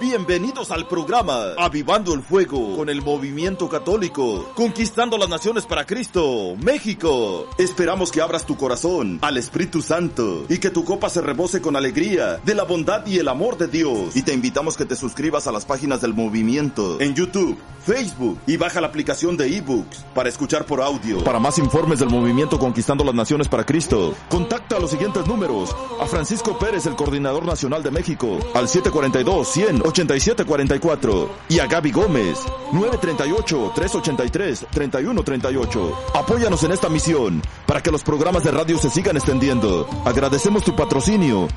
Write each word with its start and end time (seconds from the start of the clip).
Bienvenidos 0.00 0.70
al 0.70 0.88
programa 0.88 1.52
Avivando 1.56 2.12
el 2.12 2.22
Fuego 2.22 2.76
con 2.76 2.88
el 2.88 3.02
Movimiento 3.02 3.68
Católico, 3.68 4.50
conquistando 4.54 5.16
las 5.16 5.28
naciones 5.28 5.64
para 5.64 5.86
Cristo, 5.86 6.56
México. 6.60 7.46
Esperamos 7.56 8.10
que 8.10 8.20
abras 8.20 8.44
tu 8.44 8.56
corazón 8.56 9.18
al 9.22 9.36
Espíritu 9.36 9.80
Santo 9.80 10.44
y 10.48 10.58
que 10.58 10.70
tu 10.70 10.84
copa 10.84 11.08
se 11.08 11.20
rebose 11.20 11.60
con 11.60 11.76
alegría 11.76 12.38
de 12.44 12.54
la 12.54 12.64
bondad 12.64 13.06
y 13.06 13.18
el 13.18 13.28
amor 13.28 13.58
de 13.58 13.68
Dios. 13.68 14.16
Y 14.16 14.22
te 14.22 14.32
invitamos 14.34 14.76
que 14.76 14.84
te 14.84 14.96
suscribas 14.96 15.46
a 15.46 15.52
las 15.52 15.64
páginas 15.64 16.00
del 16.00 16.14
movimiento 16.14 17.00
en 17.00 17.14
YouTube, 17.14 17.56
Facebook 17.84 18.38
y 18.46 18.56
baja 18.56 18.80
la 18.80 18.88
aplicación 18.88 19.36
de 19.36 19.56
ebooks 19.56 20.04
para 20.14 20.28
escuchar 20.28 20.66
por 20.66 20.80
audio. 20.80 21.22
Para 21.22 21.38
más 21.38 21.58
informes 21.58 22.00
del 22.00 22.10
movimiento 22.10 22.58
Conquistando 22.58 23.04
las 23.04 23.14
Naciones 23.14 23.48
para 23.48 23.64
Cristo, 23.64 24.14
contacta 24.28 24.76
a 24.76 24.80
los 24.80 24.90
siguientes 24.90 25.26
números. 25.26 25.74
A 26.00 26.06
Francisco 26.06 26.58
Pérez, 26.58 26.86
el 26.86 26.96
coordinador 26.96 27.44
nacional 27.46 27.82
de 27.82 27.90
México, 27.90 28.38
al 28.54 28.68
742 28.68 29.48
100 29.48 29.71
8744 29.80 31.30
y 31.48 31.60
a 31.60 31.66
Gaby 31.66 31.92
Gómez 31.92 32.38
938 32.72 33.72
383 33.74 34.66
3138. 34.70 35.98
Apóyanos 36.14 36.62
en 36.64 36.72
esta 36.72 36.88
misión 36.88 37.42
para 37.66 37.82
que 37.82 37.90
los 37.90 38.02
programas 38.02 38.44
de 38.44 38.50
radio 38.50 38.76
se 38.78 38.90
sigan 38.90 39.16
extendiendo. 39.16 39.88
Agradecemos 40.04 40.64
tu 40.64 40.74
patrocinio 40.76 41.48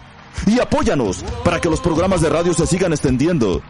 y 0.46 0.60
apóyanos 0.60 1.24
para 1.44 1.60
que 1.60 1.70
los 1.70 1.80
programas 1.82 2.22
de 2.22 2.30
radio 2.30 2.54
se 2.54 2.68
sigan 2.68 2.94
extendiendo. 2.94 3.62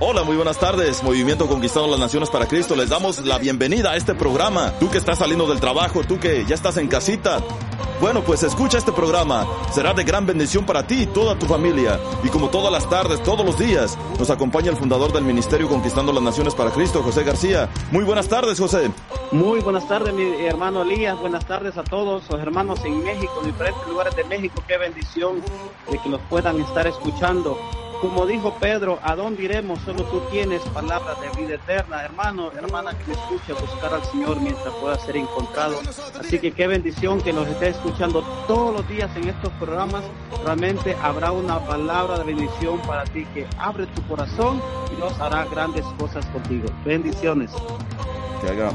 Hola, 0.00 0.22
muy 0.22 0.36
buenas 0.36 0.58
tardes. 0.58 1.02
Movimiento 1.02 1.48
Conquistando 1.48 1.90
las 1.90 1.98
Naciones 1.98 2.30
para 2.30 2.46
Cristo. 2.46 2.76
Les 2.76 2.88
damos 2.88 3.18
la 3.26 3.36
bienvenida 3.36 3.90
a 3.90 3.96
este 3.96 4.14
programa. 4.14 4.72
Tú 4.78 4.88
que 4.88 4.98
estás 4.98 5.18
saliendo 5.18 5.48
del 5.48 5.58
trabajo, 5.58 6.04
tú 6.04 6.20
que 6.20 6.44
ya 6.46 6.54
estás 6.54 6.76
en 6.76 6.86
casita. 6.86 7.40
Bueno, 8.00 8.22
pues 8.22 8.44
escucha 8.44 8.78
este 8.78 8.92
programa. 8.92 9.44
Será 9.72 9.94
de 9.94 10.04
gran 10.04 10.24
bendición 10.24 10.64
para 10.64 10.86
ti 10.86 11.02
y 11.02 11.06
toda 11.06 11.36
tu 11.36 11.46
familia. 11.46 11.98
Y 12.22 12.28
como 12.28 12.48
todas 12.48 12.70
las 12.70 12.88
tardes, 12.88 13.20
todos 13.24 13.44
los 13.44 13.58
días, 13.58 13.98
nos 14.20 14.30
acompaña 14.30 14.70
el 14.70 14.76
fundador 14.76 15.12
del 15.12 15.24
Ministerio 15.24 15.68
Conquistando 15.68 16.12
las 16.12 16.22
Naciones 16.22 16.54
para 16.54 16.70
Cristo, 16.70 17.02
José 17.02 17.24
García. 17.24 17.68
Muy 17.90 18.04
buenas 18.04 18.28
tardes, 18.28 18.60
José. 18.60 18.92
Muy 19.32 19.58
buenas 19.58 19.88
tardes, 19.88 20.14
mi 20.14 20.46
hermano 20.46 20.82
Elías. 20.82 21.18
Buenas 21.18 21.44
tardes 21.44 21.76
a 21.76 21.82
todos 21.82 22.22
los 22.30 22.40
hermanos 22.40 22.78
en 22.84 23.02
México, 23.02 23.40
en 23.40 23.50
diferentes 23.50 23.84
lugares 23.88 24.14
de 24.14 24.22
México. 24.22 24.62
Qué 24.68 24.78
bendición 24.78 25.42
de 25.90 25.98
que 25.98 26.08
los 26.08 26.20
puedan 26.30 26.60
estar 26.60 26.86
escuchando. 26.86 27.58
Como 28.00 28.26
dijo 28.26 28.54
Pedro, 28.60 29.00
¿a 29.02 29.16
dónde 29.16 29.42
iremos? 29.42 29.80
Solo 29.80 30.04
tú 30.04 30.20
tienes 30.30 30.62
palabras 30.68 31.20
de 31.20 31.30
vida 31.30 31.56
eterna. 31.56 32.04
Hermano, 32.04 32.52
hermana 32.52 32.96
que 32.96 33.08
me 33.08 33.14
escucha, 33.14 33.54
buscar 33.60 33.92
al 33.92 34.04
Señor 34.04 34.40
mientras 34.40 34.72
pueda 34.74 34.96
ser 35.00 35.16
encontrado. 35.16 35.80
Así 36.18 36.38
que 36.38 36.52
qué 36.52 36.68
bendición 36.68 37.20
que 37.20 37.32
nos 37.32 37.48
esté 37.48 37.70
escuchando 37.70 38.22
todos 38.46 38.72
los 38.72 38.88
días 38.88 39.10
en 39.16 39.28
estos 39.28 39.52
programas. 39.54 40.04
Realmente 40.44 40.96
habrá 41.02 41.32
una 41.32 41.58
palabra 41.66 42.18
de 42.18 42.24
bendición 42.24 42.80
para 42.82 43.02
ti 43.02 43.24
que 43.34 43.48
abre 43.58 43.86
tu 43.86 44.02
corazón 44.06 44.62
y 44.92 44.96
Dios 44.96 45.18
hará 45.18 45.44
grandes 45.46 45.84
cosas 45.98 46.24
contigo. 46.26 46.68
Bendiciones. 46.84 47.50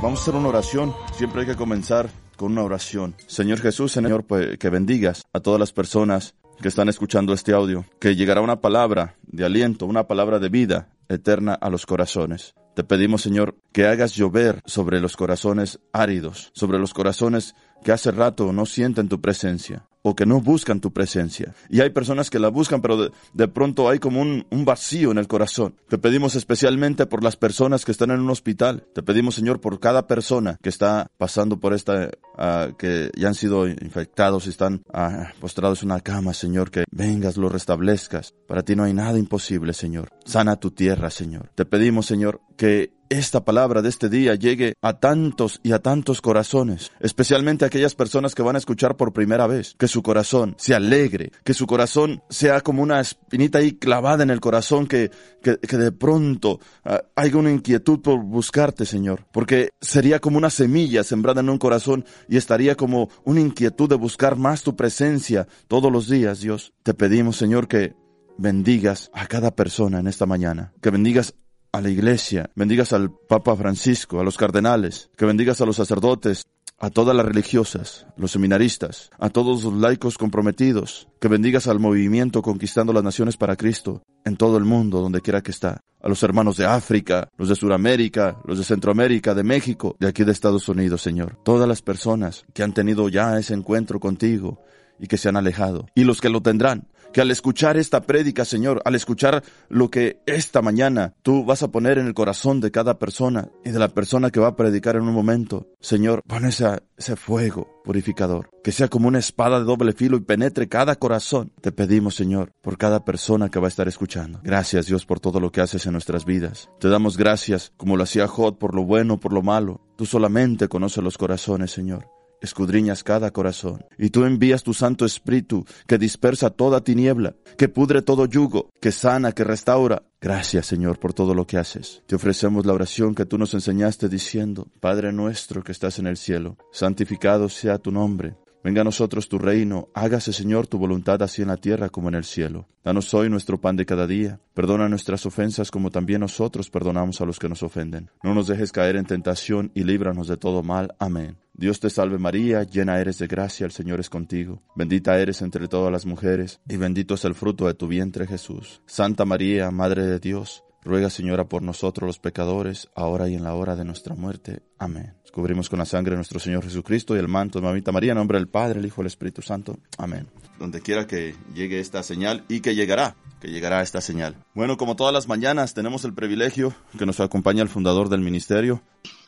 vamos 0.02 0.20
a 0.20 0.22
hacer 0.22 0.36
una 0.36 0.50
oración. 0.50 0.94
Siempre 1.14 1.42
hay 1.42 1.48
que 1.48 1.56
comenzar 1.56 2.10
con 2.36 2.52
una 2.52 2.64
oración. 2.64 3.16
Señor 3.28 3.60
Jesús, 3.62 3.94
Señor, 3.94 4.26
pues, 4.26 4.58
que 4.58 4.70
bendigas 4.70 5.24
a 5.32 5.40
todas 5.40 5.62
las 5.62 5.72
personas 5.72 6.36
que 6.64 6.70
están 6.70 6.88
escuchando 6.88 7.34
este 7.34 7.52
audio, 7.52 7.86
que 8.00 8.16
llegará 8.16 8.40
una 8.40 8.62
palabra 8.62 9.18
de 9.28 9.44
aliento, 9.44 9.86
una 9.86 10.08
palabra 10.08 10.40
de 10.40 10.48
vida 10.48 10.88
eterna 11.10 11.54
a 11.54 11.70
los 11.70 11.86
corazones. 11.86 12.56
Te 12.74 12.86
pedimos, 12.86 13.22
Señor, 13.22 13.58
que 13.74 13.86
hagas 13.86 14.16
llover 14.16 14.62
sobre 14.66 15.02
los 15.02 15.18
corazones 15.18 15.82
áridos, 15.92 16.52
sobre 16.56 16.80
los 16.80 16.94
corazones 16.94 17.54
que 17.84 17.92
hace 17.92 18.12
rato 18.12 18.54
no 18.54 18.66
sienten 18.66 19.10
tu 19.10 19.20
presencia 19.20 19.86
o 20.04 20.16
que 20.16 20.26
no 20.26 20.42
buscan 20.42 20.82
tu 20.82 20.92
presencia. 20.92 21.56
Y 21.70 21.82
hay 21.82 21.90
personas 21.90 22.30
que 22.30 22.38
la 22.38 22.50
buscan, 22.50 22.82
pero 22.82 23.10
de, 23.34 23.48
pronto 23.48 23.90
hay 23.90 24.00
como 24.00 24.22
un, 24.22 24.46
vacío 24.66 25.12
en 25.12 25.18
el 25.18 25.28
corazón. 25.28 25.76
Te 25.90 25.98
pedimos 25.98 26.36
especialmente 26.36 27.06
por 27.06 27.24
las 27.24 27.36
personas 27.36 27.86
que 27.86 27.92
están 27.92 28.12
en 28.12 28.20
un 28.20 28.30
hospital. 28.30 28.86
Te 28.94 29.02
pedimos, 29.02 29.36
Señor, 29.36 29.60
por 29.60 29.80
cada 29.80 30.08
persona 30.08 30.58
que 30.62 30.70
está 30.70 31.08
pasando 31.18 31.60
por 31.60 31.74
esta, 31.74 32.10
uh, 32.38 32.76
que 32.78 33.12
ya 33.16 33.30
han 33.30 33.36
sido 33.36 33.68
infectados 33.68 34.46
y 34.46 34.50
están 34.50 34.84
uh, 34.94 35.40
postrados 35.40 35.84
en 35.84 35.92
una 35.92 36.02
cama, 36.02 36.34
Señor, 36.34 36.70
que 36.70 36.84
vengas, 36.92 37.38
lo 37.38 37.50
restablezcas. 37.50 38.34
Para 38.48 38.64
ti 38.64 38.76
no 38.76 38.84
hay 38.84 38.94
nada 38.94 39.18
imposible, 39.18 39.74
Señor. 39.74 40.10
Sana 40.26 40.58
tu 40.58 40.72
tierra, 40.72 41.10
Señor. 41.10 41.50
Te 41.56 41.66
pedimos, 41.66 42.06
Señor, 42.06 42.42
que 42.56 42.92
esta 43.20 43.46
palabra 43.46 43.82
de 43.82 43.90
este 43.90 44.10
día 44.10 44.34
llegue 44.36 44.74
a 44.82 44.94
tantos 44.94 45.60
y 45.62 45.72
a 45.72 45.80
tantos 45.80 46.20
corazones, 46.20 46.92
especialmente 47.00 47.64
a 47.64 47.68
aquellas 47.68 47.94
personas 47.94 48.34
que 48.34 48.42
van 48.42 48.56
a 48.56 48.60
escuchar 48.60 48.98
por 48.98 49.14
primera 49.14 49.46
vez, 49.46 49.76
que 49.78 49.88
su 49.88 50.02
corazón 50.02 50.56
se 50.58 50.74
alegre, 50.74 51.32
que 51.44 51.54
su 51.54 51.68
corazón 51.68 52.24
sea 52.30 52.62
como 52.62 52.82
una 52.82 53.00
espinita 53.00 53.60
ahí 53.60 53.74
clavada 53.74 54.24
en 54.24 54.32
el 54.32 54.40
corazón, 54.40 54.88
que, 54.88 55.12
que, 55.42 55.78
de 55.78 55.92
pronto 55.92 56.60
uh, 56.86 56.98
haya 57.16 57.38
una 57.38 57.52
inquietud 57.52 58.02
por 58.02 58.20
buscarte, 58.24 58.86
Señor, 58.86 59.28
porque 59.32 59.70
sería 59.80 60.20
como 60.20 60.38
una 60.38 60.50
semilla 60.50 61.04
sembrada 61.04 61.42
en 61.42 61.50
un 61.50 61.60
corazón 61.60 62.06
y 62.28 62.38
estaría 62.38 62.76
como 62.76 63.10
una 63.26 63.42
inquietud 63.42 63.90
de 63.90 63.96
buscar 63.96 64.38
más 64.38 64.64
tu 64.64 64.76
presencia 64.76 65.48
todos 65.68 65.92
los 65.92 66.10
días, 66.10 66.40
Dios. 66.40 66.74
Te 66.82 66.96
pedimos, 66.96 67.38
Señor, 67.38 67.68
que 67.68 67.94
bendigas 68.38 69.12
a 69.14 69.28
cada 69.28 69.52
persona 69.56 70.00
en 70.00 70.08
esta 70.08 70.26
mañana, 70.26 70.74
que 70.82 70.90
bendigas 70.90 71.36
a 71.74 71.82
la 71.82 71.90
iglesia, 71.90 72.52
bendigas 72.54 72.94
al 72.94 73.12
Papa 73.12 73.56
Francisco, 73.56 74.20
a 74.20 74.24
los 74.24 74.38
cardenales, 74.38 75.10
que 75.18 75.26
bendigas 75.26 75.60
a 75.60 75.66
los 75.66 75.78
sacerdotes, 75.78 76.46
a 76.78 76.92
todas 76.92 77.16
las 77.16 77.26
religiosas, 77.26 78.06
los 78.16 78.32
seminaristas, 78.32 79.10
a 79.18 79.30
todos 79.30 79.64
los 79.64 79.74
laicos 79.74 80.20
comprometidos, 80.20 81.08
que 81.20 81.28
bendigas 81.28 81.68
al 81.68 81.80
movimiento 81.80 82.44
conquistando 82.44 82.94
las 82.94 83.04
naciones 83.04 83.38
para 83.38 83.56
Cristo 83.56 84.04
en 84.24 84.38
todo 84.38 84.58
el 84.58 84.66
mundo, 84.66 85.02
donde 85.02 85.22
quiera 85.22 85.42
que 85.42 85.50
está, 85.50 85.82
a 86.00 86.10
los 86.10 86.22
hermanos 86.22 86.58
de 86.58 86.68
África, 86.68 87.30
los 87.38 87.50
de 87.50 87.56
Sudamérica, 87.56 88.38
los 88.46 88.60
de 88.60 88.66
Centroamérica, 88.66 89.34
de 89.34 89.44
México, 89.44 89.96
de 90.00 90.10
aquí 90.10 90.24
de 90.24 90.32
Estados 90.32 90.70
Unidos, 90.70 91.02
Señor. 91.02 91.40
Todas 91.44 91.68
las 91.68 91.82
personas 91.82 92.46
que 92.54 92.62
han 92.62 92.76
tenido 92.76 93.10
ya 93.10 93.40
ese 93.40 93.56
encuentro 93.56 94.00
contigo 94.00 94.62
y 95.00 95.08
que 95.08 95.18
se 95.18 95.28
han 95.28 95.38
alejado, 95.38 95.88
y 95.96 96.04
los 96.04 96.22
que 96.22 96.30
lo 96.30 96.42
tendrán, 96.42 96.88
que 97.14 97.22
al 97.22 97.32
escuchar 97.32 97.78
esta 97.78 98.02
prédica, 98.02 98.44
Señor, 98.44 98.82
al 98.84 98.96
escuchar 98.96 99.44
lo 99.70 99.90
que 99.90 100.20
esta 100.26 100.62
mañana 100.62 101.14
tú 101.22 101.46
vas 101.46 101.64
a 101.64 101.72
poner 101.72 101.98
en 101.98 102.08
el 102.08 102.14
corazón 102.14 102.60
de 102.60 102.72
cada 102.72 103.00
persona 103.00 103.50
y 103.64 103.70
de 103.70 103.80
la 103.80 103.90
persona 103.90 104.32
que 104.32 104.40
va 104.40 104.48
a 104.48 104.56
predicar 104.56 104.96
en 104.96 105.04
un 105.04 105.14
momento, 105.14 105.68
Señor, 105.80 106.24
pon 106.28 106.46
ese, 106.46 106.82
ese 106.98 107.16
fuego 107.16 107.82
purificador, 107.86 108.50
que 108.64 108.72
sea 108.72 108.88
como 108.88 109.08
una 109.08 109.20
espada 109.20 109.60
de 109.60 109.66
doble 109.66 109.94
filo 109.94 110.18
y 110.18 110.22
penetre 110.22 110.68
cada 110.68 110.96
corazón. 110.96 111.52
Te 111.62 111.72
pedimos, 111.72 112.16
Señor, 112.16 112.52
por 112.62 112.78
cada 112.78 113.06
persona 113.06 113.50
que 113.50 113.60
va 113.60 113.68
a 113.68 113.70
estar 113.70 113.88
escuchando. 113.88 114.40
Gracias, 114.44 114.88
Dios, 114.88 115.06
por 115.06 115.20
todo 115.20 115.40
lo 115.40 115.52
que 115.52 115.62
haces 115.62 115.86
en 115.86 115.92
nuestras 115.94 116.26
vidas. 116.26 116.70
Te 116.80 116.90
damos 116.90 117.18
gracias, 117.18 117.72
como 117.78 117.96
lo 117.96 118.04
hacía 118.04 118.28
Jod, 118.28 118.56
por 118.56 118.74
lo 118.74 118.84
bueno, 118.84 119.20
por 119.20 119.34
lo 119.34 119.44
malo. 119.44 119.82
Tú 119.96 120.06
solamente 120.06 120.68
conoces 120.68 121.04
los 121.04 121.18
corazones, 121.18 121.72
Señor 121.72 122.08
escudriñas 122.44 123.04
cada 123.04 123.32
corazón, 123.32 123.84
y 123.98 124.10
tú 124.10 124.26
envías 124.26 124.62
tu 124.62 124.74
Santo 124.74 125.06
Espíritu, 125.06 125.66
que 125.88 125.98
dispersa 125.98 126.52
toda 126.52 126.84
tiniebla, 126.84 127.36
que 127.58 127.70
pudre 127.70 128.02
todo 128.02 128.26
yugo, 128.26 128.70
que 128.80 128.92
sana, 128.92 129.32
que 129.32 129.44
restaura. 129.44 130.04
Gracias, 130.22 130.68
Señor, 130.68 131.00
por 131.00 131.14
todo 131.14 131.34
lo 131.34 131.48
que 131.48 131.58
haces. 131.58 132.04
Te 132.06 132.16
ofrecemos 132.16 132.66
la 132.66 132.74
oración 132.74 133.16
que 133.16 133.26
tú 133.26 133.38
nos 133.38 133.54
enseñaste 133.54 134.10
diciendo, 134.10 134.68
Padre 134.80 135.12
nuestro 135.12 135.64
que 135.64 135.72
estás 135.72 136.00
en 136.00 136.08
el 136.08 136.18
cielo, 136.18 136.58
santificado 136.72 137.50
sea 137.50 137.78
tu 137.78 137.92
nombre. 137.92 138.36
Venga 138.64 138.80
a 138.80 138.86
nosotros 138.86 139.28
tu 139.28 139.38
reino, 139.38 139.90
hágase 139.94 140.32
Señor 140.32 140.68
tu 140.68 140.78
voluntad 140.78 141.22
así 141.22 141.42
en 141.42 141.50
la 141.50 141.58
tierra 141.58 141.90
como 141.90 142.08
en 142.08 142.16
el 142.16 142.24
cielo. 142.24 142.66
Danos 142.82 143.14
hoy 143.14 143.30
nuestro 143.30 143.60
pan 143.60 143.76
de 143.76 143.86
cada 143.86 144.08
día, 144.08 144.40
perdona 144.54 144.88
nuestras 144.88 145.26
ofensas 145.26 145.70
como 145.70 145.92
también 145.92 146.22
nosotros 146.22 146.70
perdonamos 146.70 147.20
a 147.20 147.26
los 147.26 147.40
que 147.40 147.50
nos 147.50 147.62
ofenden. 147.62 148.10
No 148.24 148.34
nos 148.34 148.48
dejes 148.48 148.72
caer 148.72 148.96
en 148.96 149.06
tentación 149.06 149.72
y 149.76 149.84
líbranos 149.84 150.30
de 150.30 150.38
todo 150.38 150.64
mal. 150.64 150.96
Amén. 150.98 151.36
Dios 151.54 151.82
te 151.82 151.90
salve 151.90 152.18
María, 152.18 152.64
llena 152.64 153.00
eres 153.00 153.20
de 153.20 153.28
gracia, 153.28 153.66
el 153.66 153.74
Señor 153.74 154.00
es 154.00 154.10
contigo. 154.10 154.64
Bendita 154.76 155.20
eres 155.20 155.42
entre 155.42 155.68
todas 155.68 155.92
las 155.92 156.06
mujeres, 156.06 156.62
y 156.68 156.78
bendito 156.78 157.16
es 157.16 157.26
el 157.26 157.36
fruto 157.36 157.68
de 157.68 157.74
tu 157.74 157.88
vientre 157.88 158.26
Jesús. 158.26 158.82
Santa 158.86 159.26
María, 159.26 159.72
Madre 159.72 160.06
de 160.06 160.20
Dios, 160.20 160.64
ruega 160.84 161.10
Señora 161.10 161.50
por 161.50 161.62
nosotros 161.64 162.08
los 162.08 162.20
pecadores, 162.20 162.90
ahora 162.96 163.28
y 163.28 163.36
en 163.36 163.44
la 163.44 163.56
hora 163.56 163.76
de 163.76 163.84
nuestra 163.84 164.16
muerte. 164.16 164.64
Amén. 164.80 165.14
Descubrimos 165.34 165.68
con 165.68 165.80
la 165.80 165.86
sangre 165.86 166.12
de 166.12 166.18
nuestro 166.18 166.40
Señor 166.40 166.64
Jesucristo 166.64 167.16
y 167.16 167.20
el 167.20 167.28
manto 167.28 167.60
de 167.60 167.66
Mamita 167.66 167.92
María, 167.92 168.12
en 168.12 168.20
nombre 168.20 168.38
del 168.38 168.48
Padre, 168.48 168.80
el 168.80 168.86
Hijo 168.86 169.02
y 169.02 169.04
el 169.04 169.08
Espíritu 169.08 169.42
Santo. 169.42 169.80
Amén. 169.98 170.28
Donde 170.60 170.80
quiera 170.80 171.08
que 171.08 171.34
llegue 171.56 171.80
esta 171.80 172.04
señal 172.04 172.44
y 172.48 172.60
que 172.60 172.76
llegará 172.76 173.16
que 173.42 173.48
llegará 173.50 173.82
esta 173.82 174.00
señal. 174.00 174.36
Bueno, 174.54 174.78
como 174.78 174.96
todas 174.96 175.12
las 175.12 175.28
mañanas, 175.28 175.74
tenemos 175.74 176.06
el 176.06 176.14
privilegio 176.14 176.76
que 177.00 177.08
nos 177.08 177.20
acompaña 177.20 177.64
el 177.64 177.68
fundador 177.68 178.10
del 178.10 178.22
ministerio, 178.22 178.84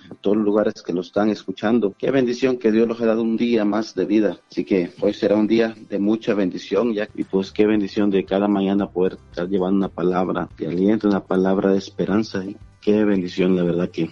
a 0.10 0.14
todos 0.16 0.38
los 0.38 0.46
lugares 0.46 0.84
que 0.86 0.94
nos 0.94 1.08
están 1.08 1.30
escuchando. 1.30 1.96
Qué 1.98 2.12
bendición 2.12 2.58
que 2.58 2.72
Dios 2.72 2.88
nos 2.88 3.02
ha 3.02 3.08
dado 3.08 3.24
un 3.24 3.36
día 3.36 3.66
más 3.66 3.96
de 3.96 4.06
vida. 4.06 4.38
Así 4.50 4.64
que 4.64 4.94
hoy 5.02 5.14
será 5.14 5.36
un 5.36 5.48
día 5.48 5.76
de 5.90 5.98
mucha 5.98 6.34
bendición 6.34 6.94
ya 6.94 7.10
y 7.16 7.24
pues 7.24 7.52
qué 7.52 7.66
bendición 7.66 8.12
de 8.12 8.24
cada 8.24 8.48
mañana 8.48 8.92
poder 8.92 9.18
estar 9.32 9.50
llevando 9.50 9.78
una 9.78 9.90
palabra 9.90 10.48
de 10.56 10.68
aliento, 10.68 11.08
una 11.08 11.26
palabra 11.26 11.72
de 11.72 11.80
esperanza 11.80 12.46
y 12.46 12.56
qué 12.80 13.04
bendición 13.04 13.56
la 13.56 13.64
verdad 13.64 13.90
que 13.90 14.12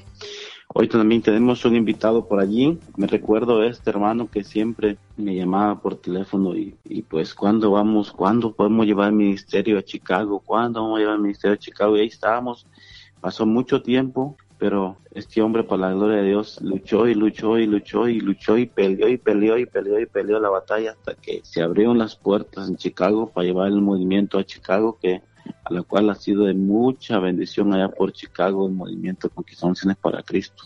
Hoy 0.69 0.87
también 0.87 1.21
tenemos 1.21 1.65
un 1.65 1.75
invitado 1.75 2.27
por 2.27 2.39
allí. 2.39 2.79
Me 2.95 3.05
recuerdo 3.05 3.63
este 3.63 3.89
hermano 3.89 4.29
que 4.29 4.43
siempre 4.43 4.97
me 5.17 5.35
llamaba 5.35 5.79
por 5.79 5.97
teléfono 5.97 6.55
y, 6.55 6.75
pues 7.09 7.33
cuándo 7.33 7.71
vamos, 7.71 8.11
cuándo 8.11 8.53
podemos 8.53 8.85
llevar 8.85 9.09
el 9.09 9.15
ministerio 9.15 9.77
a 9.77 9.83
Chicago, 9.83 10.39
cuándo 10.39 10.81
vamos 10.81 10.97
a 10.97 10.99
llevar 11.01 11.15
el 11.15 11.21
ministerio 11.21 11.55
a 11.55 11.59
Chicago. 11.59 11.97
Y 11.97 12.01
ahí 12.01 12.07
estábamos. 12.07 12.65
Pasó 13.21 13.45
mucho 13.45 13.81
tiempo, 13.81 14.35
pero 14.57 14.97
este 15.11 15.41
hombre, 15.41 15.63
por 15.63 15.79
la 15.79 15.91
gloria 15.91 16.17
de 16.21 16.29
Dios, 16.29 16.59
luchó 16.61 17.07
y 17.07 17.13
luchó 17.13 17.59
y 17.59 17.67
luchó 17.67 18.07
y 18.07 18.19
luchó 18.19 18.57
y 18.57 18.65
peleó 18.65 19.09
y 19.09 19.17
peleó 19.17 19.57
y 19.57 19.65
peleó 19.65 19.99
y 19.99 20.05
peleó 20.05 20.39
la 20.39 20.49
batalla 20.49 20.91
hasta 20.91 21.13
que 21.15 21.41
se 21.43 21.61
abrieron 21.61 21.97
las 21.97 22.15
puertas 22.15 22.67
en 22.67 22.77
Chicago 22.77 23.29
para 23.29 23.45
llevar 23.45 23.67
el 23.67 23.81
movimiento 23.81 24.39
a 24.39 24.43
Chicago, 24.43 24.97
que 24.99 25.21
a 25.63 25.73
la 25.73 25.83
cual 25.83 26.09
ha 26.09 26.15
sido 26.15 26.45
de 26.45 26.53
mucha 26.53 27.19
bendición 27.19 27.73
allá 27.73 27.89
por 27.89 28.11
Chicago 28.11 28.67
el 28.67 28.73
movimiento 28.73 29.29
Conquistamos 29.29 29.81
para 30.01 30.23
Cristo. 30.23 30.63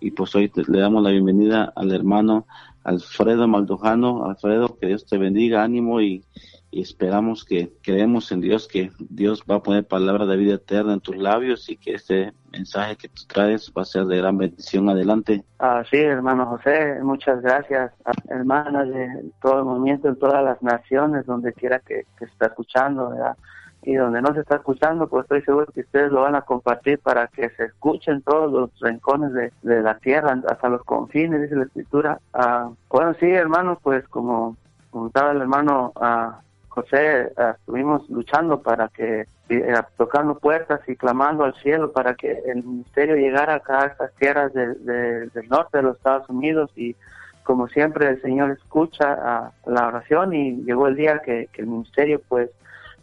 Y 0.00 0.10
pues 0.10 0.34
hoy 0.34 0.50
le 0.54 0.80
damos 0.80 1.02
la 1.02 1.10
bienvenida 1.10 1.72
al 1.74 1.92
hermano 1.92 2.46
Alfredo 2.86 3.48
Maldojano. 3.48 4.26
Alfredo, 4.26 4.76
que 4.78 4.86
Dios 4.86 5.06
te 5.06 5.18
bendiga, 5.18 5.62
ánimo 5.62 6.00
y, 6.00 6.24
esperamos 6.72 7.44
que 7.46 7.72
creemos 7.82 8.30
en 8.32 8.42
Dios, 8.42 8.68
que 8.68 8.90
Dios 8.98 9.42
va 9.50 9.56
a 9.56 9.62
poner 9.62 9.86
palabra 9.86 10.26
de 10.26 10.36
vida 10.36 10.56
eterna 10.56 10.92
en 10.92 11.00
tus 11.00 11.16
labios 11.16 11.70
y 11.70 11.78
que 11.78 11.94
este 11.94 12.34
mensaje 12.52 12.96
que 12.96 13.08
tú 13.08 13.22
traes 13.26 13.72
va 13.74 13.80
a 13.80 13.86
ser 13.86 14.04
de 14.04 14.18
gran 14.18 14.36
bendición. 14.36 14.90
Adelante. 14.90 15.42
Ah, 15.58 15.82
sí, 15.90 15.96
hermano 15.96 16.44
José, 16.44 16.98
muchas 17.02 17.40
gracias, 17.40 17.92
hermanas 18.28 18.88
de 18.88 19.08
todo 19.40 19.60
el 19.60 19.64
movimiento 19.64 20.08
en 20.08 20.18
todas 20.18 20.44
las 20.44 20.62
naciones, 20.62 21.24
donde 21.24 21.54
quiera 21.54 21.78
que, 21.78 22.04
que 22.18 22.26
escuchando, 22.44 23.08
¿verdad? 23.08 23.38
Y 23.82 23.94
donde 23.94 24.20
no 24.20 24.34
se 24.34 24.40
está 24.40 24.56
escuchando, 24.56 25.06
pues 25.06 25.24
estoy 25.24 25.42
seguro 25.42 25.66
que 25.66 25.82
ustedes 25.82 26.10
lo 26.10 26.22
van 26.22 26.34
a 26.34 26.42
compartir 26.42 26.98
para 26.98 27.28
que 27.28 27.50
se 27.50 27.66
escuchen 27.66 28.20
todos 28.22 28.50
los 28.50 28.70
rincones 28.80 29.32
de, 29.32 29.52
la 29.62 29.96
tierra, 29.98 30.40
hasta 30.48 30.68
los 30.68 30.82
confines, 30.82 31.42
dice 31.42 31.54
la 31.54 31.64
escritura. 31.64 32.18
Ah, 32.34 32.70
bueno, 32.88 33.14
sí, 33.20 33.30
hermanos, 33.30 33.78
pues 33.82 34.06
como 34.08 34.56
contaba 34.90 35.30
el 35.30 35.40
hermano 35.40 35.92
ah, 35.96 36.40
José, 36.68 37.32
ah, 37.36 37.54
estuvimos 37.58 38.08
luchando 38.10 38.60
para 38.60 38.88
que, 38.88 39.26
eh, 39.50 39.74
tocando 39.96 40.36
puertas 40.36 40.80
y 40.88 40.96
clamando 40.96 41.44
al 41.44 41.54
cielo 41.54 41.92
para 41.92 42.14
que 42.14 42.42
el 42.46 42.64
ministerio 42.64 43.14
llegara 43.14 43.54
acá 43.54 43.82
a 43.82 43.86
estas 43.86 44.12
tierras 44.14 44.52
del 44.52 45.30
norte 45.48 45.78
de 45.78 45.84
los 45.84 45.96
Estados 45.96 46.28
Unidos 46.28 46.72
y 46.74 46.96
como 47.44 47.68
siempre 47.68 48.08
el 48.08 48.20
Señor 48.20 48.50
escucha 48.50 49.52
la 49.64 49.86
oración 49.86 50.34
y 50.34 50.64
llegó 50.64 50.88
el 50.88 50.96
día 50.96 51.20
que 51.20 51.48
el 51.54 51.66
ministerio 51.68 52.20
pues 52.28 52.50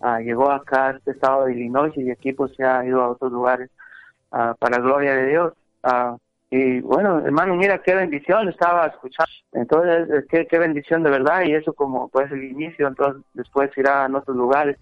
Ah, 0.05 0.19
llegó 0.19 0.51
acá 0.51 0.87
a 0.87 0.91
este 0.91 1.11
estado 1.11 1.45
de 1.45 1.53
Illinois 1.53 1.93
y 1.95 2.03
de 2.03 2.11
aquí 2.11 2.33
pues 2.33 2.53
se 2.57 2.65
ha 2.65 2.83
ido 2.83 3.01
a 3.01 3.11
otros 3.11 3.31
lugares 3.31 3.69
uh, 4.33 4.53
para 4.59 4.79
gloria 4.79 5.15
de 5.15 5.27
Dios. 5.27 5.53
Uh, 5.81 6.17
y 6.49 6.81
bueno, 6.81 7.19
hermano, 7.19 7.55
mira 7.55 7.81
qué 7.81 7.95
bendición 7.95 8.49
estaba 8.49 8.87
escuchando. 8.87 9.31
Entonces, 9.53 10.25
qué, 10.29 10.45
qué 10.45 10.59
bendición 10.59 11.03
de 11.03 11.09
verdad 11.09 11.43
y 11.43 11.53
eso 11.53 11.71
como 11.71 12.09
pues 12.09 12.29
el 12.33 12.43
inicio, 12.43 12.89
entonces 12.89 13.23
después 13.33 13.71
irá 13.77 14.03
a 14.03 14.17
otros 14.17 14.35
lugares. 14.35 14.77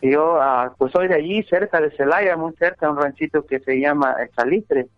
Y 0.00 0.10
yo 0.10 0.40
pues 0.76 0.90
soy 0.90 1.06
de 1.06 1.14
allí, 1.14 1.44
cerca 1.44 1.80
de 1.80 1.92
Celaya, 1.92 2.36
muy 2.36 2.52
cerca, 2.54 2.90
un 2.90 3.00
ranchito 3.00 3.46
que 3.46 3.60
se 3.60 3.78
llama 3.78 4.16
Salitre. 4.34 4.88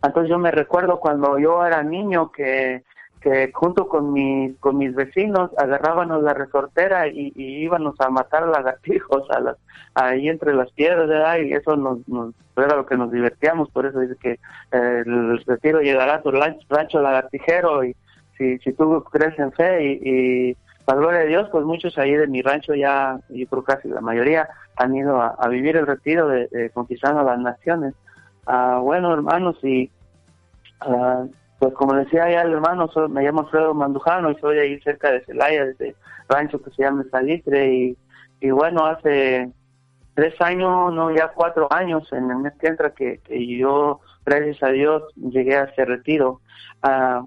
Entonces 0.00 0.30
yo 0.30 0.38
me 0.38 0.52
recuerdo 0.52 1.00
cuando 1.00 1.40
yo 1.40 1.66
era 1.66 1.82
niño 1.82 2.30
que 2.30 2.84
que 3.20 3.50
junto 3.52 3.86
con 3.86 4.12
mis 4.12 4.56
con 4.58 4.78
mis 4.78 4.94
vecinos 4.94 5.50
agarrábamos 5.58 6.22
la 6.22 6.32
resortera 6.32 7.06
y, 7.08 7.32
íbamos 7.36 7.94
a 8.00 8.08
matar 8.08 8.46
lagartijos 8.48 9.30
a 9.30 9.40
las 9.40 9.56
ahí 9.94 10.28
entre 10.28 10.54
las 10.54 10.70
piedras 10.72 11.06
¿verdad? 11.06 11.38
y 11.38 11.52
eso 11.52 11.76
nos, 11.76 11.98
era 12.56 12.76
lo 12.76 12.86
que 12.86 12.96
nos 12.96 13.12
divertíamos 13.12 13.70
por 13.70 13.86
eso 13.86 14.00
dice 14.00 14.16
que 14.20 14.32
eh, 14.72 15.02
el 15.04 15.42
retiro 15.44 15.80
llegará 15.80 16.16
a 16.16 16.22
tu 16.22 16.30
rancho, 16.30 17.00
lagartijero 17.00 17.84
y 17.84 17.94
si 18.38 18.58
si 18.60 18.72
tú 18.72 19.04
crees 19.10 19.38
en 19.38 19.52
fe 19.52 19.84
y, 19.84 20.00
y 20.02 20.56
para 20.86 21.00
gloria 21.00 21.20
de 21.20 21.26
Dios 21.26 21.48
pues 21.52 21.64
muchos 21.64 21.98
ahí 21.98 22.12
de 22.12 22.26
mi 22.26 22.40
rancho 22.40 22.74
ya 22.74 23.20
yo 23.28 23.46
creo 23.48 23.64
casi 23.64 23.88
la 23.88 24.00
mayoría 24.00 24.48
han 24.76 24.96
ido 24.96 25.20
a, 25.20 25.46
vivir 25.48 25.76
el 25.76 25.86
retiro 25.86 26.28
de, 26.28 26.70
conquistando 26.72 27.22
las 27.22 27.38
naciones 27.38 27.92
ah, 28.46 28.80
bueno 28.82 29.12
hermanos 29.12 29.62
y 29.62 29.90
ah, 30.80 31.26
pues 31.60 31.74
como 31.74 31.94
decía 31.94 32.30
ya 32.30 32.40
el 32.40 32.54
hermano, 32.54 32.90
me 33.10 33.22
llamo 33.22 33.40
Alfredo 33.40 33.74
Mandujano 33.74 34.30
y 34.30 34.36
soy 34.36 34.58
ahí 34.58 34.80
cerca 34.80 35.12
de 35.12 35.20
Celaya, 35.26 35.66
de 35.66 35.94
rancho 36.26 36.60
que 36.62 36.70
se 36.70 36.82
llama 36.82 37.04
Salitre 37.10 37.96
y, 38.40 38.50
bueno, 38.50 38.86
hace 38.86 39.52
tres 40.14 40.40
años, 40.40 40.94
no 40.94 41.14
ya 41.14 41.28
cuatro 41.28 41.70
años 41.70 42.10
en 42.12 42.30
el 42.30 42.38
mes 42.38 42.54
que 42.58 42.68
entra 42.68 42.94
que, 42.94 43.20
yo, 43.58 44.00
gracias 44.24 44.62
a 44.62 44.68
Dios, 44.68 45.02
llegué 45.16 45.54
a 45.54 45.64
ese 45.64 45.84
retiro. 45.84 46.40
Ah, 46.82 47.24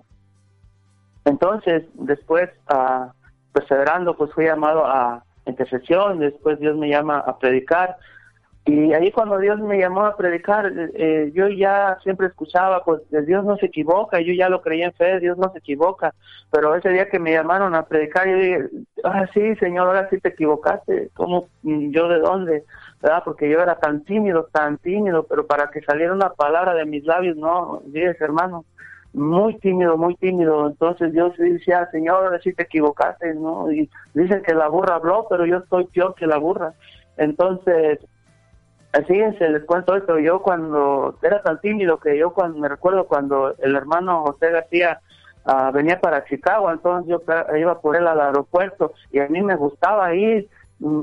entonces, 1.25 1.83
después, 1.93 2.49
uh, 2.71 3.11
perseverando, 3.53 4.17
pues 4.17 4.33
fui 4.33 4.45
llamado 4.45 4.83
a 4.83 5.23
intercesión, 5.45 6.17
después 6.17 6.59
Dios 6.59 6.75
me 6.75 6.89
llama 6.89 7.19
a 7.19 7.37
predicar 7.37 7.97
y 8.65 8.93
ahí 8.93 9.11
cuando 9.11 9.39
Dios 9.39 9.59
me 9.59 9.77
llamó 9.77 10.05
a 10.05 10.15
predicar, 10.15 10.71
eh, 10.95 11.31
yo 11.33 11.49
ya 11.49 11.97
siempre 12.01 12.27
escuchaba, 12.27 12.83
pues 12.85 13.01
Dios 13.25 13.43
no 13.43 13.57
se 13.57 13.65
equivoca, 13.65 14.21
yo 14.21 14.33
ya 14.33 14.47
lo 14.47 14.61
creía 14.61 14.85
en 14.85 14.93
fe, 14.93 15.19
Dios 15.19 15.37
no 15.37 15.51
se 15.51 15.59
equivoca, 15.59 16.13
pero 16.49 16.73
ese 16.75 16.89
día 16.89 17.09
que 17.09 17.19
me 17.19 17.33
llamaron 17.33 17.75
a 17.75 17.85
predicar, 17.85 18.25
yo 18.25 18.37
dije, 18.37 18.69
ah, 19.03 19.25
sí, 19.33 19.55
Señor, 19.57 19.87
ahora 19.87 20.09
sí 20.09 20.17
te 20.19 20.29
equivocaste, 20.29 21.09
¿cómo, 21.13 21.49
yo 21.61 22.07
de 22.07 22.19
dónde? 22.19 22.63
¿verdad? 23.01 23.21
Porque 23.25 23.49
yo 23.49 23.59
era 23.59 23.75
tan 23.75 24.05
tímido, 24.05 24.47
tan 24.53 24.77
tímido, 24.77 25.23
pero 25.23 25.45
para 25.45 25.69
que 25.69 25.81
saliera 25.81 26.13
una 26.13 26.29
palabra 26.29 26.73
de 26.73 26.85
mis 26.85 27.03
labios, 27.03 27.35
no, 27.35 27.81
dices, 27.87 28.19
hermano, 28.21 28.63
muy 29.11 29.57
tímido, 29.59 29.97
muy 29.97 30.15
tímido. 30.15 30.67
Entonces 30.67 31.13
yo 31.13 31.33
decía, 31.37 31.89
Señor, 31.91 32.23
ahora 32.23 32.39
sí 32.39 32.53
te 32.53 32.63
equivocaste, 32.63 33.33
¿no? 33.35 33.69
Y 33.73 33.89
dicen 34.13 34.41
que 34.41 34.55
la 34.55 34.69
burra 34.69 34.95
habló, 34.95 35.27
pero 35.29 35.45
yo 35.45 35.57
estoy 35.57 35.85
peor 35.87 36.15
que 36.15 36.27
la 36.27 36.37
burra. 36.37 36.73
Entonces, 37.17 37.99
Fíjense, 39.01 39.49
les 39.49 39.63
cuento 39.63 39.95
esto, 39.95 40.19
yo 40.19 40.43
cuando 40.43 41.17
era 41.23 41.41
tan 41.41 41.59
tímido 41.59 41.97
que 41.99 42.15
yo 42.15 42.31
cuando 42.31 42.59
me 42.59 42.69
recuerdo 42.69 43.07
cuando 43.07 43.55
el 43.57 43.75
hermano 43.75 44.21
José 44.21 44.51
García 44.51 45.01
uh, 45.45 45.71
venía 45.71 45.99
para 45.99 46.25
Chicago, 46.25 46.69
entonces 46.69 47.09
yo 47.09 47.23
iba 47.57 47.81
por 47.81 47.95
él 47.95 48.07
al 48.07 48.21
aeropuerto 48.21 48.93
y 49.11 49.19
a 49.19 49.27
mí 49.29 49.41
me 49.41 49.55
gustaba 49.55 50.13
ir 50.13 50.47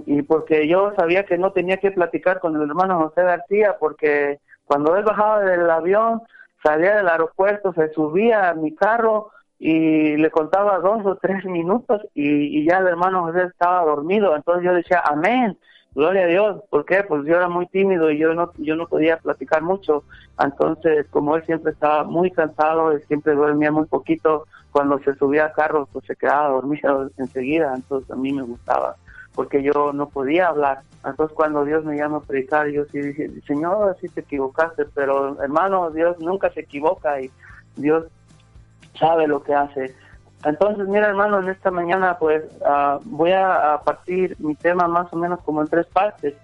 y 0.07 0.23
porque 0.23 0.69
yo 0.69 0.93
sabía 0.95 1.25
que 1.25 1.37
no 1.37 1.53
tenía 1.53 1.79
que 1.79 1.91
platicar 1.91 2.39
con 2.39 2.55
el 2.55 2.63
hermano 2.63 3.01
José 3.01 3.25
García 3.25 3.77
porque 3.81 4.39
cuando 4.67 4.95
él 4.97 5.03
bajaba 5.03 5.41
del 5.41 5.69
avión, 5.69 6.23
salía 6.63 6.95
del 6.95 7.09
aeropuerto, 7.09 7.73
se 7.73 7.93
subía 7.93 8.51
a 8.51 8.55
mi 8.55 8.73
carro 8.73 9.31
y 9.59 10.17
le 10.17 10.31
contaba 10.31 10.79
dos 10.79 11.05
o 11.07 11.17
tres 11.17 11.45
minutos 11.45 12.03
y 12.15 12.65
ya 12.65 12.79
el 12.79 12.87
hermano 12.87 13.25
José 13.25 13.47
estaba 13.47 13.83
dormido, 13.83 14.37
entonces 14.37 14.65
yo 14.65 14.75
decía, 14.75 15.03
amén, 15.05 15.59
gloria 15.95 16.25
a 16.25 16.27
Dios, 16.27 16.63
¿por 16.71 16.85
qué? 16.85 17.03
Pues 17.03 17.25
yo 17.27 17.37
era 17.37 17.49
muy 17.49 17.67
tímido 17.67 18.11
y 18.11 18.19
yo 18.19 18.35
no, 18.35 18.53
yo 18.59 18.77
no 18.77 18.87
podía 18.87 19.17
platicar 19.19 19.63
mucho, 19.63 20.05
entonces 20.39 21.07
como 21.11 21.37
él 21.37 21.45
siempre 21.45 21.73
estaba 21.73 22.05
muy 22.05 22.31
cansado, 22.31 22.93
él 22.93 23.03
siempre 23.07 23.35
dormía 23.35 23.73
muy 23.73 23.87
poquito, 23.87 24.47
cuando 24.71 24.99
se 25.01 25.15
subía 25.15 25.47
a 25.47 25.53
carro 25.53 25.89
pues 25.93 26.05
se 26.07 26.17
quedaba 26.17 26.49
dormido 26.49 27.11
enseguida, 27.19 27.73
entonces 27.75 28.11
a 28.11 28.17
mí 28.17 28.33
me 28.33 28.43
gustaba, 28.43 28.97
porque 29.35 29.63
yo 29.63 29.93
no 29.93 30.09
podía 30.09 30.49
hablar, 30.49 30.81
entonces 31.05 31.35
cuando 31.35 31.65
Dios 31.65 31.85
me 31.85 31.97
llama 31.97 32.19
a 32.19 32.21
predicar, 32.21 32.69
yo 32.69 32.85
sí 32.87 33.01
dije, 33.01 33.31
Señor, 33.47 33.97
sí 34.01 34.09
te 34.09 34.21
equivocaste, 34.21 34.85
pero 34.95 35.43
hermano, 35.43 35.91
Dios 35.91 36.19
nunca 36.21 36.51
se 36.51 36.61
equivoca 36.61 37.21
y 37.21 37.31
Dios 37.77 38.07
sabe 38.99 39.27
lo 39.27 39.43
que 39.43 39.55
hace. 39.55 39.95
Entonces, 40.45 40.89
mira, 40.89 41.09
hermano, 41.09 41.41
en 41.41 41.49
esta 41.49 41.71
mañana, 41.71 42.17
pues 42.19 42.45
ah, 42.65 42.99
voy 43.05 43.33
a, 43.33 43.81
partir 43.85 44.37
mi 44.39 44.55
tema 44.55 44.89
más 44.89 45.13
o 45.13 45.17
menos 45.17 45.41
como 45.41 45.61
en 45.61 45.69
tres 45.69 45.87
partes. 45.87 46.35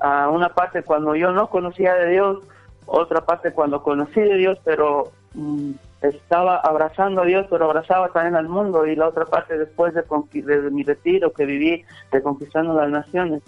Uh, 0.00 0.30
una 0.32 0.50
parte 0.50 0.84
cuando 0.84 1.16
yo 1.16 1.32
no 1.32 1.48
conocía 1.48 1.94
de 1.94 2.10
Dios, 2.10 2.38
otra 2.86 3.22
parte 3.22 3.52
cuando 3.52 3.82
conocí 3.82 4.20
de 4.20 4.36
Dios, 4.36 4.58
pero 4.64 5.10
mm, 5.34 5.72
estaba 6.02 6.58
abrazando 6.58 7.22
a 7.22 7.24
Dios, 7.24 7.46
pero 7.50 7.64
abrazaba 7.64 8.08
también 8.10 8.36
al 8.36 8.48
mundo, 8.48 8.86
y 8.86 8.94
la 8.94 9.08
otra 9.08 9.24
parte 9.24 9.58
después 9.58 9.94
de, 9.94 10.02
de, 10.42 10.70
mi 10.70 10.84
retiro 10.84 11.32
que 11.32 11.46
viví 11.46 11.84
de 12.12 12.22
conquistando 12.22 12.74
las 12.74 12.90
naciones. 12.90 13.42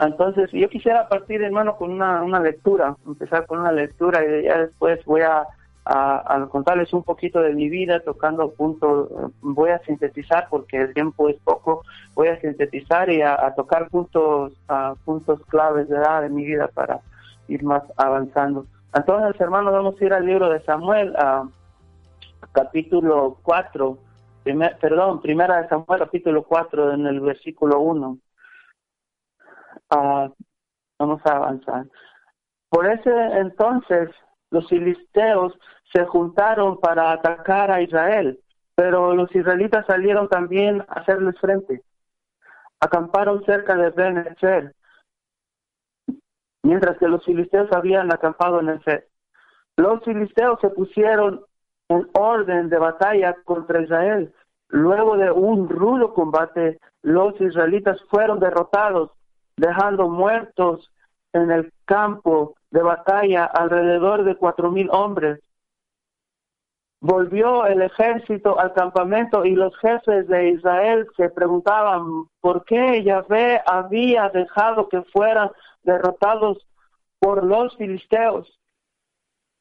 Entonces, 0.00 0.50
yo 0.52 0.68
quisiera 0.68 1.08
partir, 1.08 1.42
hermano, 1.42 1.76
con 1.76 1.92
una, 1.92 2.22
una 2.22 2.40
lectura, 2.40 2.96
empezar 3.06 3.46
con 3.46 3.60
una 3.60 3.70
lectura 3.70 4.24
y 4.24 4.44
ya 4.44 4.58
después 4.58 5.04
voy 5.04 5.20
a 5.20 5.44
a, 5.84 6.46
contarles 6.50 6.92
un 6.92 7.02
poquito 7.02 7.40
de 7.40 7.52
mi 7.52 7.68
vida, 7.68 8.00
tocando 8.00 8.52
puntos, 8.52 9.10
voy 9.40 9.70
a 9.70 9.78
sintetizar 9.80 10.48
porque 10.48 10.80
el 10.80 10.94
tiempo 10.94 11.28
es 11.28 11.36
poco, 11.40 11.82
voy 12.14 12.28
a 12.28 12.40
sintetizar 12.40 13.10
y 13.10 13.22
a, 13.22 13.52
tocar 13.54 13.88
puntos, 13.88 14.52
puntos 15.04 15.40
claves 15.46 15.88
de, 15.88 15.98
de 15.98 16.28
mi 16.30 16.44
vida 16.44 16.68
para 16.68 17.00
ir 17.48 17.62
más 17.62 17.82
avanzando. 17.96 18.66
Entonces, 18.94 19.38
hermanos, 19.40 19.72
vamos 19.72 20.00
a 20.00 20.04
ir 20.04 20.12
al 20.12 20.24
libro 20.24 20.48
de 20.48 20.62
Samuel, 20.62 21.14
a 21.16 21.46
capítulo 22.52 23.38
4, 23.42 23.98
perdón, 24.80 25.20
primera 25.20 25.62
de 25.62 25.68
Samuel, 25.68 25.98
capítulo 25.98 26.44
4, 26.44 26.92
en 26.94 27.06
el 27.06 27.20
versículo 27.20 27.80
1. 27.80 28.18
vamos 29.90 31.20
a 31.24 31.30
avanzar. 31.30 31.86
Por 32.70 32.86
ese 32.86 33.10
entonces 33.38 34.10
los 34.54 34.68
filisteos 34.68 35.52
se 35.92 36.04
juntaron 36.04 36.78
para 36.78 37.10
atacar 37.10 37.72
a 37.72 37.82
Israel, 37.82 38.38
pero 38.76 39.12
los 39.12 39.34
israelitas 39.34 39.84
salieron 39.84 40.28
también 40.28 40.80
a 40.82 41.00
hacerles 41.00 41.36
frente. 41.40 41.82
Acamparon 42.78 43.44
cerca 43.44 43.74
de 43.74 43.90
Ben 43.90 44.72
mientras 46.62 46.96
que 46.98 47.08
los 47.08 47.24
filisteos 47.24 47.68
habían 47.72 48.12
acampado 48.12 48.60
en 48.60 48.68
el 48.68 48.80
Fer. 48.82 49.08
Los 49.76 50.04
filisteos 50.04 50.60
se 50.60 50.70
pusieron 50.70 51.44
en 51.88 52.08
orden 52.12 52.68
de 52.68 52.78
batalla 52.78 53.34
contra 53.44 53.82
Israel. 53.82 54.32
Luego 54.68 55.16
de 55.16 55.32
un 55.32 55.68
rudo 55.68 56.14
combate, 56.14 56.78
los 57.02 57.38
israelitas 57.40 58.00
fueron 58.08 58.38
derrotados, 58.38 59.10
dejando 59.56 60.08
muertos 60.08 60.92
en 61.34 61.50
el 61.50 61.72
campo 61.84 62.54
de 62.70 62.82
batalla 62.82 63.44
alrededor 63.44 64.24
de 64.24 64.36
cuatro 64.36 64.70
mil 64.70 64.88
hombres. 64.90 65.40
Volvió 67.00 67.66
el 67.66 67.82
ejército 67.82 68.58
al 68.58 68.72
campamento 68.72 69.44
y 69.44 69.54
los 69.54 69.76
jefes 69.78 70.26
de 70.26 70.50
Israel 70.50 71.06
se 71.16 71.28
preguntaban 71.28 72.24
por 72.40 72.64
qué 72.64 73.02
Yahvé 73.02 73.60
había 73.66 74.30
dejado 74.30 74.88
que 74.88 75.02
fueran 75.12 75.50
derrotados 75.82 76.66
por 77.18 77.44
los 77.44 77.76
filisteos. 77.76 78.58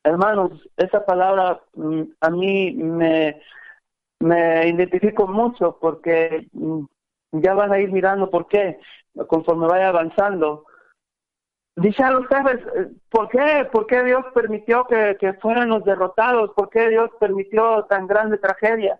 Hermanos, 0.06 0.52
esa 0.78 1.06
palabra 1.06 1.62
mm, 1.74 2.04
a 2.22 2.30
mí 2.30 2.74
me, 2.74 3.42
me 4.20 4.68
identifico 4.68 5.28
mucho 5.28 5.78
porque 5.82 6.48
mm, 6.54 6.86
ya 7.34 7.54
van 7.54 7.74
a 7.74 7.80
ir 7.80 7.92
mirando 7.92 8.30
por 8.30 8.48
qué 8.48 8.80
conforme 9.28 9.68
vaya 9.68 9.90
avanzando. 9.90 10.66
Dice 11.76 12.04
a 12.04 12.12
los 12.12 12.28
jefes, 12.28 12.60
¿por 13.10 13.30
qué? 13.30 13.68
¿Por 13.72 13.88
qué 13.88 14.04
Dios 14.04 14.24
permitió 14.36 14.86
que, 14.86 15.18
que 15.20 15.34
fueran 15.34 15.70
los 15.70 15.84
derrotados? 15.84 16.52
¿Por 16.56 16.70
qué 16.70 16.90
Dios 16.90 17.10
permitió 17.20 17.86
tan 17.86 18.06
grande 18.06 18.38
tragedia? 18.38 19.00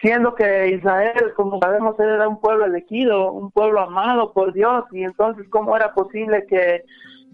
Siendo 0.00 0.34
que 0.34 0.70
Israel, 0.70 1.32
como 1.36 1.60
sabemos, 1.60 1.98
era 2.00 2.28
un 2.28 2.40
pueblo 2.40 2.64
elegido, 2.64 3.30
un 3.30 3.52
pueblo 3.52 3.80
amado 3.80 4.32
por 4.32 4.52
Dios, 4.52 4.84
y 4.90 5.04
entonces, 5.04 5.46
¿cómo 5.50 5.76
era 5.76 5.94
posible 5.94 6.44
que, 6.46 6.82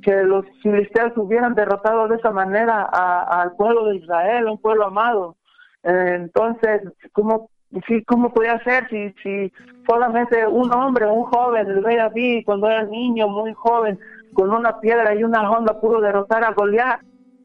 que 0.02 0.22
los 0.24 0.44
filisteos 0.62 1.16
hubieran 1.16 1.54
derrotado 1.54 2.06
de 2.08 2.16
esa 2.16 2.30
manera 2.30 2.82
al 2.82 3.56
pueblo 3.56 3.86
de 3.86 3.96
Israel, 3.96 4.46
un 4.46 4.60
pueblo 4.60 4.86
amado? 4.86 5.36
entonces, 5.82 6.82
¿cómo 7.12 7.48
Sí, 7.86 8.02
¿cómo 8.04 8.32
podía 8.32 8.58
ser 8.64 8.88
si, 8.88 9.12
si 9.22 9.52
solamente 9.88 10.44
un 10.44 10.74
hombre, 10.74 11.06
un 11.06 11.22
joven, 11.22 11.68
el 11.68 11.84
rey 11.84 11.96
David, 11.96 12.42
cuando 12.44 12.68
era 12.68 12.82
niño, 12.82 13.28
muy 13.28 13.54
joven, 13.54 13.96
con 14.34 14.52
una 14.52 14.80
piedra 14.80 15.14
y 15.14 15.24
una 15.24 15.50
onda 15.50 15.80
pudo 15.80 16.00
derrotar 16.00 16.44
a 16.44 16.52
Goliat? 16.52 17.00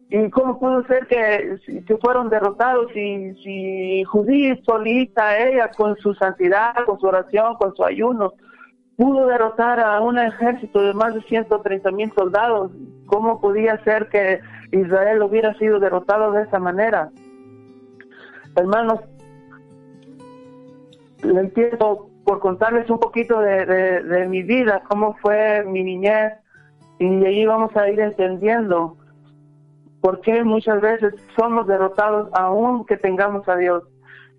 ¿Y 0.10 0.30
cómo 0.30 0.60
pudo 0.60 0.86
ser 0.86 1.08
que, 1.08 1.58
que 1.86 1.98
fueron 1.98 2.30
derrotados 2.30 2.92
si, 2.94 3.34
si 3.44 4.04
Judí 4.04 4.56
solita, 4.64 5.38
ella 5.38 5.72
con 5.76 5.98
su 5.98 6.14
santidad, 6.14 6.76
con 6.86 7.00
su 7.00 7.08
oración, 7.08 7.56
con 7.56 7.76
su 7.76 7.84
ayuno, 7.84 8.34
pudo 8.98 9.26
derrotar 9.28 9.80
a 9.80 10.00
un 10.02 10.20
ejército 10.20 10.82
de 10.82 10.94
más 10.94 11.16
de 11.16 11.22
130 11.24 11.92
mil 11.92 12.12
soldados? 12.14 12.72
¿Cómo 13.08 13.42
podía 13.42 13.84
ser 13.84 14.08
que 14.10 14.40
Israel 14.72 15.24
hubiera 15.24 15.54
sido 15.56 15.80
derrotado 15.80 16.32
de 16.32 16.44
esa 16.44 16.60
manera? 16.60 17.10
Hermanos, 18.56 19.02
le 21.24 21.40
empiezo 21.40 22.10
por 22.24 22.40
contarles 22.40 22.90
un 22.90 23.00
poquito 23.00 23.40
de, 23.40 24.28
mi 24.30 24.44
vida, 24.44 24.84
cómo 24.90 25.16
fue 25.22 25.64
mi 25.64 25.84
niñez, 25.84 26.34
y 27.00 27.26
ahí 27.26 27.46
vamos 27.46 27.76
a 27.76 27.90
ir 27.90 28.00
entendiendo 28.00 28.98
por 30.02 30.22
qué 30.22 30.44
muchas 30.44 30.82
veces 30.82 31.16
somos 31.36 31.68
derrotados 31.68 32.30
aún 32.34 32.86
que 32.86 32.96
tengamos 32.96 33.48
a 33.50 33.56
Dios. 33.56 33.84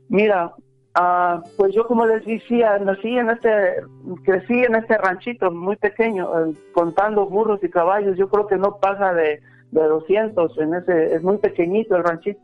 Mira, 0.08 0.54
uh, 0.98 1.42
pues 1.56 1.74
yo 1.74 1.86
como 1.86 2.06
les 2.06 2.24
decía, 2.24 2.78
nací 2.78 3.18
en 3.18 3.30
este, 3.30 3.82
crecí 4.24 4.62
en 4.62 4.76
este 4.76 4.96
ranchito 4.96 5.50
muy 5.50 5.76
pequeño, 5.76 6.28
eh, 6.38 6.54
contando 6.72 7.26
burros 7.26 7.62
y 7.64 7.68
caballos, 7.68 8.16
yo 8.16 8.28
creo 8.28 8.46
que 8.46 8.56
no 8.56 8.76
pasa 8.76 9.12
de, 9.12 9.40
de 9.72 9.82
200, 9.82 10.56
en 10.58 10.74
ese, 10.74 11.14
es 11.14 11.22
muy 11.22 11.38
pequeñito 11.38 11.96
el 11.96 12.04
ranchito. 12.04 12.40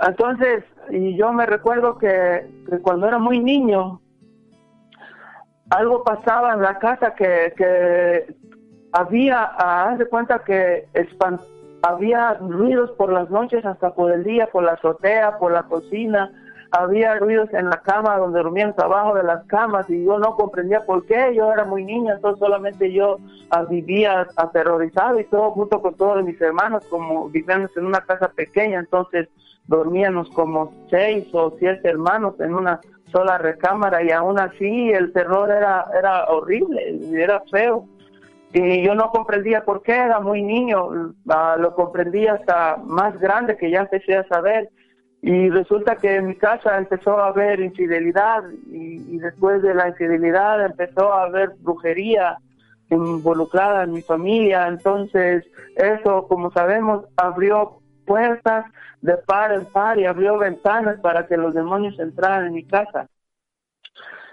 Entonces, 0.00 0.64
y 0.90 1.16
yo 1.16 1.32
me 1.32 1.46
recuerdo 1.46 1.96
que, 1.96 2.44
cuando 2.82 3.06
era 3.06 3.18
muy 3.18 3.38
niño, 3.38 4.00
algo 5.70 6.04
pasaba 6.04 6.54
en 6.54 6.62
la 6.62 6.78
casa 6.78 7.14
que, 7.14 7.54
que 7.56 8.34
había, 8.96 9.44
haz 9.44 9.98
de 9.98 10.06
cuenta 10.06 10.38
que 10.38 10.88
había 11.82 12.34
ruidos 12.34 12.90
por 12.92 13.12
las 13.12 13.28
noches 13.30 13.64
hasta 13.64 13.94
por 13.94 14.10
el 14.10 14.24
día, 14.24 14.46
por 14.46 14.64
la 14.64 14.72
azotea, 14.72 15.38
por 15.38 15.52
la 15.52 15.64
cocina, 15.64 16.32
había 16.70 17.18
ruidos 17.18 17.52
en 17.52 17.68
la 17.68 17.82
cama 17.82 18.16
donde 18.16 18.42
dormían 18.42 18.74
abajo 18.78 19.14
de 19.14 19.22
las 19.22 19.44
camas 19.46 19.88
y 19.90 20.04
yo 20.04 20.18
no 20.18 20.34
comprendía 20.34 20.84
por 20.84 21.04
qué, 21.04 21.34
yo 21.34 21.52
era 21.52 21.64
muy 21.64 21.84
niña, 21.84 22.14
entonces 22.14 22.40
solamente 22.40 22.90
yo 22.90 23.18
ah, 23.50 23.64
vivía 23.64 24.26
aterrorizado 24.36 25.20
y 25.20 25.24
todo 25.24 25.50
junto 25.50 25.80
con 25.82 25.94
todos 25.94 26.24
mis 26.24 26.40
hermanos, 26.40 26.84
como 26.88 27.28
vivíamos 27.28 27.76
en 27.76 27.86
una 27.86 28.00
casa 28.00 28.28
pequeña, 28.28 28.80
entonces 28.80 29.28
dormíamos 29.66 30.30
como 30.30 30.72
seis 30.90 31.28
o 31.34 31.54
siete 31.58 31.88
hermanos 31.88 32.40
en 32.40 32.54
una 32.54 32.80
sola 33.12 33.36
recámara 33.36 34.02
y 34.02 34.10
aún 34.10 34.40
así 34.40 34.90
el 34.90 35.12
terror 35.12 35.50
era, 35.50 35.86
era 35.96 36.24
horrible, 36.28 36.98
era 37.12 37.42
feo. 37.50 37.86
Y 38.58 38.82
yo 38.82 38.94
no 38.94 39.10
comprendía 39.10 39.66
por 39.66 39.82
qué, 39.82 39.92
era 39.92 40.18
muy 40.18 40.42
niño, 40.42 41.12
ah, 41.28 41.56
lo 41.58 41.74
comprendí 41.74 42.26
hasta 42.26 42.78
más 42.78 43.20
grande 43.20 43.58
que 43.58 43.70
ya 43.70 43.80
empecé 43.80 44.16
a 44.16 44.26
saber. 44.28 44.70
Y 45.20 45.50
resulta 45.50 45.96
que 45.96 46.16
en 46.16 46.28
mi 46.28 46.36
casa 46.36 46.78
empezó 46.78 47.18
a 47.18 47.26
haber 47.26 47.60
infidelidad 47.60 48.44
y, 48.70 49.14
y 49.14 49.18
después 49.18 49.60
de 49.60 49.74
la 49.74 49.88
infidelidad 49.88 50.64
empezó 50.64 51.12
a 51.12 51.24
haber 51.24 51.50
brujería 51.58 52.38
involucrada 52.88 53.84
en 53.84 53.92
mi 53.92 54.00
familia. 54.00 54.68
Entonces 54.68 55.44
eso, 55.74 56.26
como 56.26 56.50
sabemos, 56.50 57.04
abrió 57.18 57.80
puertas 58.06 58.64
de 59.02 59.18
par 59.18 59.52
en 59.52 59.66
par 59.66 59.98
y 59.98 60.06
abrió 60.06 60.38
ventanas 60.38 60.98
para 61.00 61.26
que 61.26 61.36
los 61.36 61.52
demonios 61.52 61.98
entraran 61.98 62.46
en 62.46 62.54
mi 62.54 62.64
casa. 62.64 63.06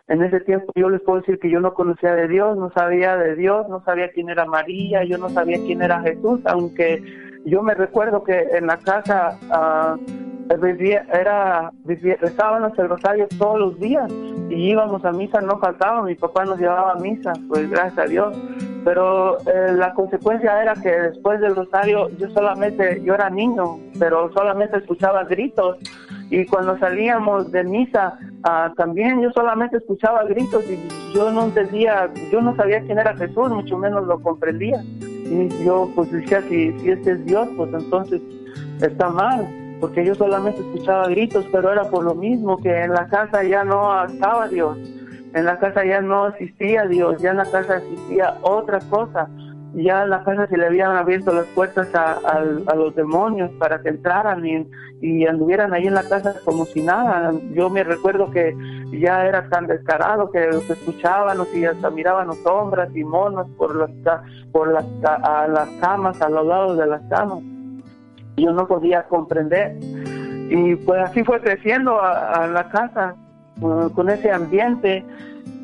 En 0.07 0.21
ese 0.21 0.41
tiempo 0.41 0.71
yo 0.75 0.89
les 0.89 1.01
puedo 1.01 1.19
decir 1.19 1.39
que 1.39 1.49
yo 1.49 1.61
no 1.61 1.73
conocía 1.73 2.13
de 2.13 2.27
Dios, 2.27 2.57
no 2.57 2.71
sabía 2.71 3.15
de 3.15 3.35
Dios, 3.35 3.69
no 3.69 3.81
sabía 3.85 4.11
quién 4.11 4.29
era 4.29 4.45
María, 4.45 5.03
yo 5.05 5.17
no 5.17 5.29
sabía 5.29 5.57
quién 5.59 5.81
era 5.81 6.01
Jesús, 6.01 6.41
aunque 6.45 7.01
yo 7.45 7.63
me 7.63 7.73
recuerdo 7.73 8.23
que 8.23 8.47
en 8.51 8.67
la 8.67 8.77
casa 8.77 9.37
uh, 9.49 10.57
vivía, 10.57 11.05
era, 11.13 11.71
vivía, 11.85 12.17
rezábamos 12.19 12.77
el 12.77 12.89
rosario 12.89 13.27
todos 13.37 13.59
los 13.59 13.79
días 13.79 14.11
y 14.49 14.71
íbamos 14.71 15.05
a 15.05 15.11
misa, 15.13 15.39
no 15.39 15.57
faltaba, 15.59 16.03
mi 16.03 16.15
papá 16.15 16.43
nos 16.43 16.59
llevaba 16.59 16.91
a 16.91 16.95
misa, 16.95 17.31
pues 17.47 17.69
gracias 17.69 17.97
a 17.97 18.09
Dios. 18.09 18.37
Pero 18.83 19.39
eh, 19.39 19.71
la 19.73 19.93
consecuencia 19.93 20.61
era 20.61 20.73
que 20.73 20.89
después 20.89 21.39
del 21.39 21.55
rosario 21.55 22.09
yo 22.17 22.29
solamente, 22.31 23.01
yo 23.05 23.13
era 23.13 23.29
niño, 23.29 23.79
pero 23.97 24.31
solamente 24.33 24.77
escuchaba 24.77 25.23
gritos 25.23 25.77
y 26.33 26.47
cuando 26.47 26.75
salíamos 26.79 27.51
de 27.51 27.63
misa 27.63 28.17
uh, 28.39 28.73
también 28.73 29.21
yo 29.21 29.31
solamente 29.33 29.77
escuchaba 29.77 30.23
gritos 30.23 30.65
y 30.67 30.79
yo 31.13 31.31
no 31.31 31.43
entendía, 31.43 32.09
yo 32.31 32.41
no 32.41 32.55
sabía 32.55 32.81
quién 32.81 32.97
era 32.97 33.15
Jesús, 33.15 33.51
mucho 33.51 33.77
menos 33.77 34.07
lo 34.07 34.19
comprendía. 34.19 34.81
Y 35.03 35.47
yo 35.63 35.91
pues 35.93 36.11
decía, 36.11 36.41
si, 36.49 36.71
si 36.79 36.89
este 36.89 37.11
es 37.11 37.25
Dios, 37.25 37.47
pues 37.55 37.71
entonces 37.71 38.19
está 38.81 39.09
mal, 39.09 39.47
porque 39.79 40.03
yo 40.03 40.15
solamente 40.15 40.59
escuchaba 40.61 41.07
gritos, 41.07 41.45
pero 41.51 41.71
era 41.71 41.83
por 41.83 42.03
lo 42.03 42.15
mismo 42.15 42.57
que 42.57 42.81
en 42.81 42.93
la 42.93 43.07
casa 43.09 43.43
ya 43.43 43.63
no 43.63 44.03
estaba 44.03 44.47
Dios, 44.47 44.75
en 45.35 45.45
la 45.45 45.59
casa 45.59 45.85
ya 45.85 46.01
no 46.01 46.29
existía 46.29 46.87
Dios, 46.87 47.21
ya 47.21 47.29
en 47.29 47.37
la 47.37 47.45
casa 47.45 47.77
existía 47.77 48.39
otra 48.41 48.79
cosa, 48.89 49.29
ya 49.75 50.05
la 50.05 50.23
casa 50.23 50.47
se 50.47 50.57
le 50.57 50.67
habían 50.67 50.95
abierto 50.95 51.33
las 51.33 51.47
puertas 51.47 51.89
a, 51.95 52.75
los 52.75 52.95
demonios 52.95 53.51
para 53.57 53.81
que 53.81 53.89
entraran 53.89 54.45
y, 54.45 54.67
y, 55.01 55.25
anduvieran 55.25 55.73
ahí 55.73 55.87
en 55.87 55.95
la 55.95 56.03
casa 56.03 56.35
como 56.45 56.65
si 56.65 56.81
nada. 56.81 57.33
Yo 57.53 57.69
me 57.69 57.83
recuerdo 57.83 58.29
que 58.29 58.55
ya 58.91 59.25
era 59.25 59.49
tan 59.49 59.67
descarado 59.67 60.29
que 60.29 60.45
los 60.47 60.69
escuchábamos 60.69 61.53
y 61.55 61.65
hasta 61.65 61.89
mirábamos 61.89 62.37
sombras 62.39 62.95
y 62.95 63.03
monos 63.03 63.47
por 63.57 63.75
las, 63.75 64.21
por 64.51 64.71
las, 64.71 64.85
a 65.03 65.47
las 65.47 65.69
camas, 65.81 66.21
a 66.21 66.29
los 66.29 66.45
lados 66.45 66.77
de 66.77 66.87
las 66.87 67.01
camas. 67.09 67.39
Yo 68.37 68.51
no 68.51 68.67
podía 68.67 69.03
comprender. 69.03 69.77
Y 70.49 70.75
pues 70.75 71.01
así 71.01 71.23
fue 71.23 71.39
creciendo 71.41 71.99
a, 71.99 72.47
la 72.47 72.69
casa, 72.69 73.15
con 73.59 74.09
ese 74.09 74.31
ambiente. 74.31 75.03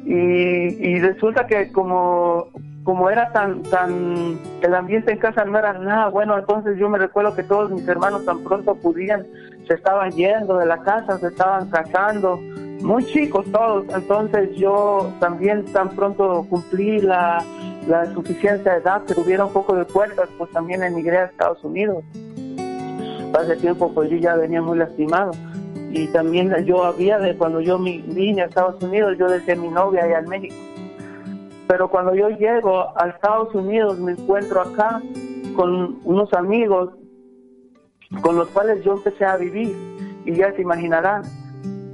Y, 0.05 0.13
y 0.13 0.99
resulta 0.99 1.45
que 1.45 1.71
como 1.71 2.47
como 2.89 3.07
era 3.07 3.31
tan, 3.31 3.61
tan, 3.61 4.39
el 4.63 4.73
ambiente 4.73 5.11
en 5.11 5.19
casa 5.19 5.45
no 5.45 5.59
era 5.59 5.73
nada 5.73 6.09
bueno, 6.09 6.35
entonces 6.39 6.75
yo 6.79 6.89
me 6.89 6.97
recuerdo 6.97 7.35
que 7.35 7.43
todos 7.43 7.69
mis 7.69 7.87
hermanos 7.87 8.25
tan 8.25 8.39
pronto 8.39 8.73
pudieran, 8.73 9.27
se 9.67 9.75
estaban 9.75 10.09
yendo 10.13 10.57
de 10.57 10.65
la 10.65 10.79
casa, 10.79 11.19
se 11.19 11.27
estaban 11.27 11.69
casando, 11.69 12.37
muy 12.81 13.05
chicos 13.05 13.45
todos, 13.51 13.85
entonces 13.93 14.55
yo 14.55 15.13
también 15.19 15.65
tan 15.65 15.89
pronto 15.89 16.43
cumplí 16.49 16.99
la, 16.99 17.45
la 17.87 18.11
suficiencia 18.11 18.73
de 18.73 18.79
edad, 18.79 19.03
que 19.03 19.13
tuviera 19.13 19.45
un 19.45 19.53
poco 19.53 19.75
de 19.75 19.85
puertas, 19.85 20.27
pues 20.39 20.49
también 20.49 20.81
emigré 20.81 21.19
a 21.19 21.25
Estados 21.25 21.63
Unidos. 21.63 22.03
Hace 23.39 23.55
tiempo 23.57 23.93
pues 23.93 24.09
yo 24.09 24.17
ya 24.17 24.33
venía 24.35 24.63
muy 24.63 24.79
lastimado 24.79 25.33
y 25.91 26.07
también 26.07 26.51
yo 26.65 26.83
había 26.83 27.19
de 27.19 27.37
cuando 27.37 27.61
yo 27.61 27.77
vine 27.77 28.41
a 28.41 28.45
Estados 28.45 28.81
Unidos 28.81 29.15
yo 29.19 29.27
dejé 29.27 29.55
mi 29.55 29.67
novia 29.67 30.05
allá 30.05 30.19
en 30.19 30.29
México 30.29 30.55
pero 31.69 31.87
cuando 31.87 32.15
yo 32.15 32.29
llego 32.29 32.99
a 32.99 33.09
Estados 33.09 33.53
Unidos 33.53 33.99
me 33.99 34.13
encuentro 34.13 34.59
acá 34.59 35.03
con 35.55 35.99
unos 36.03 36.33
amigos 36.33 36.89
con 38.23 38.37
los 38.37 38.47
cuales 38.47 38.83
yo 38.83 38.93
empecé 38.93 39.23
a 39.23 39.37
vivir. 39.37 39.75
Y 40.25 40.33
ya 40.33 40.51
se 40.53 40.63
imaginarán 40.63 41.21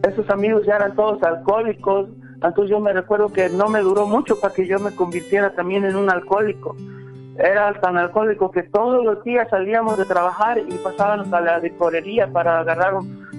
esos 0.08 0.30
amigos 0.30 0.66
ya 0.66 0.78
eran 0.78 0.96
todos 0.96 1.22
alcohólicos. 1.24 2.08
Entonces 2.36 2.70
yo 2.70 2.80
me 2.80 2.94
recuerdo 2.94 3.34
que 3.34 3.50
no 3.50 3.68
me 3.68 3.82
duró 3.82 4.08
mucho 4.08 4.40
para 4.40 4.54
que 4.54 4.66
yo 4.66 4.80
me 4.80 4.96
convirtiera 4.96 5.54
también 5.56 5.84
en 5.84 5.98
un 5.98 6.10
alcohólico. 6.10 6.78
Era 7.38 7.74
tan 7.82 7.98
alcohólico 7.98 8.52
que 8.52 8.64
todos 8.64 9.04
los 9.04 9.26
días 9.26 9.50
salíamos 9.50 9.98
de 9.98 10.06
trabajar 10.06 10.58
y 10.58 10.74
pasábamos 10.78 11.34
a 11.34 11.42
la 11.42 11.60
decorería 11.60 12.32
para 12.32 12.60
agarrar 12.60 12.94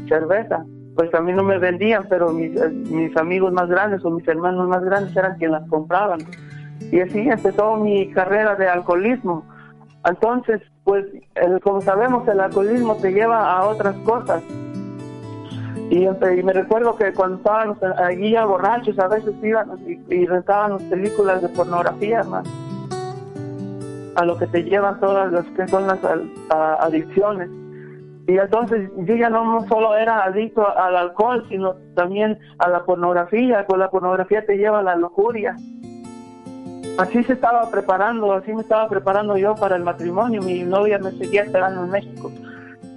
cerveza. 0.06 0.66
Pues 0.96 1.14
a 1.14 1.20
mí 1.20 1.32
no 1.32 1.44
me 1.44 1.58
vendían, 1.58 2.06
pero 2.08 2.32
mis, 2.32 2.56
eh, 2.56 2.70
mis 2.70 3.16
amigos 3.16 3.52
más 3.52 3.68
grandes 3.68 4.04
o 4.04 4.10
mis 4.10 4.26
hermanos 4.26 4.66
más 4.68 4.82
grandes 4.82 5.16
eran 5.16 5.36
quienes 5.36 5.60
las 5.60 5.68
compraban. 5.68 6.20
Y 6.90 7.00
así 7.00 7.20
empezó 7.20 7.76
mi 7.76 8.10
carrera 8.12 8.56
de 8.56 8.68
alcoholismo. 8.68 9.44
Entonces, 10.04 10.62
pues 10.84 11.04
como 11.62 11.80
sabemos, 11.80 12.26
el 12.28 12.40
alcoholismo 12.40 12.96
te 12.96 13.12
lleva 13.12 13.52
a 13.52 13.66
otras 13.66 13.94
cosas. 13.96 14.42
Y, 15.90 16.08
me 16.42 16.52
recuerdo 16.52 16.96
que 16.96 17.12
cuando 17.12 17.36
estábamos 17.36 17.80
allí 17.82 18.32
ya 18.32 18.44
borrachos, 18.44 18.98
a 18.98 19.06
veces 19.06 19.34
íbamos 19.42 19.78
y, 19.82 20.00
y 20.12 20.26
rentábamos 20.26 20.82
películas 20.84 21.42
de 21.42 21.48
pornografía 21.50 22.24
más 22.24 22.48
a 24.16 24.24
lo 24.24 24.36
que 24.38 24.46
te 24.46 24.64
llevan 24.64 24.98
todas 24.98 25.30
las 25.30 25.44
que 25.46 25.68
son 25.68 25.86
las 25.86 25.98
adicciones. 26.80 27.50
Y 28.28 28.38
entonces 28.38 28.90
yo 28.96 29.14
ya 29.14 29.30
no 29.30 29.66
solo 29.68 29.96
era 29.96 30.24
adicto 30.24 30.66
al 30.76 30.96
alcohol, 30.96 31.46
sino 31.48 31.74
también 31.94 32.38
a 32.58 32.68
la 32.68 32.84
pornografía, 32.84 33.64
con 33.66 33.78
la 33.78 33.88
pornografía 33.88 34.44
te 34.44 34.56
lleva 34.56 34.80
a 34.80 34.82
la 34.82 34.96
lujuria. 34.96 35.54
Así 36.98 37.22
se 37.24 37.34
estaba 37.34 37.70
preparando, 37.70 38.32
así 38.32 38.52
me 38.52 38.62
estaba 38.62 38.88
preparando 38.88 39.36
yo 39.36 39.54
para 39.54 39.76
el 39.76 39.82
matrimonio. 39.82 40.42
Mi 40.42 40.62
novia 40.62 40.98
me 40.98 41.12
seguía 41.12 41.42
esperando 41.42 41.84
en 41.84 41.90
México. 41.90 42.32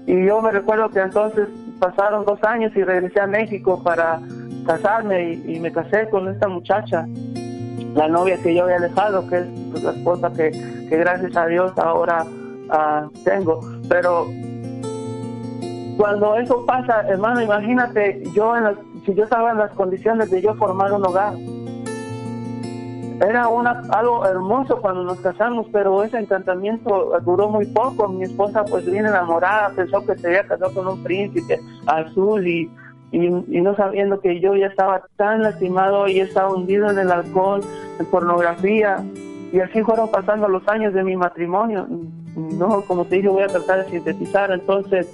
Y 0.08 0.26
yo 0.26 0.42
me 0.42 0.52
recuerdo 0.52 0.90
que 0.90 1.00
entonces 1.00 1.48
pasaron 1.80 2.26
dos 2.26 2.44
años 2.44 2.72
y 2.76 2.84
regresé 2.84 3.20
a 3.20 3.28
México 3.28 3.84
para 3.84 4.20
casarme 4.66 5.34
y, 5.34 5.60
me 5.60 5.72
casé 5.72 6.10
con 6.10 6.28
esta 6.30 6.48
muchacha, 6.48 7.08
la 7.94 8.08
novia 8.08 8.38
que 8.42 8.56
yo 8.56 8.64
había 8.64 8.80
dejado, 8.80 9.28
que 9.28 9.38
es 9.38 9.48
pues, 9.72 9.84
la 9.84 9.92
esposa 9.92 10.32
que, 10.34 10.52
gracias 10.90 11.36
a 11.36 11.46
Dios 11.46 11.72
ahora 11.78 12.24
uh, 12.24 13.10
tengo. 13.24 13.60
Pero 13.90 14.28
cuando 16.00 16.38
eso 16.38 16.66
pasa, 16.66 17.02
hermano, 17.10 17.42
imagínate, 17.42 18.24
yo 18.34 18.56
en 18.56 18.64
si 19.06 19.14
yo 19.14 19.26
estaba 19.26 19.52
en 19.52 19.58
las 19.58 19.72
condiciones 19.72 20.32
de 20.32 20.42
yo 20.42 20.56
formar 20.56 20.94
un 20.94 21.06
hogar. 21.06 21.34
Era 23.20 23.50
una, 23.50 23.82
algo 23.90 24.26
hermoso 24.26 24.80
cuando 24.80 25.04
nos 25.04 25.20
casamos, 25.20 25.68
pero 25.74 26.02
ese 26.06 26.18
encantamiento 26.18 27.20
duró 27.26 27.50
muy 27.50 27.66
poco. 27.66 28.08
Mi 28.08 28.24
esposa 28.24 28.64
pues 28.64 28.86
bien 28.86 29.08
enamorada, 29.08 29.74
pensó 29.76 30.06
que 30.06 30.18
se 30.18 30.28
había 30.28 30.48
casado 30.48 30.74
con 30.74 30.88
un 30.88 31.04
príncipe 31.04 31.60
azul 31.86 32.48
y, 32.48 32.72
y, 33.12 33.26
y, 33.26 33.60
no 33.60 33.76
sabiendo 33.76 34.22
que 34.22 34.40
yo 34.40 34.56
ya 34.56 34.68
estaba 34.68 35.04
tan 35.18 35.44
lastimado 35.44 36.08
y 36.08 36.22
estaba 36.22 36.54
hundido 36.54 36.90
en 36.90 36.98
el 36.98 37.12
alcohol, 37.12 37.60
en 38.00 38.06
pornografía. 38.06 39.04
Y 39.52 39.60
así 39.60 39.84
fueron 39.84 40.10
pasando 40.10 40.48
los 40.48 40.66
años 40.70 40.94
de 40.94 41.04
mi 41.04 41.18
matrimonio. 41.18 41.90
No, 42.38 42.84
como 42.84 43.04
te 43.04 43.18
dije, 43.18 43.28
voy 43.28 43.44
a 43.44 43.48
tratar 43.48 43.84
de 43.84 43.92
sintetizar. 43.92 44.50
Entonces, 44.52 45.14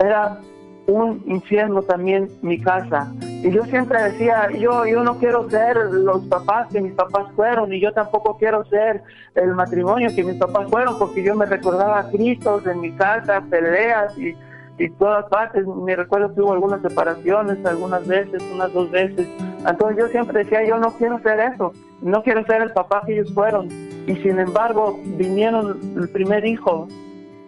era 0.00 0.40
un 0.86 1.22
infierno 1.26 1.82
también 1.82 2.28
mi 2.42 2.60
casa. 2.60 3.12
Y 3.20 3.50
yo 3.50 3.64
siempre 3.64 4.02
decía, 4.02 4.48
yo, 4.50 4.86
yo 4.86 5.02
no 5.04 5.18
quiero 5.18 5.48
ser 5.48 5.76
los 5.76 6.24
papás 6.26 6.68
que 6.72 6.80
mis 6.80 6.92
papás 6.92 7.26
fueron, 7.34 7.72
y 7.72 7.80
yo 7.80 7.92
tampoco 7.92 8.36
quiero 8.36 8.64
ser 8.66 9.02
el 9.34 9.54
matrimonio 9.54 10.10
que 10.14 10.24
mis 10.24 10.36
papás 10.36 10.68
fueron, 10.70 10.98
porque 10.98 11.22
yo 11.22 11.34
me 11.34 11.46
recordaba 11.46 12.00
a 12.00 12.10
Cristo 12.10 12.60
en 12.68 12.80
mi 12.80 12.92
casa, 12.92 13.42
peleas 13.48 14.16
y, 14.18 14.36
y 14.78 14.90
todas 14.90 15.26
partes. 15.26 15.66
Me 15.66 15.96
recuerdo 15.96 16.34
que 16.34 16.40
hubo 16.40 16.52
algunas 16.52 16.82
separaciones, 16.82 17.64
algunas 17.64 18.06
veces, 18.06 18.42
unas 18.52 18.72
dos 18.72 18.90
veces. 18.90 19.28
Entonces 19.66 19.96
yo 19.98 20.08
siempre 20.08 20.44
decía, 20.44 20.64
yo 20.66 20.78
no 20.78 20.92
quiero 20.94 21.20
ser 21.20 21.38
eso, 21.40 21.72
no 22.00 22.22
quiero 22.22 22.44
ser 22.46 22.62
el 22.62 22.72
papá 22.72 23.02
que 23.06 23.14
ellos 23.14 23.32
fueron. 23.32 23.68
Y 24.06 24.16
sin 24.16 24.40
embargo, 24.40 24.98
vinieron 25.04 25.78
el 25.96 26.08
primer 26.08 26.44
hijo, 26.44 26.88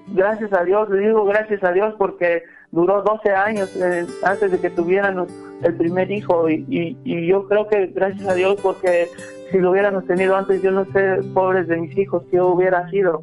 gracias 0.09 0.53
a 0.53 0.65
Dios, 0.65 0.89
le 0.91 1.07
digo 1.07 1.25
gracias 1.25 1.63
a 1.65 1.73
Dios 1.73 1.95
porque 1.99 2.43
duró 2.71 3.03
12 3.03 3.31
años 3.31 3.75
eh, 3.77 4.07
antes 4.23 4.51
de 4.51 4.61
que 4.61 4.71
tuvieran 4.71 5.27
el 5.63 5.75
primer 5.75 6.11
hijo 6.11 6.49
y, 6.49 6.65
y, 6.69 7.27
yo 7.27 7.47
creo 7.47 7.69
que 7.69 7.87
gracias 7.87 8.27
a 8.29 8.35
Dios 8.35 8.57
porque 8.63 9.09
si 9.51 9.59
lo 9.59 9.71
hubiéramos 9.71 10.05
tenido 10.07 10.37
antes 10.37 10.61
yo 10.63 10.71
no 10.71 10.85
sé, 10.87 11.21
pobres 11.33 11.69
de 11.69 11.77
mis 11.77 11.97
hijos, 11.97 12.25
qué 12.31 12.41
hubiera 12.41 12.89
sido. 12.91 13.23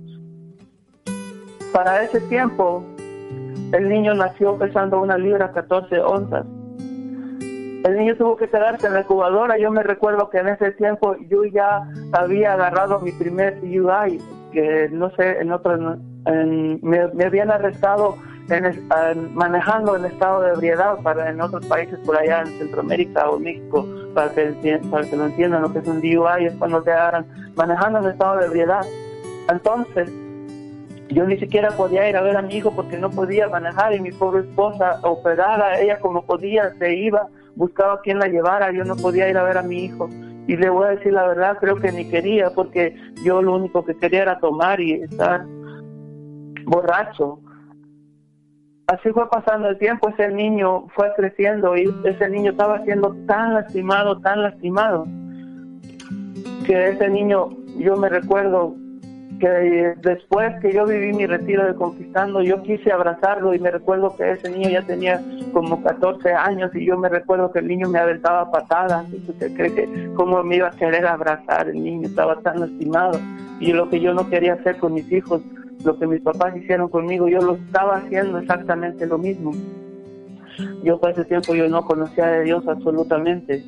Para 1.73 2.03
ese 2.03 2.19
tiempo 2.21 2.83
el 3.73 3.87
niño 3.87 4.13
nació 4.13 4.57
pesando 4.57 5.01
una 5.01 5.17
libra 5.17 5.51
14 5.51 5.99
onzas. 5.99 6.45
El 7.83 7.97
niño 7.97 8.15
tuvo 8.15 8.37
que 8.37 8.47
quedarse 8.47 8.87
en 8.87 8.93
la 8.93 9.01
incubadora. 9.01 9.57
Yo 9.57 9.71
me 9.71 9.81
recuerdo 9.81 10.29
que 10.29 10.37
en 10.37 10.49
ese 10.49 10.71
tiempo 10.71 11.15
yo 11.29 11.45
ya 11.45 11.81
había 12.11 12.53
agarrado 12.53 12.99
mi 12.99 13.11
primer 13.11 13.57
UI, 13.63 14.21
que 14.51 14.89
no 14.91 15.09
sé, 15.15 15.39
en 15.39 15.51
otros 15.51 15.79
me, 16.25 17.25
habían 17.25 17.51
arrestado 17.51 18.17
en, 18.49 19.33
manejando 19.33 19.95
en 19.95 20.05
estado 20.05 20.41
de 20.41 20.53
ebriedad 20.53 20.97
para 21.01 21.29
en 21.29 21.41
otros 21.41 21.65
países 21.65 21.97
por 21.99 22.17
allá 22.17 22.41
en 22.41 22.47
Centroamérica 22.57 23.29
o 23.29 23.39
México 23.39 23.87
para 24.13 24.29
que, 24.33 24.81
para 24.89 25.05
que 25.07 25.15
lo 25.15 25.25
entiendan 25.25 25.61
lo 25.61 25.71
que 25.71 25.79
es 25.79 25.87
un 25.87 26.01
DUI 26.01 26.45
es 26.45 26.53
cuando 26.55 26.81
te 26.81 26.91
agarran 26.91 27.25
manejando 27.55 27.99
en 27.99 28.09
estado 28.09 28.39
de 28.39 28.45
ebriedad. 28.47 28.85
Entonces 29.49 30.09
yo 31.09 31.25
ni 31.25 31.37
siquiera 31.37 31.71
podía 31.71 32.09
ir 32.09 32.15
a 32.15 32.21
ver 32.21 32.37
a 32.37 32.41
mi 32.41 32.55
hijo 32.55 32.71
porque 32.71 32.97
no 32.97 33.09
podía 33.09 33.49
manejar 33.49 33.93
y 33.93 33.99
mi 33.99 34.11
pobre 34.11 34.41
esposa 34.41 34.99
operada 35.03 35.79
ella 35.79 35.99
como 35.99 36.25
podía 36.25 36.73
se 36.79 36.95
iba 36.95 37.27
buscaba 37.55 37.95
a 37.95 38.01
quien 38.01 38.19
la 38.19 38.27
llevara 38.27 38.71
yo 38.71 38.85
no 38.85 38.95
podía 38.95 39.29
ir 39.29 39.37
a 39.37 39.43
ver 39.43 39.57
a 39.57 39.63
mi 39.63 39.85
hijo. 39.85 40.09
Y 40.47 40.57
le 40.57 40.69
voy 40.69 40.87
a 40.87 40.91
decir 40.91 41.13
la 41.13 41.27
verdad 41.27 41.57
creo 41.59 41.75
que 41.77 41.91
ni 41.91 42.09
quería 42.09 42.49
porque 42.51 42.95
yo 43.23 43.41
lo 43.41 43.55
único 43.55 43.85
que 43.85 43.95
quería 43.95 44.23
era 44.23 44.39
tomar 44.39 44.79
y 44.79 44.93
estar 44.93 45.45
borracho. 46.71 47.39
Así 48.87 49.09
fue 49.11 49.29
pasando 49.29 49.69
el 49.69 49.77
tiempo, 49.77 50.09
ese 50.09 50.29
niño 50.29 50.87
fue 50.95 51.13
creciendo 51.15 51.77
y 51.77 51.93
ese 52.03 52.29
niño 52.29 52.51
estaba 52.51 52.83
siendo 52.83 53.15
tan 53.27 53.53
lastimado, 53.53 54.19
tan 54.19 54.41
lastimado, 54.41 55.05
que 56.65 56.89
ese 56.89 57.09
niño, 57.09 57.49
yo 57.77 57.95
me 57.95 58.09
recuerdo 58.09 58.75
que 59.39 59.95
después 60.01 60.53
que 60.61 60.71
yo 60.71 60.85
viví 60.85 61.13
mi 61.13 61.25
retiro 61.25 61.65
de 61.65 61.73
Conquistando, 61.73 62.41
yo 62.43 62.61
quise 62.61 62.91
abrazarlo 62.91 63.53
y 63.53 63.59
me 63.59 63.71
recuerdo 63.71 64.15
que 64.15 64.31
ese 64.31 64.49
niño 64.49 64.69
ya 64.69 64.83
tenía 64.83 65.21
como 65.51 65.81
14 65.81 66.31
años 66.33 66.69
y 66.75 66.85
yo 66.85 66.97
me 66.97 67.09
recuerdo 67.09 67.51
que 67.51 67.59
el 67.59 67.67
niño 67.67 67.89
me 67.89 67.99
aventaba 67.99 68.51
patadas. 68.51 69.05
Y 69.11 69.29
usted 69.29 69.53
cree 69.55 69.73
que 69.73 70.11
cómo 70.15 70.43
me 70.43 70.57
iba 70.57 70.67
a 70.67 70.71
querer 70.71 71.07
abrazar 71.07 71.69
el 71.69 71.83
niño, 71.83 72.07
estaba 72.07 72.39
tan 72.41 72.59
lastimado. 72.59 73.19
Y 73.59 73.73
lo 73.73 73.89
que 73.89 73.99
yo 73.99 74.13
no 74.13 74.29
quería 74.29 74.53
hacer 74.53 74.77
con 74.77 74.93
mis 74.93 75.11
hijos, 75.11 75.41
lo 75.83 75.97
que 75.97 76.07
mis 76.07 76.21
papás 76.21 76.55
hicieron 76.55 76.89
conmigo, 76.89 77.27
yo 77.27 77.39
lo 77.41 77.55
estaba 77.55 77.97
haciendo 77.97 78.39
exactamente 78.39 79.05
lo 79.05 79.17
mismo. 79.17 79.51
Yo 80.83 80.99
por 80.99 81.11
ese 81.11 81.25
tiempo 81.25 81.55
yo 81.55 81.67
no 81.69 81.83
conocía 81.83 82.27
de 82.27 82.43
Dios 82.43 82.67
absolutamente. 82.67 83.63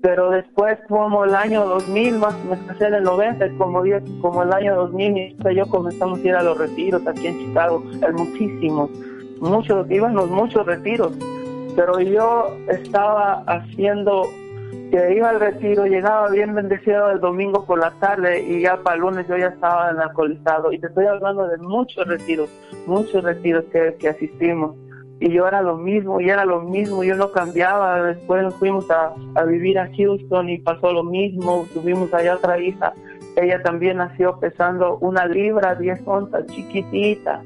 Pero 0.00 0.30
después, 0.30 0.78
como 0.88 1.24
el 1.24 1.34
año 1.34 1.64
2000, 1.64 2.18
más 2.18 2.34
me 2.44 2.58
casé 2.66 2.88
en 2.88 2.94
el 2.94 3.04
90, 3.04 3.56
como, 3.56 3.82
como 4.20 4.42
el 4.42 4.52
año 4.52 4.74
2000, 4.74 5.12
mi 5.12 5.36
yo 5.54 5.66
comenzamos 5.66 6.18
a 6.18 6.22
ir 6.22 6.34
a 6.34 6.42
los 6.42 6.58
retiros 6.58 7.06
aquí 7.06 7.28
en 7.28 7.38
Chicago, 7.38 7.84
muchísimos, 8.12 8.90
muchos, 9.40 9.88
íbamos 9.90 10.28
muchos 10.28 10.66
retiros. 10.66 11.12
Pero 11.76 12.00
yo 12.00 12.56
estaba 12.68 13.44
haciendo 13.46 14.28
que 14.90 15.14
iba 15.14 15.30
al 15.30 15.40
retiro, 15.40 15.86
llegaba 15.86 16.28
bien 16.30 16.54
bendecido 16.54 17.10
el 17.10 17.20
domingo 17.20 17.64
por 17.64 17.78
la 17.78 17.90
tarde 17.92 18.42
y 18.42 18.60
ya 18.62 18.76
para 18.82 18.96
el 18.96 19.02
lunes 19.02 19.26
yo 19.28 19.36
ya 19.36 19.48
estaba 19.48 19.90
en 19.90 19.98
alcoholizado. 19.98 20.72
Y 20.72 20.78
te 20.78 20.86
estoy 20.86 21.06
hablando 21.06 21.46
de 21.48 21.58
muchos 21.58 22.06
retiros, 22.06 22.50
muchos 22.86 23.22
retiros 23.24 23.64
que, 23.72 23.96
que 23.98 24.08
asistimos. 24.08 24.76
Y 25.20 25.30
yo 25.30 25.46
era 25.46 25.62
lo 25.62 25.76
mismo, 25.76 26.20
y 26.20 26.30
era 26.30 26.44
lo 26.44 26.62
mismo, 26.62 27.04
yo 27.04 27.14
no 27.14 27.30
cambiaba. 27.30 28.02
Después 28.02 28.42
nos 28.42 28.54
fuimos 28.56 28.90
a, 28.90 29.14
a 29.34 29.44
vivir 29.44 29.78
a 29.78 29.88
Houston 29.96 30.48
y 30.48 30.58
pasó 30.58 30.92
lo 30.92 31.04
mismo. 31.04 31.66
Tuvimos 31.72 32.12
allá 32.12 32.34
otra 32.34 32.58
hija, 32.58 32.92
ella 33.36 33.62
también 33.62 33.98
nació 33.98 34.38
pesando 34.40 34.98
una 34.98 35.26
libra, 35.26 35.74
10 35.74 36.00
onzas, 36.06 36.46
chiquitita 36.46 37.42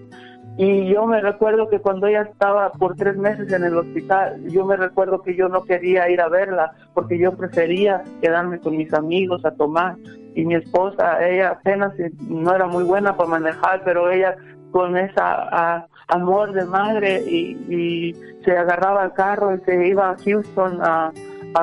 y 0.59 0.87
yo 0.87 1.07
me 1.07 1.21
recuerdo 1.21 1.69
que 1.69 1.81
cuando 1.81 2.07
ella 2.07 2.23
estaba 2.23 2.73
por 2.73 2.97
tres 2.97 3.17
meses 3.17 3.53
en 3.53 3.65
el 3.65 3.77
hospital, 3.77 4.43
yo 4.49 4.65
me 4.65 4.77
recuerdo 4.77 5.21
que 5.21 5.37
yo 5.37 5.51
no 5.51 5.65
quería 5.65 6.09
ir 6.09 6.21
a 6.21 6.29
verla 6.29 6.73
porque 6.95 7.19
yo 7.19 7.37
prefería 7.37 8.03
quedarme 8.23 8.59
con 8.59 8.75
mis 8.77 8.93
amigos 8.95 9.45
a 9.45 9.51
tomar. 9.51 9.97
Y 10.35 10.47
mi 10.47 10.55
esposa, 10.55 11.27
ella 11.27 11.51
apenas 11.51 11.93
no 12.21 12.55
era 12.55 12.67
muy 12.67 12.85
buena 12.85 13.17
para 13.17 13.29
manejar, 13.29 13.83
pero 13.85 14.11
ella 14.11 14.37
con 14.71 14.97
esa 14.97 15.87
amor 16.09 16.53
de 16.53 16.65
madre 16.65 17.23
y, 17.27 18.15
se 18.45 18.57
agarraba 18.57 19.03
al 19.03 19.13
carro 19.13 19.57
y 19.57 19.61
se 19.61 19.89
iba 19.89 20.11
a 20.11 20.17
Houston 20.17 20.79
a, 20.81 21.13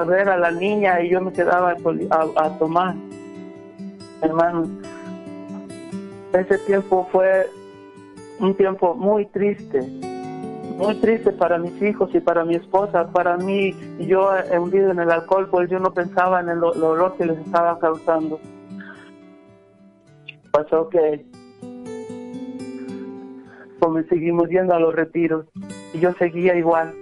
ver 0.05 0.27
a 0.27 0.37
la 0.37 0.51
niña 0.51 0.99
y 1.01 1.09
yo 1.09 1.21
me 1.21 1.31
quedaba 1.31 1.71
a, 1.71 2.45
a 2.45 2.57
tomar. 2.57 2.93
Hermanos, 4.21 4.67
ese 6.33 6.57
tiempo 6.59 7.07
fue 7.11 7.47
un 8.39 8.55
tiempo 8.55 8.95
muy 8.95 9.25
triste, 9.27 9.81
muy 10.77 10.95
triste 10.95 11.31
para 11.31 11.57
mis 11.57 11.81
hijos 11.81 12.09
y 12.13 12.19
para 12.19 12.43
mi 12.43 12.55
esposa. 12.55 13.07
Para 13.11 13.37
mí, 13.37 13.73
yo 13.99 14.29
hundido 14.59 14.91
en 14.91 14.99
el 14.99 15.11
alcohol, 15.11 15.47
pues 15.49 15.69
yo 15.69 15.79
no 15.79 15.93
pensaba 15.93 16.41
en 16.41 16.49
el, 16.49 16.63
olor 16.63 17.15
que 17.17 17.25
les 17.25 17.37
estaba 17.39 17.79
causando. 17.79 18.39
Pasó 20.51 20.89
que 20.89 21.25
como 23.79 24.01
seguimos 24.03 24.49
yendo 24.49 24.73
a 24.73 24.79
los 24.79 24.95
retiros 24.95 25.45
y 25.93 25.99
yo 25.99 26.13
seguía 26.13 26.55
igual. 26.55 26.93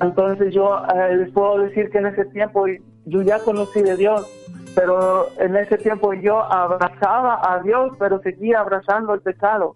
Entonces 0.00 0.52
yo 0.52 0.76
eh, 0.94 1.16
les 1.16 1.30
puedo 1.30 1.58
decir 1.58 1.88
que 1.90 1.98
en 1.98 2.06
ese 2.06 2.24
tiempo 2.26 2.66
yo 3.06 3.22
ya 3.22 3.38
conocí 3.38 3.80
de 3.82 3.96
Dios, 3.96 4.26
pero 4.74 5.28
en 5.38 5.56
ese 5.56 5.78
tiempo 5.78 6.12
yo 6.14 6.42
abrazaba 6.42 7.40
a 7.42 7.60
Dios, 7.60 7.92
pero 7.98 8.20
seguía 8.20 8.60
abrazando 8.60 9.14
el 9.14 9.20
pecado. 9.20 9.74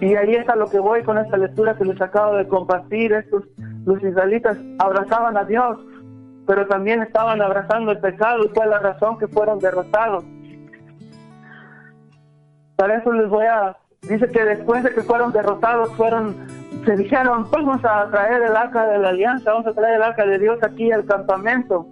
Y 0.00 0.14
ahí 0.14 0.34
está 0.34 0.54
lo 0.54 0.70
que 0.70 0.78
voy 0.78 1.02
con 1.02 1.18
esta 1.18 1.36
lectura 1.36 1.76
que 1.76 1.84
les 1.84 2.00
acabo 2.00 2.36
de 2.36 2.46
compartir. 2.46 3.12
Estos, 3.12 3.44
los 3.84 4.02
israelitas 4.02 4.56
abrazaban 4.78 5.36
a 5.36 5.44
Dios, 5.44 5.78
pero 6.46 6.66
también 6.66 7.02
estaban 7.02 7.42
abrazando 7.42 7.90
el 7.90 7.98
pecado 7.98 8.44
y 8.44 8.48
fue 8.48 8.66
la 8.66 8.78
razón 8.78 9.18
que 9.18 9.26
fueron 9.26 9.58
derrotados. 9.58 10.24
Para 12.76 12.98
eso 12.98 13.12
les 13.12 13.28
voy 13.28 13.46
a... 13.46 13.76
Dice 14.02 14.28
que 14.28 14.44
después 14.44 14.84
de 14.84 14.94
que 14.94 15.02
fueron 15.02 15.32
derrotados, 15.32 15.92
fueron 15.96 16.36
se 16.84 16.96
dijeron, 16.96 17.46
vamos 17.50 17.84
a 17.84 18.08
traer 18.10 18.42
el 18.42 18.56
arca 18.56 18.86
de 18.86 18.98
la 18.98 19.10
alianza, 19.10 19.52
vamos 19.52 19.66
a 19.66 19.74
traer 19.74 19.96
el 19.96 20.02
arca 20.02 20.24
de 20.24 20.38
Dios 20.38 20.58
aquí 20.62 20.90
al 20.90 21.04
campamento. 21.04 21.86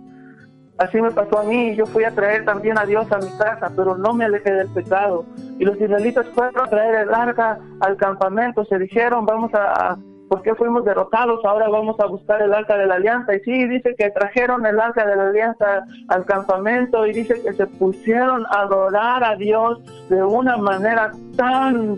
Así 0.78 1.00
me 1.00 1.10
pasó 1.10 1.38
a 1.38 1.44
mí, 1.44 1.74
yo 1.74 1.86
fui 1.86 2.04
a 2.04 2.10
traer 2.10 2.44
también 2.44 2.78
a 2.78 2.84
Dios 2.84 3.10
a 3.10 3.18
mi 3.18 3.30
casa, 3.38 3.72
pero 3.74 3.96
no 3.96 4.12
me 4.12 4.26
alejé 4.26 4.52
del 4.52 4.68
pecado. 4.68 5.24
Y 5.58 5.64
los 5.64 5.80
israelitas 5.80 6.26
fueron 6.34 6.60
a 6.60 6.68
traer 6.68 6.94
el 6.96 7.14
arca 7.14 7.58
al 7.80 7.96
campamento, 7.96 8.64
se 8.66 8.78
dijeron, 8.78 9.24
vamos 9.24 9.50
a, 9.54 9.96
¿por 10.28 10.42
qué 10.42 10.54
fuimos 10.54 10.84
derrotados? 10.84 11.42
Ahora 11.46 11.68
vamos 11.70 11.98
a 11.98 12.06
buscar 12.06 12.42
el 12.42 12.52
arca 12.52 12.76
de 12.76 12.86
la 12.86 12.96
alianza. 12.96 13.34
Y 13.34 13.40
sí, 13.40 13.68
dice 13.68 13.94
que 13.96 14.10
trajeron 14.10 14.66
el 14.66 14.78
arca 14.78 15.06
de 15.06 15.16
la 15.16 15.28
alianza 15.28 15.86
al 16.08 16.26
campamento 16.26 17.06
y 17.06 17.14
dice 17.14 17.40
que 17.42 17.54
se 17.54 17.66
pusieron 17.66 18.44
a 18.46 18.60
adorar 18.60 19.24
a 19.24 19.34
Dios 19.36 19.80
de 20.10 20.22
una 20.22 20.58
manera 20.58 21.10
tan 21.38 21.96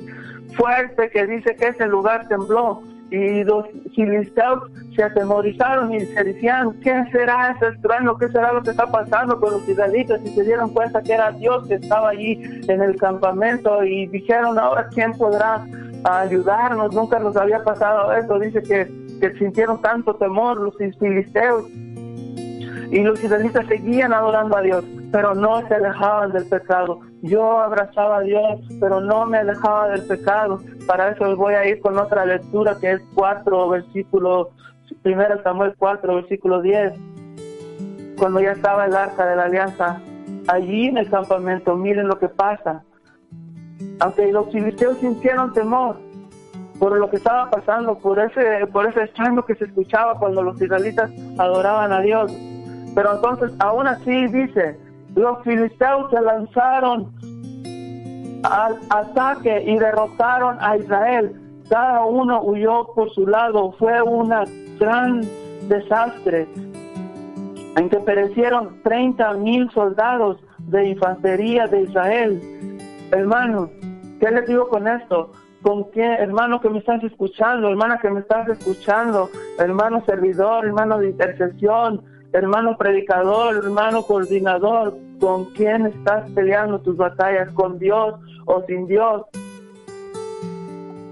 fuerte 0.57 1.11
que 1.11 1.27
dice 1.27 1.57
que 1.57 1.69
ese 1.69 1.87
lugar 1.87 2.29
tembló 2.29 2.83
y 3.11 3.45
los 3.45 3.67
filisteos 3.95 4.71
se 4.95 5.03
atemorizaron 5.03 5.95
y 5.95 6.01
se 6.01 6.25
decían, 6.25 6.79
¿qué 6.81 7.05
será 7.11 7.53
ese 7.53 7.69
estruendo? 7.69 8.19
¿Qué 8.19 8.29
será 8.29 8.53
lo 8.53 8.63
que 8.63 8.71
está 8.71 8.87
pasando 8.87 9.41
con 9.41 9.53
los 9.53 9.69
israelitas? 9.69 10.21
Y 10.25 10.29
se 10.29 10.45
dieron 10.45 10.71
cuenta 10.71 11.03
que 11.03 11.13
era 11.13 11.33
Dios 11.33 11.67
que 11.67 11.75
estaba 11.75 12.11
allí 12.11 12.39
en 12.69 12.83
el 12.83 12.97
campamento 12.97 13.83
y 13.85 14.07
dijeron, 14.09 14.59
ahora 14.59 14.89
¿quién 14.93 15.13
podrá 15.13 15.65
ayudarnos? 16.05 16.95
Nunca 16.95 17.19
nos 17.19 17.37
había 17.37 17.63
pasado 17.65 18.13
eso. 18.13 18.39
Dice 18.39 18.63
que, 18.63 18.87
que 19.21 19.39
sintieron 19.39 19.81
tanto 19.81 20.15
temor 20.17 20.59
los 20.61 20.77
filisteos 20.77 21.67
y 22.91 23.03
los 23.03 23.23
israelitas 23.23 23.67
seguían 23.67 24.13
adorando 24.13 24.57
a 24.57 24.63
Dios, 24.63 24.85
pero 25.11 25.35
no 25.35 25.67
se 25.67 25.75
alejaban 25.75 26.33
del 26.33 26.47
pecado. 26.47 27.01
Yo 27.23 27.59
abrazaba 27.59 28.19
a 28.19 28.21
Dios, 28.21 28.61
pero 28.81 29.01
no 29.01 29.27
me 29.27 29.39
alejaba 29.39 29.89
del 29.89 30.07
pecado. 30.07 30.61
Para 30.87 31.11
eso 31.11 31.35
voy 31.37 31.55
a 31.55 31.67
ir 31.67 31.81
con 31.81 31.99
otra 31.99 32.25
lectura 32.27 32.77
que 32.81 32.93
es 32.93 33.01
4, 33.15 33.69
versículo, 33.69 34.51
1 35.05 35.43
Samuel 35.43 35.75
4, 35.79 36.15
versículo 36.17 36.61
10. 36.61 36.93
Cuando 38.19 38.41
ya 38.41 38.53
estaba 38.53 38.87
el 38.87 38.95
arca 38.95 39.27
de 39.27 39.37
la 39.37 39.45
alianza, 39.45 40.01
allí 40.49 40.87
en 40.87 40.99
el 40.99 41.09
campamento, 41.09 41.77
miren 41.77 42.09
lo 42.09 42.19
que 42.19 42.29
pasa. 42.29 42.83
Aunque 44.01 44.31
los 44.33 44.51
filisteos 44.53 44.99
sintieron 44.99 45.53
temor 45.53 45.97
por 46.79 46.97
lo 46.97 47.11
que 47.11 47.17
estaba 47.17 47.51
pasando, 47.51 47.99
por 47.99 48.19
ese, 48.21 48.67
por 48.69 48.87
ese 48.87 49.03
estreno 49.03 49.45
que 49.45 49.55
se 49.57 49.65
escuchaba 49.65 50.19
cuando 50.19 50.43
los 50.43 50.61
israelitas 50.61 51.11
adoraban 51.37 51.93
a 51.93 52.01
Dios, 52.01 52.33
pero 52.95 53.17
entonces, 53.17 53.53
aún 53.59 53.87
así 53.87 54.27
dice, 54.29 54.77
los 55.15 55.43
filisteos 55.43 56.11
se 56.11 56.21
lanzaron 56.21 57.13
al 58.45 58.79
ataque 58.91 59.63
y 59.67 59.79
derrotaron 59.79 60.57
a 60.61 60.77
Israel. 60.77 61.35
Cada 61.69 62.05
uno 62.05 62.43
huyó 62.43 62.87
por 62.95 63.11
su 63.15 63.27
lado. 63.27 63.73
Fue 63.79 64.01
un 64.03 64.33
gran 64.79 65.23
desastre 65.69 66.47
en 67.77 67.89
que 67.89 67.99
perecieron 67.99 68.81
30 68.83 69.35
mil 69.35 69.71
soldados 69.73 70.39
de 70.59 70.89
infantería 70.89 71.67
de 71.67 71.83
Israel. 71.83 72.79
Hermanos, 73.11 73.71
¿qué 74.21 74.31
les 74.31 74.47
digo 74.47 74.69
con 74.69 74.87
esto? 74.87 75.33
con 75.63 75.85
quién, 75.91 76.13
hermano 76.13 76.61
que 76.61 76.71
me 76.71 76.79
estás 76.79 77.03
escuchando, 77.03 77.69
hermana 77.69 77.99
que 77.99 78.11
me 78.11 78.21
estás 78.21 78.49
escuchando, 78.49 79.29
hermano 79.59 80.05
servidor, 80.07 80.65
hermano 80.67 80.99
de 80.99 81.11
intercesión, 81.11 82.03
hermano 82.33 82.77
predicador, 82.77 83.57
hermano 83.57 84.03
coordinador, 84.03 84.95
¿con 85.21 85.47
quién 85.53 85.87
estás 85.87 86.31
peleando 86.33 86.79
tus 86.81 86.97
batallas? 86.97 87.51
¿Con 87.53 87.79
Dios 87.79 88.15
o 88.47 88.63
sin 88.67 88.87
Dios? 88.87 89.23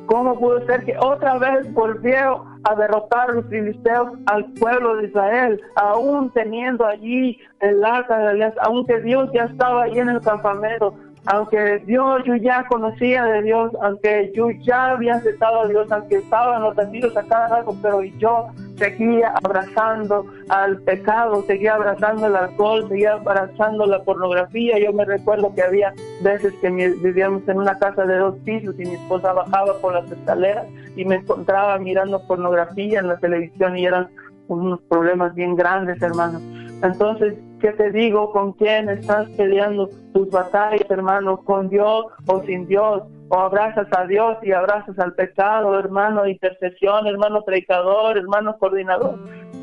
¿Cómo 0.06 0.38
pudo 0.38 0.64
ser 0.66 0.84
que 0.84 0.96
otra 0.98 1.36
vez 1.38 1.72
volvió 1.72 2.44
a 2.62 2.74
derrotar 2.76 3.30
a 3.30 3.34
los 3.34 3.46
filisteos 3.46 4.10
al 4.26 4.44
pueblo 4.52 4.96
de 4.96 5.08
Israel, 5.08 5.60
aún 5.74 6.30
teniendo 6.30 6.86
allí 6.86 7.38
el 7.60 7.84
arca 7.84 8.18
de 8.18 8.24
la 8.24 8.30
alianza, 8.30 8.60
aunque 8.62 9.00
Dios 9.00 9.28
ya 9.34 9.44
estaba 9.44 9.84
allí 9.84 9.98
en 9.98 10.10
el 10.10 10.20
campamento, 10.20 10.94
aunque 11.26 11.82
Dios, 11.86 12.22
yo 12.24 12.36
ya 12.36 12.64
conocía 12.68 13.24
de 13.24 13.42
Dios, 13.42 13.72
aunque 13.82 14.32
yo 14.34 14.50
ya 14.50 14.90
había 14.90 15.16
aceptado 15.16 15.62
a 15.62 15.68
Dios, 15.68 15.90
aunque 15.90 16.16
estaban 16.16 16.62
los 16.62 16.78
a 16.78 17.22
cada 17.24 17.48
rato, 17.48 17.76
pero 17.82 18.02
yo 18.02 18.46
seguía 18.76 19.34
abrazando 19.42 20.24
al 20.48 20.80
pecado, 20.82 21.42
seguía 21.42 21.74
abrazando 21.74 22.26
el 22.28 22.36
alcohol, 22.36 22.86
seguía 22.88 23.14
abrazando 23.14 23.86
la 23.86 24.02
pornografía. 24.02 24.78
Yo 24.78 24.92
me 24.92 25.04
recuerdo 25.04 25.52
que 25.52 25.62
había 25.62 25.92
veces 26.22 26.54
que 26.60 26.70
vivíamos 26.70 27.48
en 27.48 27.58
una 27.58 27.76
casa 27.78 28.04
de 28.04 28.18
dos 28.18 28.36
pisos 28.44 28.76
y 28.78 28.84
mi 28.84 28.94
esposa 28.94 29.32
bajaba 29.32 29.78
por 29.80 29.94
las 29.94 30.10
escaleras 30.10 30.66
y 30.94 31.04
me 31.04 31.16
encontraba 31.16 31.76
mirando 31.78 32.24
pornografía 32.26 33.00
en 33.00 33.08
la 33.08 33.16
televisión 33.18 33.76
y 33.76 33.86
eran 33.86 34.08
unos 34.46 34.80
problemas 34.82 35.34
bien 35.34 35.56
grandes, 35.56 36.00
hermano. 36.00 36.40
Entonces, 36.82 37.34
¿qué 37.60 37.72
te 37.72 37.90
digo? 37.90 38.32
¿Con 38.32 38.52
quién 38.52 38.88
estás 38.88 39.28
peleando 39.30 39.88
tus 40.12 40.30
batallas, 40.30 40.88
hermano? 40.90 41.38
¿Con 41.38 41.68
Dios 41.68 42.06
o 42.26 42.42
sin 42.42 42.66
Dios? 42.66 43.02
¿O 43.28 43.36
abrazas 43.36 43.88
a 43.96 44.06
Dios 44.06 44.36
y 44.42 44.52
abrazas 44.52 44.98
al 44.98 45.14
pecado, 45.14 45.78
hermano 45.78 46.26
intercesión, 46.26 47.06
hermano 47.06 47.42
predicador, 47.42 48.16
hermano 48.16 48.56
coordinador? 48.58 49.18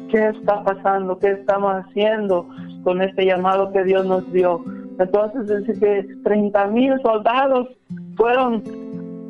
¿Qué 0.10 0.30
está 0.30 0.64
pasando? 0.64 1.18
¿Qué 1.18 1.32
estamos 1.32 1.74
haciendo 1.74 2.48
con 2.84 3.02
este 3.02 3.26
llamado 3.26 3.72
que 3.72 3.84
Dios 3.84 4.06
nos 4.06 4.32
dio? 4.32 4.64
Entonces, 5.00 5.66
dice 5.66 5.80
que 5.80 6.08
30 6.24 6.68
mil 6.68 7.02
soldados 7.02 7.68
fueron 8.16 8.64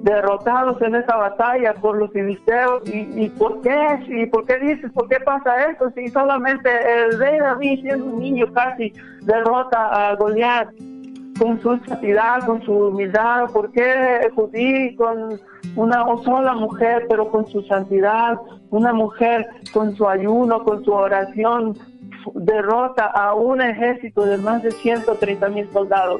derrotados 0.04 0.82
en 0.82 0.96
esa 0.96 1.16
batalla 1.16 1.74
por 1.76 1.98
los 1.98 2.12
filisteos. 2.12 2.84
¿Y, 2.86 3.30
por 3.30 3.62
qué? 3.62 4.00
¿Y 4.08 4.26
por 4.28 4.46
qué 4.46 4.60
dices? 4.60 4.92
¿Por 4.92 5.08
qué 5.08 5.20
pasa 5.22 5.70
esto? 5.72 5.89
Si 5.96 6.10
solamente 6.10 6.70
el 6.70 7.18
rey 7.18 7.39
David, 7.39 7.82
siendo 7.82 8.06
un 8.06 8.20
niño 8.20 8.52
casi, 8.54 8.94
derrota 9.22 10.10
a 10.10 10.16
Goliat 10.16 10.70
con 11.39 11.60
su 11.62 11.78
santidad, 11.88 12.46
con 12.46 12.62
su 12.63 12.74
humildad. 12.74 13.50
¿Por 13.52 13.72
qué 13.72 14.30
Judí 14.36 14.94
con 14.96 15.39
una 15.78 16.06
sola 16.24 16.54
mujer, 16.54 17.06
pero 17.10 17.30
con 17.30 17.48
su 17.48 17.62
santidad? 17.63 18.38
Una 18.72 18.94
mujer 18.94 19.48
con 19.74 19.96
su 19.96 20.08
ayuno, 20.08 20.66
con 20.66 20.84
su 20.84 20.92
oración, 20.92 21.78
derrota 22.36 23.06
a 23.06 23.34
un 23.36 23.62
ejército 23.62 24.26
de 24.26 24.38
más 24.38 24.63
de 24.63 24.72
130 24.72 25.48
mil 25.48 25.70
soldados. 25.72 26.20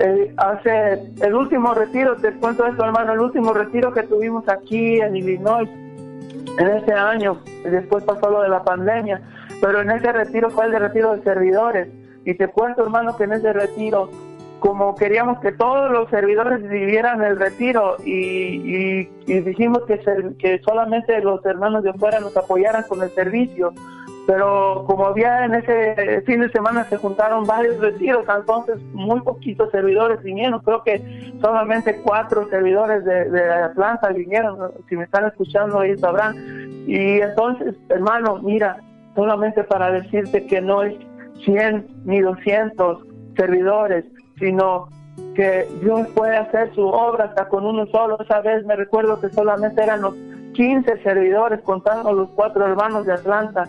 Eh, 0.00 0.32
hace 0.36 1.10
el 1.20 1.34
último 1.34 1.74
retiro, 1.74 2.14
te 2.16 2.32
cuento 2.34 2.64
esto 2.64 2.84
hermano, 2.84 3.14
el 3.14 3.20
último 3.20 3.52
retiro 3.52 3.92
que 3.92 4.04
tuvimos 4.04 4.48
aquí 4.48 5.00
en 5.00 5.16
Illinois 5.16 5.68
en 6.58 6.68
ese 6.68 6.92
año, 6.92 7.40
después 7.64 8.04
pasó 8.04 8.30
lo 8.30 8.42
de 8.42 8.48
la 8.48 8.62
pandemia, 8.62 9.20
pero 9.60 9.80
en 9.80 9.90
ese 9.90 10.12
retiro 10.12 10.50
fue 10.50 10.66
el 10.66 10.72
de 10.72 10.78
retiro 10.78 11.16
de 11.16 11.22
servidores. 11.22 11.88
Y 12.24 12.34
te 12.34 12.46
cuento 12.46 12.84
hermano 12.84 13.16
que 13.16 13.24
en 13.24 13.32
ese 13.32 13.52
retiro, 13.52 14.08
como 14.60 14.94
queríamos 14.94 15.40
que 15.40 15.50
todos 15.50 15.90
los 15.90 16.08
servidores 16.10 16.62
vivieran 16.68 17.22
el 17.24 17.36
retiro 17.36 17.96
y, 18.04 19.08
y, 19.26 19.40
dijimos 19.40 19.82
que, 19.86 19.98
que 20.38 20.60
solamente 20.60 21.20
los 21.20 21.44
hermanos 21.44 21.82
de 21.82 21.90
afuera 21.90 22.20
nos 22.20 22.36
apoyaran 22.36 22.84
con 22.84 23.02
el 23.02 23.10
servicio, 23.10 23.72
pero 24.28 24.84
como 24.86 25.06
había 25.06 25.46
en 25.46 25.54
ese 25.54 26.20
fin 26.26 26.40
de 26.40 26.50
semana 26.50 26.84
se 26.84 26.98
juntaron 26.98 27.46
varios 27.46 27.80
retiros, 27.80 28.26
entonces 28.28 28.78
muy 28.92 29.22
poquitos 29.22 29.70
servidores 29.70 30.22
vinieron, 30.22 30.60
creo 30.60 30.82
que 30.82 31.32
solamente 31.40 32.02
cuatro 32.02 32.46
servidores 32.50 33.06
de, 33.06 33.30
de 33.30 33.50
Atlanta 33.50 34.10
vinieron, 34.10 34.70
si 34.86 34.96
me 34.96 35.04
están 35.04 35.24
escuchando 35.28 35.80
ahí 35.80 35.96
sabrán. 35.96 36.36
Y 36.86 37.22
entonces, 37.22 37.74
hermano, 37.88 38.38
mira, 38.42 38.76
solamente 39.14 39.64
para 39.64 39.92
decirte 39.92 40.44
que 40.46 40.60
no 40.60 40.82
es 40.82 40.94
100 41.46 41.86
ni 42.04 42.20
200 42.20 43.06
servidores, 43.34 44.04
sino 44.38 44.88
que 45.36 45.66
Dios 45.80 46.06
puede 46.08 46.36
hacer 46.36 46.74
su 46.74 46.86
obra 46.86 47.24
hasta 47.24 47.48
con 47.48 47.64
uno 47.64 47.86
solo. 47.86 48.18
Esa 48.20 48.42
vez 48.42 48.62
me 48.66 48.76
recuerdo 48.76 49.22
que 49.22 49.30
solamente 49.30 49.82
eran 49.82 50.02
los 50.02 50.14
15 50.52 51.02
servidores, 51.02 51.60
contando 51.62 52.12
los 52.12 52.28
cuatro 52.30 52.66
hermanos 52.66 53.06
de 53.06 53.14
Atlanta. 53.14 53.64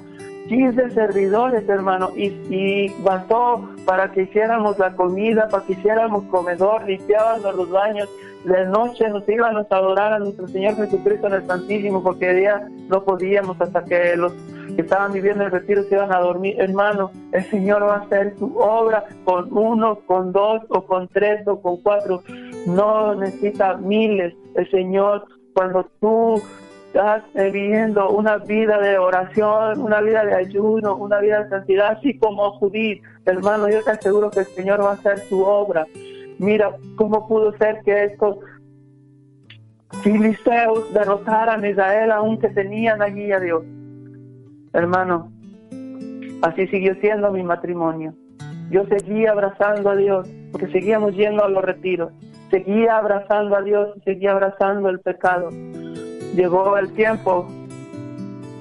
15 0.48 0.92
servidores, 0.92 1.68
hermano, 1.70 2.12
y, 2.16 2.28
y 2.50 2.96
bastó 3.04 3.70
para 3.86 4.12
que 4.12 4.24
hiciéramos 4.24 4.80
la 4.80 4.96
comida, 4.96 5.48
para 5.50 5.64
que 5.66 5.74
hiciéramos 5.74 6.24
comedor, 6.26 6.86
limpiábamos 6.88 7.56
los 7.56 7.70
baños. 7.70 8.10
De 8.44 8.66
noche 8.68 9.10
nos 9.10 9.28
íbamos 9.28 9.66
a 9.70 9.76
adorar 9.76 10.14
a 10.14 10.20
nuestro 10.20 10.48
Señor 10.48 10.76
Jesucristo 10.76 11.28
en 11.28 11.34
el 11.34 11.46
Santísimo, 11.46 12.02
porque 12.02 12.28
de 12.28 12.36
día 12.36 12.68
no 12.88 13.04
podíamos 13.04 13.60
hasta 13.60 13.84
que 13.84 14.16
los 14.16 14.34
que 14.76 14.82
estaban 14.82 15.12
viviendo 15.12 15.44
el 15.44 15.52
retiro 15.52 15.84
se 15.84 15.96
iban 15.96 16.14
a 16.14 16.20
dormir. 16.20 16.56
Hermano, 16.58 17.12
el 17.34 17.44
Señor 17.50 17.84
va 17.84 17.96
a 17.96 18.00
hacer 18.00 18.36
su 18.38 18.56
obra 18.58 19.04
con 19.26 19.52
uno, 19.56 20.00
con 20.06 20.32
dos, 20.32 20.62
o 20.70 20.86
con 20.86 21.08
tres, 21.10 21.46
o 21.48 21.62
con 21.62 21.78
cuatro. 21.82 22.24
No 22.66 23.14
necesita 23.16 23.76
miles. 23.78 24.34
El 24.56 24.70
Señor, 24.72 25.26
cuando 25.54 25.86
tú 26.00 26.42
estás 26.90 27.24
viviendo 27.36 28.10
una 28.10 28.38
vida 28.38 28.80
de 28.80 28.98
oración, 28.98 29.80
una 29.80 30.02
vida 30.02 30.26
de 30.26 30.34
ayuno, 30.34 30.96
una 30.96 31.20
vida 31.20 31.44
de 31.44 31.50
santidad, 31.50 31.98
así 31.98 32.18
como 32.18 32.52
Judí, 32.54 33.00
hermano, 33.26 33.70
yo 33.70 33.84
te 33.84 33.92
aseguro 33.92 34.32
que 34.32 34.40
el 34.40 34.48
Señor 34.48 34.82
va 34.82 34.92
a 34.92 34.94
hacer 34.94 35.20
su 35.20 35.44
obra. 35.44 35.86
Mira 36.40 36.76
cómo 36.96 37.28
pudo 37.28 37.56
ser 37.58 37.82
que 37.86 38.06
estos 38.06 38.38
filisteos 40.02 40.92
derrotaran 40.92 41.64
a 41.64 41.70
Israel 41.70 42.12
aunque 42.12 42.50
tenían 42.50 43.04
allí 43.04 43.32
a 43.32 43.40
Dios. 43.40 43.64
Hermano, 44.74 45.32
así 46.42 46.68
siguió 46.68 46.96
siendo 46.96 47.32
mi 47.32 47.44
matrimonio. 47.44 48.16
Yo 48.72 48.86
seguía 48.86 49.32
abrazando 49.32 49.92
a 49.92 49.96
Dios, 49.96 50.28
porque 50.52 50.68
seguíamos 50.72 51.16
yendo 51.16 51.44
a 51.44 51.50
los 51.50 51.64
retiros. 51.64 52.12
Seguía 52.50 52.98
abrazando 52.98 53.56
a 53.56 53.62
Dios, 53.62 53.90
seguía 54.04 54.32
abrazando 54.32 54.90
el 54.90 55.00
pecado 55.02 55.50
llegó 56.36 56.78
el 56.78 56.92
tiempo 56.94 57.48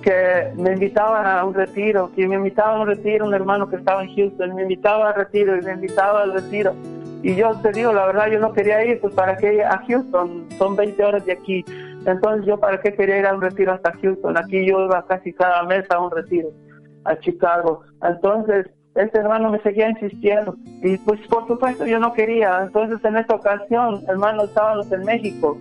que 0.02 0.52
me 0.56 0.72
invitaban 0.72 1.26
a 1.26 1.44
un 1.44 1.54
retiro, 1.54 2.10
que 2.14 2.26
me 2.26 2.36
invitaba 2.36 2.76
a 2.76 2.80
un 2.80 2.86
retiro 2.86 3.26
un 3.26 3.34
hermano 3.34 3.68
que 3.68 3.76
estaba 3.76 4.02
en 4.02 4.14
Houston, 4.14 4.54
me 4.54 4.62
invitaba 4.62 5.08
al 5.10 5.14
retiro 5.16 5.56
y 5.56 5.62
me 5.62 5.72
invitaba 5.72 6.22
al 6.22 6.32
retiro. 6.32 6.74
Y 7.22 7.34
yo 7.34 7.50
te 7.60 7.72
digo, 7.72 7.92
la 7.92 8.06
verdad, 8.06 8.30
yo 8.30 8.38
no 8.38 8.52
quería 8.52 8.84
ir, 8.84 9.00
pues 9.00 9.12
para 9.14 9.36
qué 9.36 9.62
a 9.64 9.82
Houston, 9.88 10.46
son 10.56 10.76
20 10.76 11.04
horas 11.04 11.26
de 11.26 11.32
aquí. 11.32 11.64
Entonces 12.06 12.46
yo 12.46 12.58
para 12.58 12.80
qué 12.80 12.94
quería 12.94 13.18
ir 13.18 13.26
a 13.26 13.34
un 13.34 13.42
retiro 13.42 13.72
hasta 13.72 13.92
Houston, 14.00 14.36
aquí 14.36 14.64
yo 14.66 14.84
iba 14.84 15.04
casi 15.06 15.32
cada 15.32 15.64
mes 15.64 15.84
a 15.90 16.00
un 16.00 16.10
retiro, 16.10 16.48
a 17.04 17.18
Chicago. 17.18 17.82
Entonces 18.02 18.66
este 18.94 19.18
hermano 19.18 19.50
me 19.50 19.60
seguía 19.60 19.90
insistiendo 19.90 20.56
y 20.82 20.96
pues 20.98 21.20
por 21.28 21.46
supuesto 21.46 21.86
yo 21.86 21.98
no 21.98 22.12
quería. 22.12 22.62
Entonces 22.62 23.04
en 23.04 23.16
esta 23.16 23.34
ocasión, 23.34 24.02
hermano, 24.08 24.44
estábamos 24.44 24.90
en 24.92 25.04
México 25.04 25.58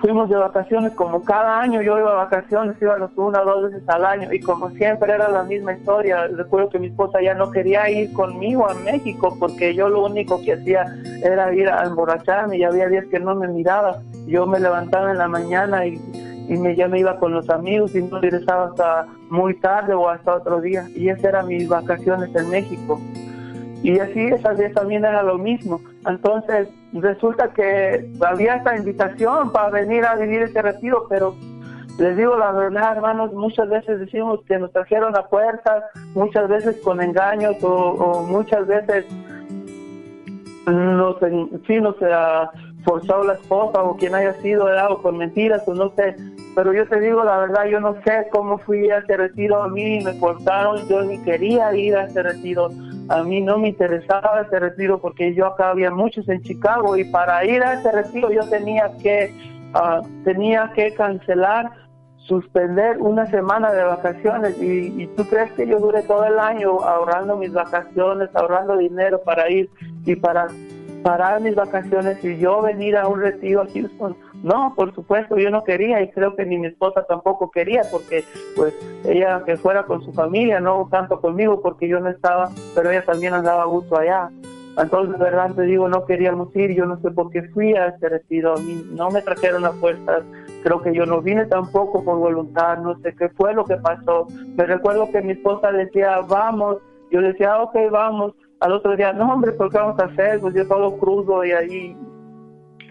fuimos 0.00 0.28
de 0.28 0.36
vacaciones 0.36 0.92
como 0.94 1.22
cada 1.22 1.60
año 1.60 1.82
yo 1.82 1.98
iba 1.98 2.12
a 2.12 2.24
vacaciones, 2.24 2.76
iba 2.80 2.96
una 3.16 3.42
o 3.42 3.44
dos 3.44 3.70
veces 3.70 3.88
al 3.88 4.04
año 4.04 4.32
y 4.32 4.40
como 4.40 4.70
siempre 4.70 5.12
era 5.12 5.28
la 5.28 5.44
misma 5.44 5.74
historia. 5.74 6.26
Recuerdo 6.28 6.70
que 6.70 6.78
mi 6.78 6.88
esposa 6.88 7.20
ya 7.22 7.34
no 7.34 7.50
quería 7.50 7.88
ir 7.90 8.12
conmigo 8.12 8.68
a 8.68 8.74
México 8.74 9.36
porque 9.38 9.74
yo 9.74 9.88
lo 9.88 10.04
único 10.04 10.40
que 10.42 10.54
hacía 10.54 10.86
era 11.22 11.52
ir 11.54 11.68
a 11.68 11.84
emborracharme 11.84 12.58
y 12.58 12.64
había 12.64 12.88
días 12.88 13.04
que 13.10 13.20
no 13.20 13.34
me 13.34 13.48
miraba. 13.48 14.02
Yo 14.26 14.46
me 14.46 14.58
levantaba 14.58 15.10
en 15.10 15.18
la 15.18 15.28
mañana 15.28 15.86
y, 15.86 16.00
y 16.48 16.56
me, 16.56 16.74
ya 16.74 16.88
me 16.88 17.00
iba 17.00 17.18
con 17.18 17.32
los 17.32 17.48
amigos 17.50 17.94
y 17.94 18.02
no 18.02 18.20
regresaba 18.20 18.66
hasta 18.66 19.06
muy 19.28 19.54
tarde 19.60 19.94
o 19.94 20.08
hasta 20.08 20.36
otro 20.36 20.60
día. 20.60 20.86
Y 20.94 21.08
esas 21.08 21.24
eran 21.24 21.48
mis 21.48 21.68
vacaciones 21.68 22.34
en 22.34 22.48
México. 22.48 23.00
Y 23.82 23.98
así 23.98 24.26
esa 24.26 24.52
vez 24.52 24.74
también 24.74 25.04
era 25.04 25.22
lo 25.22 25.38
mismo. 25.38 25.80
Entonces 26.06 26.68
resulta 26.92 27.48
que 27.52 28.10
había 28.26 28.56
esta 28.56 28.76
invitación 28.76 29.52
para 29.52 29.70
venir 29.70 30.04
a 30.04 30.16
vivir 30.16 30.42
este 30.42 30.60
retiro, 30.60 31.06
pero 31.08 31.34
les 31.98 32.16
digo 32.16 32.36
la 32.36 32.52
verdad, 32.52 32.96
hermanos, 32.96 33.32
muchas 33.32 33.68
veces 33.68 34.00
decimos 34.00 34.40
que 34.46 34.58
nos 34.58 34.72
trajeron 34.72 35.16
a 35.16 35.22
fuerza, 35.24 35.84
muchas 36.14 36.48
veces 36.48 36.76
con 36.82 37.00
engaños 37.02 37.56
o, 37.62 38.26
muchas 38.28 38.66
veces 38.66 39.06
nos, 40.66 41.16
sí, 41.66 41.80
nos 41.80 41.96
ha 42.02 42.50
forzado 42.84 43.24
la 43.24 43.34
esposa 43.34 43.82
o 43.82 43.96
quien 43.96 44.14
haya 44.14 44.32
sido, 44.40 44.66
o 44.88 45.02
con 45.02 45.18
mentiras 45.18 45.66
o 45.66 45.74
no 45.74 45.90
sé. 45.94 46.16
Pero 46.54 46.72
yo 46.72 46.86
te 46.86 47.00
digo 47.00 47.22
la 47.24 47.38
verdad, 47.38 47.66
yo 47.66 47.80
no 47.80 47.94
sé 48.02 48.26
cómo 48.30 48.58
fui 48.58 48.90
a 48.90 48.98
ese 48.98 49.16
retiro, 49.16 49.62
a 49.62 49.68
mí 49.68 50.00
me 50.02 50.12
forzaron, 50.14 50.86
yo 50.88 51.02
ni 51.02 51.18
quería 51.22 51.74
ir 51.74 51.96
a 51.96 52.04
ese 52.04 52.22
retiro 52.22 52.70
a 53.10 53.24
mí 53.24 53.40
no 53.40 53.58
me 53.58 53.70
interesaba 53.70 54.42
ese 54.42 54.60
retiro 54.60 55.00
porque 55.00 55.34
yo 55.34 55.46
acá 55.46 55.70
había 55.70 55.90
muchos 55.90 56.28
en 56.28 56.40
Chicago 56.42 56.96
y 56.96 57.02
para 57.04 57.44
ir 57.44 57.60
a 57.60 57.74
ese 57.74 57.90
retiro 57.90 58.30
yo 58.30 58.48
tenía 58.48 58.88
que 59.02 59.34
ah, 59.74 60.00
tenía 60.22 60.70
que 60.76 60.94
cancelar 60.94 61.72
suspender 62.18 62.98
una 62.98 63.26
semana 63.26 63.72
de 63.72 63.82
vacaciones. 63.82 64.56
Y, 64.62 65.02
y, 65.02 65.06
tú 65.16 65.24
crees 65.24 65.50
que 65.52 65.66
yo 65.66 65.80
duré 65.80 66.02
todo 66.02 66.24
el 66.24 66.38
año 66.38 66.80
ahorrando 66.82 67.36
mis 67.36 67.52
vacaciones 67.52 68.28
ahorrando 68.34 68.76
dinero 68.76 69.20
para 69.24 69.50
ir 69.50 69.68
y 70.06 70.14
para 70.14 70.46
parar 71.02 71.40
mis 71.40 71.56
vacaciones 71.56 72.24
y 72.24 72.38
yo 72.38 72.62
venir 72.62 72.96
a 72.96 73.08
un 73.08 73.20
retiro 73.20 73.62
a 73.62 73.66
Houston 73.66 74.16
no, 74.42 74.74
por 74.74 74.94
supuesto, 74.94 75.36
yo 75.36 75.50
no 75.50 75.64
quería 75.64 76.02
y 76.02 76.10
creo 76.10 76.34
que 76.34 76.46
ni 76.46 76.58
mi 76.58 76.68
esposa 76.68 77.04
tampoco 77.04 77.50
quería 77.50 77.82
porque 77.90 78.24
pues 78.56 78.74
ella 79.04 79.42
que 79.44 79.56
fuera 79.56 79.84
con 79.84 80.02
su 80.02 80.12
familia, 80.12 80.60
no 80.60 80.88
tanto 80.90 81.20
conmigo 81.20 81.60
porque 81.60 81.88
yo 81.88 82.00
no 82.00 82.08
estaba, 82.08 82.50
pero 82.74 82.90
ella 82.90 83.04
también 83.04 83.34
andaba 83.34 83.62
a 83.62 83.66
gusto 83.66 83.98
allá. 83.98 84.30
Entonces, 84.78 85.18
de 85.18 85.24
verdad 85.24 85.54
te 85.54 85.62
digo, 85.62 85.88
no 85.88 86.06
queríamos 86.06 86.54
ir, 86.56 86.74
yo 86.74 86.86
no 86.86 86.98
sé 87.00 87.10
por 87.10 87.30
qué 87.30 87.42
fui 87.50 87.74
a 87.74 87.88
ese 87.88 88.08
retiro, 88.08 88.54
no 88.92 89.10
me 89.10 89.20
trajeron 89.20 89.64
a 89.66 89.72
fuerzas, 89.72 90.22
creo 90.62 90.80
que 90.80 90.94
yo 90.94 91.04
no 91.04 91.20
vine 91.20 91.44
tampoco 91.46 92.02
por 92.02 92.18
voluntad, 92.18 92.78
no 92.78 92.98
sé 93.00 93.14
qué 93.16 93.28
fue 93.30 93.52
lo 93.52 93.64
que 93.64 93.76
pasó. 93.76 94.26
Me 94.56 94.64
recuerdo 94.64 95.10
que 95.10 95.20
mi 95.20 95.32
esposa 95.32 95.72
decía, 95.72 96.20
vamos, 96.20 96.78
yo 97.10 97.20
decía, 97.20 97.60
ok, 97.60 97.76
vamos. 97.90 98.32
Al 98.60 98.72
otro 98.72 98.96
día, 98.96 99.12
no, 99.12 99.32
hombre, 99.32 99.52
¿por 99.52 99.70
qué 99.70 99.78
vamos 99.78 99.98
a 99.98 100.04
hacer? 100.04 100.40
Pues 100.40 100.54
yo 100.54 100.66
todo 100.68 100.96
crudo 100.98 101.44
y 101.44 101.52
ahí 101.52 101.96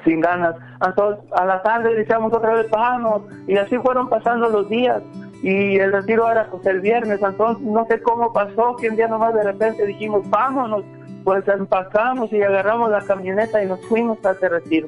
sin 0.03 0.21
ganas. 0.21 0.55
Entonces, 0.85 1.23
a 1.33 1.45
la 1.45 1.61
tarde 1.61 1.95
decíamos 1.95 2.33
otra 2.33 2.53
vez, 2.53 2.69
vamos, 2.69 3.23
y 3.47 3.57
así 3.57 3.77
fueron 3.77 4.09
pasando 4.09 4.49
los 4.49 4.69
días. 4.69 5.01
Y 5.41 5.77
el 5.77 5.91
retiro 5.91 6.29
era 6.29 6.49
pues 6.49 6.65
el 6.65 6.81
viernes, 6.81 7.21
entonces 7.21 7.63
no 7.63 7.85
sé 7.85 8.01
cómo 8.01 8.33
pasó, 8.33 8.75
que 8.75 8.89
un 8.89 8.95
día 8.95 9.07
nomás 9.07 9.33
de 9.33 9.43
repente 9.43 9.85
dijimos, 9.85 10.29
vámonos, 10.29 10.83
pues 11.23 11.47
empacamos 11.47 12.31
y 12.33 12.41
agarramos 12.41 12.91
la 12.91 13.01
camioneta 13.01 13.63
y 13.63 13.67
nos 13.67 13.79
fuimos 13.87 14.23
a 14.25 14.31
ese 14.31 14.49
retiro. 14.49 14.87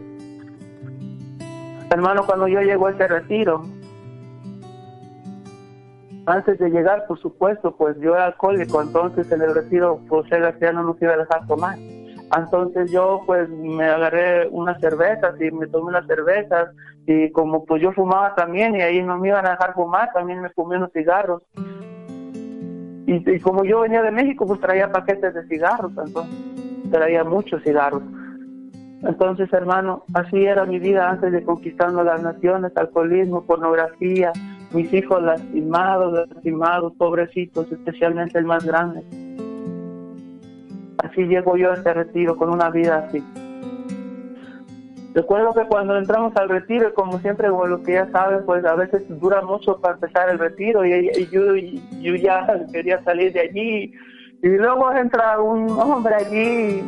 Hermano, 1.90 2.26
cuando 2.26 2.48
yo 2.48 2.62
llego 2.62 2.88
a 2.88 2.92
ese 2.92 3.08
retiro, 3.08 3.64
antes 6.26 6.60
de 6.60 6.70
llegar, 6.70 7.06
por 7.08 7.20
supuesto, 7.20 7.76
pues 7.76 7.98
yo 8.00 8.16
era 8.16 8.28
alcohólico, 8.28 8.82
entonces 8.82 9.32
en 9.32 9.42
el 9.42 9.56
retiro 9.56 10.02
José 10.08 10.40
García 10.40 10.72
no 10.72 10.84
nos 10.84 11.02
iba 11.02 11.14
a 11.14 11.18
dejar 11.18 11.48
tomar. 11.48 11.78
Entonces 12.38 12.92
yo 12.92 13.22
pues 13.26 13.50
me 13.50 13.86
agarré 13.86 14.48
unas 14.50 14.80
cervezas 14.80 15.40
y 15.42 15.52
me 15.52 15.68
tomé 15.68 15.90
unas 15.90 16.08
cervezas 16.08 16.70
y 17.06 17.30
como 17.32 17.66
pues 17.66 17.82
yo 17.82 17.92
fumaba 17.92 18.36
también 18.36 18.76
y 18.76 18.82
ahí 18.82 19.02
no 19.04 19.18
me 19.18 19.30
iban 19.30 19.46
a 19.46 19.52
dejar 19.52 19.74
fumar, 19.74 20.12
también 20.14 20.42
me 20.42 20.50
fumé 20.50 20.78
unos 20.78 20.92
cigarros. 20.94 21.44
Y, 23.06 23.40
como 23.42 23.66
yo 23.66 23.82
venía 23.82 24.02
de 24.02 24.12
México 24.12 24.46
pues 24.46 24.62
traía 24.62 24.92
paquetes 24.92 25.34
de 25.34 25.46
cigarros, 25.48 25.92
entonces 25.98 26.34
traía 26.90 27.26
muchos 27.26 27.62
cigarros. 27.64 28.04
Entonces 29.04 29.52
hermano, 29.52 30.06
así 30.14 30.46
era 30.46 30.64
mi 30.66 30.80
vida 30.80 31.10
antes 31.10 31.34
de 31.34 31.44
conquistando 31.44 32.04
las 32.04 32.22
naciones, 32.22 32.72
alcoholismo, 32.78 33.46
pornografía, 33.46 34.32
mis 34.72 34.94
hijos 34.94 35.22
lastimados, 35.22 36.30
lastimados, 36.30 36.94
pobrecitos, 36.94 37.70
especialmente 37.70 38.40
el 38.40 38.46
más 38.46 38.64
grande 38.64 39.04
así 41.12 41.24
llego 41.24 41.58
yo 41.58 41.72
a 41.72 41.76
este 41.76 41.94
retiro, 41.94 42.36
con 42.38 42.50
una 42.50 42.70
vida 42.70 43.06
así. 43.08 43.24
Recuerdo 45.14 45.54
que 45.54 45.68
cuando 45.68 45.98
entramos 45.98 46.34
al 46.38 46.48
retiro, 46.48 46.94
como 46.94 47.20
siempre, 47.20 47.50
lo 47.50 47.84
que 47.84 47.94
ya 47.94 48.10
saben, 48.12 48.46
pues 48.46 48.64
a 48.64 48.76
veces 48.76 49.04
dura 49.20 49.42
mucho 49.42 49.80
para 49.82 49.96
empezar 49.96 50.30
el 50.30 50.40
retiro 50.40 50.86
y, 50.86 51.28
yo, 51.30 51.56
yo, 52.00 52.16
ya 52.16 52.48
quería 52.72 53.04
salir 53.04 53.34
de 53.34 53.42
allí. 53.42 53.94
Y 54.42 54.48
luego 54.48 54.92
entra 54.94 55.40
un 55.40 55.70
hombre 55.70 56.16
allí, 56.16 56.84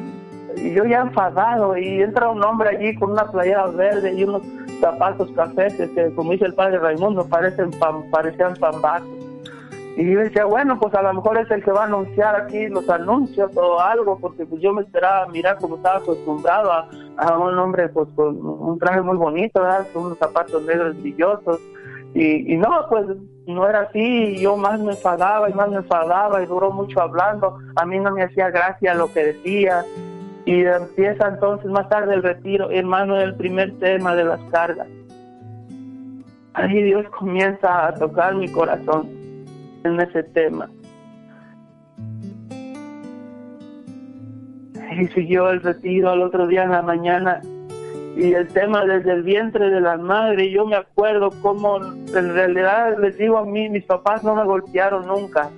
y 0.55 0.73
yo 0.73 0.85
ya 0.85 1.01
enfadado, 1.01 1.77
y 1.77 2.01
entra 2.01 2.29
un 2.29 2.43
hombre 2.43 2.69
allí 2.69 2.95
con 2.95 3.11
una 3.11 3.29
playera 3.29 3.67
verde 3.67 4.13
y 4.13 4.23
unos 4.23 4.41
zapatos 4.79 5.29
cafés, 5.33 5.73
que 5.75 6.11
como 6.15 6.31
dice 6.31 6.45
el 6.45 6.55
padre 6.55 6.79
Raimundo, 6.79 7.27
parecen 7.27 7.71
pan, 7.71 8.09
parecían 8.09 8.55
pambazos. 8.55 9.22
Y 9.95 10.11
yo 10.11 10.19
decía, 10.21 10.45
bueno, 10.45 10.79
pues 10.79 10.93
a 10.95 11.03
lo 11.03 11.13
mejor 11.13 11.37
es 11.37 11.51
el 11.51 11.63
que 11.63 11.71
va 11.71 11.81
a 11.81 11.85
anunciar 11.85 12.35
aquí 12.35 12.67
los 12.67 12.89
anuncios 12.89 13.55
o 13.55 13.79
algo, 13.79 14.17
porque 14.19 14.43
pues 14.45 14.59
yo 14.59 14.73
me 14.73 14.81
esperaba 14.81 15.27
mirar 15.27 15.57
como 15.57 15.75
estaba 15.75 15.97
acostumbrado 15.97 16.71
a, 16.71 16.89
a 17.17 17.37
un 17.37 17.57
hombre 17.59 17.89
pues 17.89 18.09
con 18.15 18.43
un 18.43 18.79
traje 18.79 19.01
muy 19.01 19.17
bonito, 19.17 19.61
¿verdad? 19.61 19.85
con 19.93 20.05
unos 20.05 20.17
zapatos 20.17 20.63
negros 20.63 20.99
brillosos. 20.99 21.61
Y, 22.15 22.53
y 22.53 22.57
no, 22.57 22.69
pues 22.89 23.05
no 23.45 23.69
era 23.69 23.81
así, 23.81 24.37
yo 24.39 24.57
más 24.57 24.79
me 24.79 24.93
enfadaba 24.93 25.47
y 25.49 25.53
más 25.53 25.69
me 25.69 25.77
enfadaba 25.77 26.41
y 26.41 26.47
duró 26.47 26.71
mucho 26.71 26.99
hablando. 26.99 27.59
A 27.75 27.85
mí 27.85 27.99
no 27.99 28.11
me 28.11 28.23
hacía 28.23 28.49
gracia 28.49 28.95
lo 28.95 29.13
que 29.13 29.25
decía. 29.25 29.85
Y 30.45 30.63
empieza 30.63 31.27
entonces 31.27 31.69
más 31.69 31.87
tarde 31.89 32.15
el 32.15 32.23
retiro, 32.23 32.71
hermano, 32.71 33.21
el 33.21 33.35
primer 33.35 33.77
tema 33.77 34.15
de 34.15 34.23
las 34.23 34.39
cargas. 34.51 34.87
Ahí 36.55 36.81
Dios 36.81 37.05
comienza 37.17 37.87
a 37.87 37.93
tocar 37.93 38.35
mi 38.35 38.51
corazón 38.51 39.22
en 39.83 39.99
ese 39.99 40.23
tema. 40.23 40.69
Y 44.99 45.07
siguió 45.07 45.49
el 45.49 45.61
retiro 45.61 46.09
al 46.09 46.21
otro 46.21 46.47
día 46.47 46.63
en 46.63 46.71
la 46.71 46.81
mañana 46.81 47.41
y 48.15 48.33
el 48.33 48.47
tema 48.49 48.85
desde 48.85 49.11
el 49.11 49.23
vientre 49.23 49.69
de 49.69 49.81
la 49.81 49.97
madre. 49.97 50.51
Yo 50.51 50.65
me 50.65 50.75
acuerdo 50.75 51.31
cómo 51.41 51.77
en 51.77 52.33
realidad 52.33 52.97
les 52.99 53.17
digo 53.17 53.37
a 53.37 53.45
mí, 53.45 53.69
mis 53.69 53.85
papás 53.85 54.23
no 54.23 54.35
me 54.35 54.43
golpearon 54.43 55.07
nunca, 55.07 55.49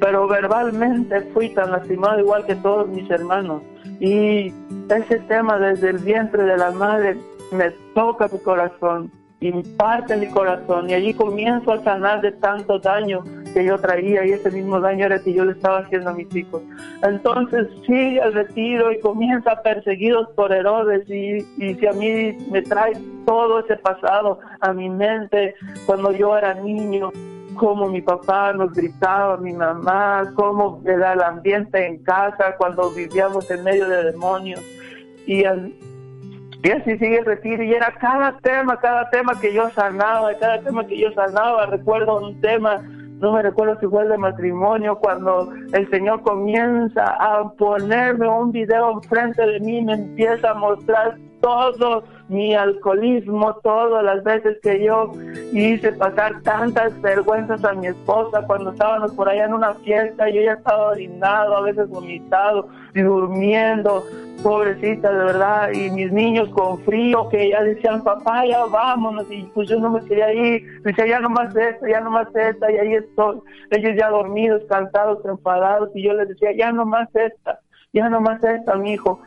pero 0.00 0.28
verbalmente 0.28 1.20
fui 1.32 1.48
tan 1.50 1.72
lastimado 1.72 2.20
igual 2.20 2.46
que 2.46 2.54
todos 2.56 2.88
mis 2.88 3.10
hermanos. 3.10 3.62
Y 4.00 4.52
ese 4.88 5.18
tema 5.26 5.58
desde 5.58 5.90
el 5.90 5.98
vientre 5.98 6.44
de 6.44 6.56
la 6.56 6.70
madre 6.70 7.16
me 7.50 7.70
toca 7.94 8.28
mi 8.28 8.38
corazón 8.38 9.10
y 9.40 9.52
parte 9.76 10.16
mi 10.16 10.26
corazón 10.26 10.90
y 10.90 10.94
allí 10.94 11.14
comienzo 11.14 11.72
a 11.72 11.82
sanar 11.84 12.20
de 12.20 12.32
tanto 12.32 12.78
daño 12.80 13.22
que 13.54 13.64
yo 13.64 13.78
traía 13.78 14.26
y 14.26 14.32
ese 14.32 14.50
mismo 14.50 14.80
daño 14.80 15.06
era 15.06 15.20
que 15.20 15.32
yo 15.32 15.44
le 15.44 15.52
estaba 15.52 15.78
haciendo 15.78 16.10
a 16.10 16.14
mis 16.14 16.34
hijos. 16.34 16.62
Entonces 17.02 17.68
sigue 17.86 18.18
el 18.18 18.32
retiro 18.32 18.90
y 18.92 19.00
comienza 19.00 19.62
perseguidos 19.62 20.28
por 20.34 20.52
Herodes 20.52 21.08
y, 21.08 21.38
y 21.56 21.74
si 21.74 21.86
a 21.86 21.92
mí 21.92 22.36
me 22.50 22.62
trae 22.62 22.94
todo 23.26 23.60
ese 23.60 23.76
pasado 23.76 24.40
a 24.60 24.72
mi 24.72 24.90
mente 24.90 25.54
cuando 25.86 26.10
yo 26.12 26.36
era 26.36 26.54
niño, 26.54 27.12
cómo 27.58 27.88
mi 27.88 28.02
papá 28.02 28.52
nos 28.52 28.72
gritaba, 28.72 29.36
mi 29.36 29.52
mamá, 29.52 30.32
cómo 30.34 30.82
era 30.84 31.12
el 31.12 31.22
ambiente 31.22 31.86
en 31.86 32.02
casa 32.02 32.56
cuando 32.56 32.90
vivíamos 32.90 33.48
en 33.50 33.62
medio 33.62 33.88
de 33.88 34.12
demonios. 34.12 34.62
Y 35.26 35.44
y 36.62 36.70
así 36.70 36.98
sigue 36.98 37.18
el 37.18 37.24
retiro. 37.24 37.62
Y 37.62 37.72
era 37.72 37.92
cada 38.00 38.38
tema, 38.38 38.78
cada 38.78 39.08
tema 39.10 39.38
que 39.40 39.52
yo 39.52 39.70
sanaba, 39.70 40.34
cada 40.34 40.60
tema 40.60 40.86
que 40.86 40.98
yo 40.98 41.12
sanaba, 41.12 41.66
recuerdo 41.66 42.18
un 42.18 42.40
tema, 42.40 42.82
no 43.20 43.32
me 43.32 43.42
recuerdo 43.42 43.78
si 43.80 43.86
fue 43.86 44.06
de 44.06 44.18
matrimonio, 44.18 44.96
cuando 44.96 45.52
el 45.72 45.88
Señor 45.90 46.22
comienza 46.22 47.04
a 47.04 47.50
ponerme 47.52 48.28
un 48.28 48.52
video 48.52 48.92
enfrente 48.92 49.44
de 49.44 49.60
mí, 49.60 49.82
me 49.82 49.94
empieza 49.94 50.50
a 50.50 50.54
mostrar 50.54 51.16
todo 51.40 52.02
mi 52.28 52.54
alcoholismo, 52.54 53.56
todas 53.62 54.04
las 54.04 54.22
veces 54.22 54.58
que 54.62 54.84
yo 54.84 55.12
hice 55.52 55.92
pasar 55.92 56.42
tantas 56.42 57.00
vergüenzas 57.00 57.64
a 57.64 57.72
mi 57.72 57.86
esposa 57.86 58.42
cuando 58.46 58.72
estábamos 58.72 59.12
por 59.12 59.28
allá 59.28 59.46
en 59.46 59.54
una 59.54 59.74
fiesta, 59.74 60.28
yo 60.28 60.42
ya 60.42 60.52
estaba 60.52 60.88
orinado, 60.88 61.56
a 61.56 61.62
veces 61.62 61.88
vomitado 61.88 62.68
y 62.94 63.00
durmiendo, 63.00 64.04
pobrecita 64.42 65.10
de 65.10 65.24
verdad, 65.24 65.70
y 65.72 65.90
mis 65.90 66.12
niños 66.12 66.48
con 66.50 66.78
frío 66.80 67.28
que 67.30 67.50
ya 67.50 67.62
decían, 67.62 68.04
papá, 68.04 68.46
ya 68.46 68.64
vámonos, 68.66 69.26
y 69.30 69.42
pues 69.54 69.68
yo 69.68 69.78
no 69.80 69.90
me 69.90 70.04
quería 70.04 70.32
ir, 70.32 70.82
decía, 70.82 71.06
ya 71.06 71.20
no 71.20 71.30
más 71.30 71.54
esto, 71.56 71.86
ya 71.86 72.00
no 72.00 72.10
más 72.10 72.28
esta, 72.34 72.70
y 72.70 72.76
ahí 72.76 72.94
estoy, 72.94 73.40
ellos 73.70 73.92
ya 73.98 74.10
dormidos, 74.10 74.62
cansados, 74.68 75.24
enfadados, 75.24 75.90
y 75.94 76.02
yo 76.04 76.12
les 76.12 76.28
decía, 76.28 76.50
ya 76.56 76.72
no 76.72 76.84
más 76.84 77.08
esta, 77.14 77.60
ya 77.92 78.08
no 78.10 78.20
más 78.20 78.42
esta, 78.44 78.76
mi 78.76 78.92
hijo, 78.92 79.20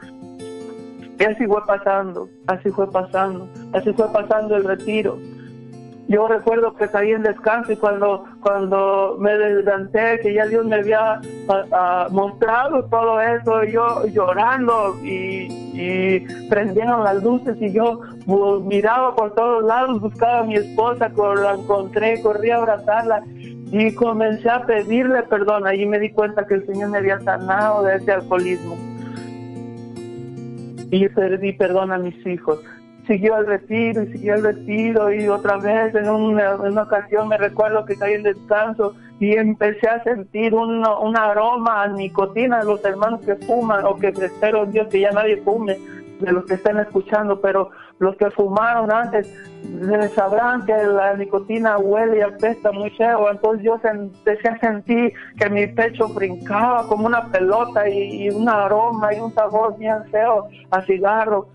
y 1.21 1.23
así 1.23 1.45
fue 1.45 1.63
pasando, 1.67 2.29
así 2.47 2.71
fue 2.71 2.89
pasando, 2.89 3.47
así 3.73 3.93
fue 3.93 4.11
pasando 4.11 4.55
el 4.55 4.63
retiro. 4.63 5.19
Yo 6.07 6.27
recuerdo 6.27 6.73
que 6.73 6.87
salí 6.87 7.11
en 7.11 7.21
descanso 7.21 7.71
y 7.71 7.75
cuando, 7.75 8.25
cuando 8.41 9.17
me 9.19 9.37
levanté, 9.37 10.19
que 10.23 10.33
ya 10.33 10.47
Dios 10.47 10.65
me 10.65 10.77
había 10.77 11.21
mostrado 12.09 12.85
todo 12.85 13.21
eso, 13.21 13.63
yo 13.65 14.07
llorando 14.07 14.97
y, 15.03 15.45
y 15.73 16.47
prendieron 16.49 17.03
las 17.03 17.21
luces 17.23 17.55
y 17.61 17.71
yo 17.71 18.01
miraba 18.63 19.15
por 19.15 19.35
todos 19.35 19.63
lados, 19.63 20.01
buscaba 20.01 20.39
a 20.39 20.43
mi 20.43 20.55
esposa, 20.55 21.11
la 21.35 21.53
encontré, 21.53 22.19
corrí 22.23 22.49
a 22.49 22.57
abrazarla 22.57 23.21
y 23.37 23.93
comencé 23.93 24.49
a 24.49 24.65
pedirle 24.65 25.21
perdón. 25.23 25.67
Allí 25.67 25.85
me 25.85 25.99
di 25.99 26.09
cuenta 26.09 26.47
que 26.47 26.55
el 26.55 26.65
Señor 26.65 26.89
me 26.89 26.97
había 26.97 27.19
sanado 27.19 27.83
de 27.83 27.97
ese 27.97 28.11
alcoholismo 28.11 28.90
y 30.91 31.09
pedí 31.09 31.53
perdón 31.53 31.91
a 31.91 31.97
mis 31.97 32.25
hijos. 32.27 32.59
Siguió 33.07 33.37
el 33.37 33.47
retiro 33.47 34.03
y 34.03 34.11
siguió 34.11 34.35
el 34.35 34.43
retiro 34.43 35.11
y 35.11 35.27
otra 35.27 35.57
vez 35.57 35.95
en 35.95 36.07
una, 36.07 36.83
ocasión 36.83 37.27
me 37.29 37.37
recuerdo 37.37 37.83
que 37.85 37.97
caí 37.97 38.13
en 38.13 38.23
descanso 38.23 38.93
y 39.19 39.33
empecé 39.33 39.87
a 39.87 40.03
sentir 40.03 40.53
un, 40.53 40.85
un 40.85 41.17
aroma 41.17 41.83
a 41.83 41.87
nicotina 41.87 42.59
de 42.59 42.65
los 42.65 42.85
hermanos 42.85 43.21
que 43.25 43.35
fuman 43.37 43.85
o 43.85 43.95
que 43.95 44.09
espero 44.09 44.67
Dios 44.67 44.87
que 44.89 44.99
ya 44.99 45.11
nadie 45.11 45.37
fume 45.37 45.77
de 46.21 46.31
los 46.31 46.45
que 46.45 46.53
están 46.55 46.79
escuchando, 46.79 47.41
pero 47.41 47.71
los 47.99 48.15
que 48.15 48.31
fumaron 48.31 48.91
antes 48.91 49.31
sabrán 50.15 50.65
que 50.65 50.73
la 50.73 51.15
nicotina 51.15 51.77
huele 51.77 52.17
y 52.17 52.21
apesta 52.21 52.71
muy 52.71 52.89
feo, 52.91 53.29
entonces 53.29 53.63
yo 53.63 53.79
empecé 53.83 54.49
a 54.49 54.59
sentir 54.59 55.13
que 55.37 55.49
mi 55.49 55.67
pecho 55.67 56.07
brincaba 56.07 56.87
como 56.87 57.05
una 57.05 57.27
pelota 57.27 57.87
y, 57.87 58.29
un 58.29 58.49
aroma 58.49 59.13
y 59.13 59.19
un 59.19 59.33
sabor 59.33 59.77
bien 59.77 60.03
feo 60.11 60.47
a 60.71 60.81
cigarro. 60.81 61.47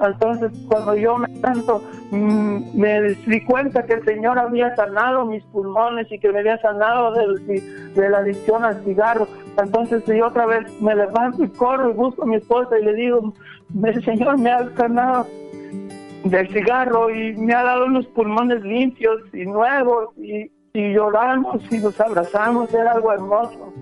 Entonces, 0.00 0.52
cuando 0.68 0.94
yo 0.94 1.16
me 1.16 1.28
tanto, 1.40 1.82
mm, 2.12 2.78
me 2.78 3.00
di 3.26 3.44
cuenta 3.44 3.84
que 3.84 3.94
el 3.94 4.04
Señor 4.04 4.38
había 4.38 4.76
sanado 4.76 5.26
mis 5.26 5.42
pulmones 5.46 6.06
y 6.12 6.20
que 6.20 6.30
me 6.30 6.38
había 6.38 6.56
sanado 6.58 7.14
de, 7.14 7.60
de 7.94 8.08
la 8.08 8.18
adicción 8.18 8.64
al 8.64 8.84
cigarro. 8.84 9.26
Entonces, 9.60 10.04
yo 10.06 10.28
otra 10.28 10.46
vez 10.46 10.80
me 10.80 10.94
levanto 10.94 11.42
y 11.42 11.48
corro 11.48 11.90
y 11.90 11.94
busco 11.94 12.22
a 12.22 12.26
mi 12.26 12.36
esposa 12.36 12.78
y 12.78 12.84
le 12.84 12.94
digo, 12.94 13.32
el 13.84 14.04
Señor 14.04 14.38
me 14.38 14.50
ha 14.50 14.68
sanado 14.76 15.26
del 16.24 16.48
cigarro 16.48 17.10
y 17.10 17.34
me 17.36 17.54
ha 17.54 17.62
dado 17.62 17.86
unos 17.86 18.06
pulmones 18.06 18.62
limpios 18.62 19.22
y 19.32 19.44
nuevos 19.44 20.16
y, 20.18 20.50
lloramos 20.74 21.60
y 21.72 21.78
nos 21.78 22.00
abrazamos, 22.00 22.72
era 22.72 22.92
algo 22.92 23.12
hermoso. 23.12 23.72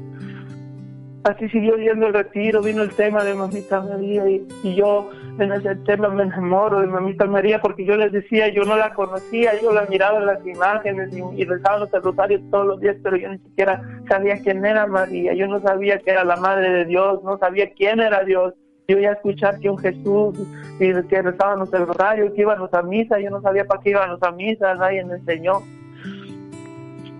Así 1.25 1.47
siguió 1.51 1.77
yendo 1.77 2.07
el 2.07 2.15
retiro, 2.15 2.63
vino 2.63 2.83
el 2.83 2.95
tema 2.95 3.23
de 3.23 3.35
Mamita 3.35 3.83
María 3.83 4.27
y, 4.31 4.75
yo 4.75 5.11
en 5.39 5.53
ese 5.53 5.75
tema 5.85 6.09
me 6.09 6.23
enamoro 6.23 6.81
de 6.81 6.87
Mamita 6.87 7.27
María 7.27 7.61
porque 7.61 7.85
yo 7.85 7.97
les 7.97 8.13
decía, 8.13 8.49
yo 8.49 8.63
no 8.63 8.77
la 8.77 8.95
conocía, 8.95 9.61
yo 9.61 9.73
la 9.73 9.85
miraba 9.87 10.19
en 10.19 10.27
las 10.27 10.47
imágenes 10.47 11.11
y, 11.13 11.43
y 11.43 11.45
rezaba 11.45 11.81
los 11.81 11.91
rosarios 11.91 12.41
todos 12.51 12.67
los 12.67 12.81
días, 12.81 12.97
pero 13.03 13.17
yo 13.17 13.29
ni 13.29 13.39
siquiera 13.39 13.83
sabía 14.09 14.41
quién 14.41 14.65
era 14.65 14.87
María, 14.87 15.35
yo 15.35 15.49
no 15.49 15.61
sabía 15.61 15.99
que 15.99 16.13
era 16.13 16.25
la 16.25 16.37
Madre 16.37 16.71
de 16.71 16.85
Dios, 16.87 17.23
no 17.25 17.37
sabía 17.37 17.71
quién 17.75 18.01
era 18.01 18.25
Dios 18.25 18.55
yo 18.89 18.99
iba 18.99 19.11
a 19.11 19.15
escuchar 19.15 19.59
que 19.59 19.69
un 19.69 19.79
Jesús 19.79 20.39
y 20.79 20.93
que 21.09 21.23
rezábamos 21.23 21.73
el 21.73 21.87
rosario, 21.87 22.33
que 22.33 22.43
íbamos 22.43 22.73
a 22.73 22.83
misa, 22.83 23.19
yo 23.19 23.31
no 23.31 23.41
sabía 23.41 23.65
para 23.65 23.81
qué 23.83 23.91
íbamos 23.91 24.23
a 24.23 24.31
misa, 24.31 24.75
nadie 24.75 25.05
me 25.05 25.15
enseñó. 25.15 25.63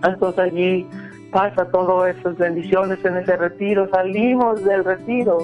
Entonces 0.03 0.39
allí 0.39 0.87
pasa 1.31 1.69
todo 1.69 2.07
esas 2.07 2.37
bendiciones 2.37 3.03
en 3.03 3.17
ese 3.17 3.35
retiro, 3.35 3.89
salimos 3.89 4.63
del 4.63 4.85
retiro 4.85 5.39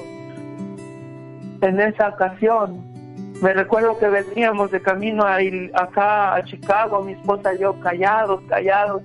en 1.61 1.79
esa 1.81 2.09
ocasión. 2.09 2.81
Me 3.41 3.53
recuerdo 3.53 3.97
que 3.99 4.07
veníamos 4.07 4.71
de 4.71 4.81
camino 4.81 5.25
a 5.25 5.39
acá 5.73 6.35
a 6.35 6.43
Chicago, 6.45 7.03
mi 7.03 7.13
esposa 7.13 7.53
y 7.53 7.59
yo 7.59 7.77
callados, 7.81 8.41
callados, 8.47 9.01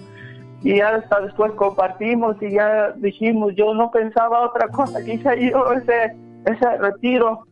y 0.62 0.76
ya 0.76 0.90
hasta 0.94 1.20
después 1.22 1.50
compartimos 1.52 2.36
y 2.40 2.52
ya 2.52 2.92
dijimos, 2.98 3.54
yo 3.56 3.74
no 3.74 3.90
pensaba 3.90 4.42
otra 4.42 4.68
cosa, 4.68 5.02
quizá 5.02 5.34
yo 5.34 5.72
ese 5.72 6.14
ese 6.48 6.78
retiro, 6.78 7.44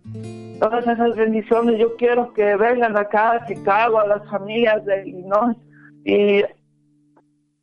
todas 0.58 0.86
esas 0.86 1.14
bendiciones, 1.16 1.78
yo 1.78 1.96
quiero 1.96 2.32
que 2.32 2.56
vengan 2.56 2.96
acá 2.96 3.32
a 3.32 3.46
Chicago, 3.46 3.98
a 3.98 4.06
las 4.06 4.28
familias 4.28 4.84
de 4.84 5.08
Illinois 5.08 5.56
y 6.04 6.42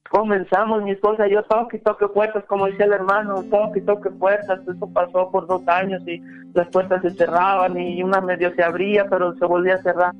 comenzamos, 0.10 0.84
mi 0.84 0.92
esposa 0.92 1.28
yo, 1.28 1.42
toque 1.44 1.78
y 1.78 1.80
toque 1.80 2.08
puertas, 2.08 2.44
como 2.46 2.68
decía 2.68 2.86
el 2.86 2.94
hermano, 2.94 3.44
toque 3.50 3.80
y 3.80 3.82
toque 3.82 4.12
puertas, 4.12 4.60
eso 4.62 4.88
pasó 4.94 5.32
por 5.32 5.48
dos 5.48 5.68
años 5.68 6.08
y 6.08 6.22
las 6.54 6.68
puertas 6.68 7.02
se 7.02 7.10
cerraban 7.12 7.80
y 7.80 8.04
una 8.04 8.22
medio 8.22 8.54
se 8.54 8.64
abría, 8.64 9.08
pero 9.10 9.34
se 9.36 9.46
volvía 9.46 9.76
a 9.76 9.82
cerrar, 9.82 10.14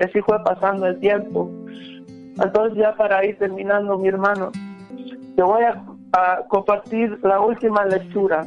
así 0.00 0.20
fue 0.22 0.42
pasando 0.42 0.86
el 0.86 0.98
tiempo. 0.98 1.48
Entonces 2.42 2.76
ya 2.76 2.96
para 2.96 3.24
ir 3.24 3.38
terminando, 3.38 3.98
mi 3.98 4.08
hermano, 4.08 4.50
te 5.36 5.42
voy 5.42 5.62
a 5.62 6.42
compartir 6.48 7.20
la 7.22 7.40
última 7.40 7.84
lectura 7.84 8.44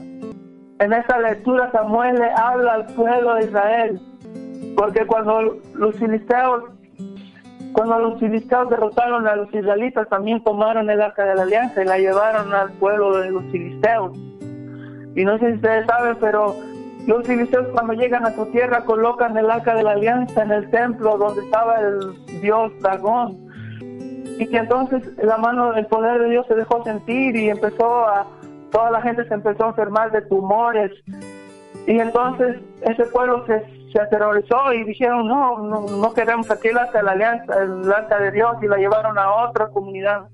en 0.83 0.93
esa 0.93 1.17
lectura 1.19 1.71
Samuel 1.71 2.15
le 2.15 2.29
habla 2.31 2.73
al 2.73 2.85
pueblo 2.87 3.35
de 3.35 3.45
Israel, 3.45 4.01
porque 4.75 5.05
cuando 5.05 5.57
los 5.75 5.95
filisteos 5.95 6.63
Cuando 7.73 7.97
los 7.97 8.19
filisteos 8.19 8.69
derrotaron 8.69 9.27
a 9.27 9.35
los 9.35 9.51
israelitas, 9.51 10.07
también 10.07 10.43
tomaron 10.43 10.89
el 10.91 11.01
arca 11.01 11.25
de 11.25 11.35
la 11.35 11.41
alianza 11.41 11.81
y 11.81 11.85
la 11.85 11.97
llevaron 11.97 12.53
al 12.53 12.71
pueblo 12.73 13.17
de 13.17 13.31
los 13.31 13.43
filisteos. 13.45 14.15
Y 15.15 15.25
no 15.25 15.39
sé 15.39 15.47
si 15.47 15.55
ustedes 15.55 15.87
saben, 15.87 16.17
pero 16.19 16.55
los 17.07 17.25
filisteos 17.25 17.67
cuando 17.69 17.93
llegan 17.93 18.25
a 18.25 18.35
su 18.35 18.45
tierra 18.47 18.85
colocan 18.85 19.35
el 19.37 19.49
arca 19.49 19.73
de 19.75 19.83
la 19.83 19.91
alianza 19.91 20.43
en 20.43 20.51
el 20.51 20.69
templo 20.69 21.17
donde 21.17 21.41
estaba 21.41 21.79
el 21.79 22.41
dios 22.41 22.71
dragón. 22.81 23.37
Y 24.37 24.45
que 24.47 24.57
entonces 24.57 25.01
la 25.17 25.37
mano 25.37 25.73
del 25.73 25.87
poder 25.87 26.21
de 26.21 26.29
Dios 26.29 26.45
se 26.47 26.55
dejó 26.55 26.83
sentir 26.83 27.35
y 27.35 27.49
empezó 27.49 28.07
a, 28.07 28.27
toda 28.73 28.91
la 28.91 29.01
gente 29.01 29.25
se 29.25 29.33
empezó 29.33 29.65
a 29.65 29.69
enfermar 29.69 30.11
de 30.11 30.21
tumores. 30.23 30.91
Y 31.85 31.99
entonces 31.99 32.57
ese 32.81 33.05
pueblo 33.05 33.45
se, 33.45 33.63
se 33.91 34.01
aterrorizó 34.01 34.73
y 34.73 34.83
dijeron, 34.83 35.27
no, 35.27 35.59
no, 35.59 35.81
no 35.81 36.13
queremos 36.13 36.49
aquí 36.49 36.69
de 36.69 37.03
la 37.03 37.11
alianza, 37.11 37.61
el 37.61 37.91
arca 37.91 38.19
de 38.19 38.31
Dios, 38.31 38.57
y 38.61 38.67
la 38.67 38.77
llevaron 38.77 39.17
a 39.17 39.31
otra 39.47 39.67
comunidad. 39.67 40.27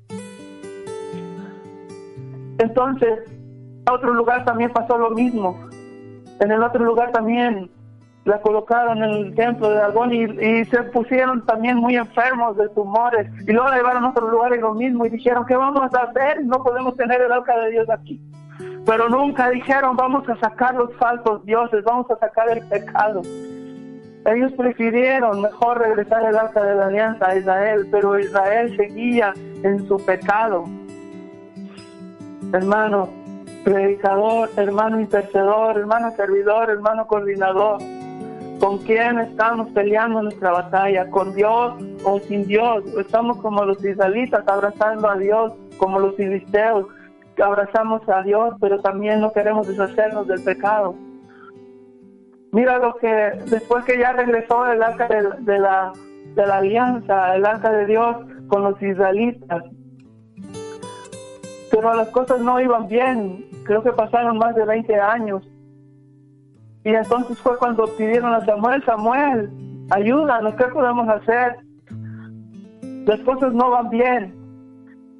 Entonces, 2.57 3.19
a 3.85 3.93
otro 3.93 4.13
lugar 4.13 4.45
también 4.45 4.71
pasó 4.71 4.97
lo 4.97 5.11
mismo. 5.11 5.59
En 6.39 6.51
el 6.51 6.63
otro 6.63 6.83
lugar 6.83 7.11
también 7.11 7.69
la 8.25 8.41
colocaron 8.41 9.03
en 9.03 9.09
el 9.11 9.35
templo 9.35 9.69
de 9.69 9.75
Dagón 9.75 10.13
y, 10.13 10.65
se 10.65 10.83
pusieron 10.83 11.45
también 11.45 11.77
muy 11.77 11.95
enfermos 11.95 12.57
de 12.57 12.69
tumores. 12.69 13.29
Y 13.47 13.51
luego 13.51 13.69
la 13.69 13.77
llevaron 13.77 14.05
a 14.05 14.09
otro 14.09 14.29
lugar 14.29 14.53
y 14.55 14.59
lo 14.59 14.73
mismo 14.73 15.05
y 15.05 15.09
dijeron, 15.09 15.45
¿qué 15.45 15.55
vamos 15.55 15.93
a 15.93 16.03
hacer? 16.03 16.43
No 16.45 16.61
podemos 16.63 16.95
tener 16.95 17.21
el 17.21 17.31
arca 17.31 17.57
de 17.59 17.71
Dios 17.71 17.89
aquí. 17.89 18.21
Pero 18.85 19.09
nunca 19.09 19.49
dijeron, 19.49 19.95
vamos 19.95 20.27
a 20.29 20.35
sacar 20.37 20.75
los 20.75 20.93
falsos 20.97 21.45
dioses, 21.45 21.83
vamos 21.83 22.09
a 22.11 22.17
sacar 22.17 22.49
el 22.49 22.65
pecado. 22.67 23.21
Ellos 24.25 24.51
prefirieron 24.53 25.41
mejor 25.41 25.79
regresar 25.79 26.25
el 26.25 26.35
arca 26.35 26.61
de 26.61 26.75
la 26.75 26.87
alianza 26.87 27.29
a 27.29 27.37
Israel, 27.37 27.87
pero 27.89 28.19
Israel 28.19 28.75
seguía 28.75 29.33
en 29.63 29.87
su 29.87 29.97
pecado. 30.05 30.65
Hermano, 32.51 33.09
predicador, 33.63 34.49
hermano 34.57 34.99
intercedor, 34.99 35.77
hermano 35.77 36.11
servidor, 36.15 36.69
hermano 36.69 37.07
coordinador. 37.07 37.79
¿Con 38.59 38.79
quién 38.79 39.19
estamos 39.19 39.69
peleando 39.71 40.21
nuestra 40.21 40.51
batalla? 40.51 41.09
¿Con 41.09 41.33
Dios 41.33 41.75
o 42.03 42.19
sin 42.19 42.45
Dios? 42.45 42.83
Estamos 42.97 43.37
como 43.37 43.63
los 43.63 43.83
israelitas 43.83 44.45
abrazando 44.47 45.09
a 45.09 45.15
Dios, 45.15 45.53
como 45.77 45.97
los 45.99 46.15
filisteos, 46.15 46.87
que 47.37 47.43
abrazamos 47.43 48.01
a 48.09 48.21
Dios, 48.21 48.53
pero 48.59 48.81
también 48.81 49.21
no 49.21 49.31
queremos 49.31 49.65
deshacernos 49.65 50.27
del 50.27 50.43
pecado. 50.43 50.93
Mira 52.51 52.79
lo 52.79 52.95
que 52.95 53.07
después 53.45 53.85
que 53.85 53.97
ya 53.97 54.11
regresó 54.11 54.69
el 54.69 54.83
arca 54.83 55.07
de, 55.07 55.23
de 55.39 55.59
la, 55.59 55.93
de 56.35 56.45
la 56.45 56.57
alianza, 56.57 57.35
el 57.35 57.45
arca 57.45 57.71
de 57.71 57.85
Dios 57.85 58.17
con 58.49 58.63
los 58.63 58.81
israelitas, 58.81 59.63
pero 61.71 61.93
las 61.93 62.09
cosas 62.09 62.41
no 62.41 62.59
iban 62.59 62.87
bien. 62.87 63.45
Creo 63.63 63.83
que 63.83 63.93
pasaron 63.93 64.37
más 64.37 64.53
de 64.55 64.65
20 64.65 64.95
años. 64.99 65.47
Y 66.83 66.89
entonces 66.89 67.37
fue 67.39 67.57
cuando 67.57 67.85
pidieron 67.97 68.33
a 68.33 68.45
Samuel, 68.45 68.83
Samuel, 68.85 69.49
ayúdanos, 69.91 70.55
¿qué 70.55 70.65
podemos 70.65 71.07
hacer? 71.09 71.57
Las 73.05 73.19
cosas 73.21 73.53
no 73.53 73.71
van 73.71 73.89
bien. 73.89 74.35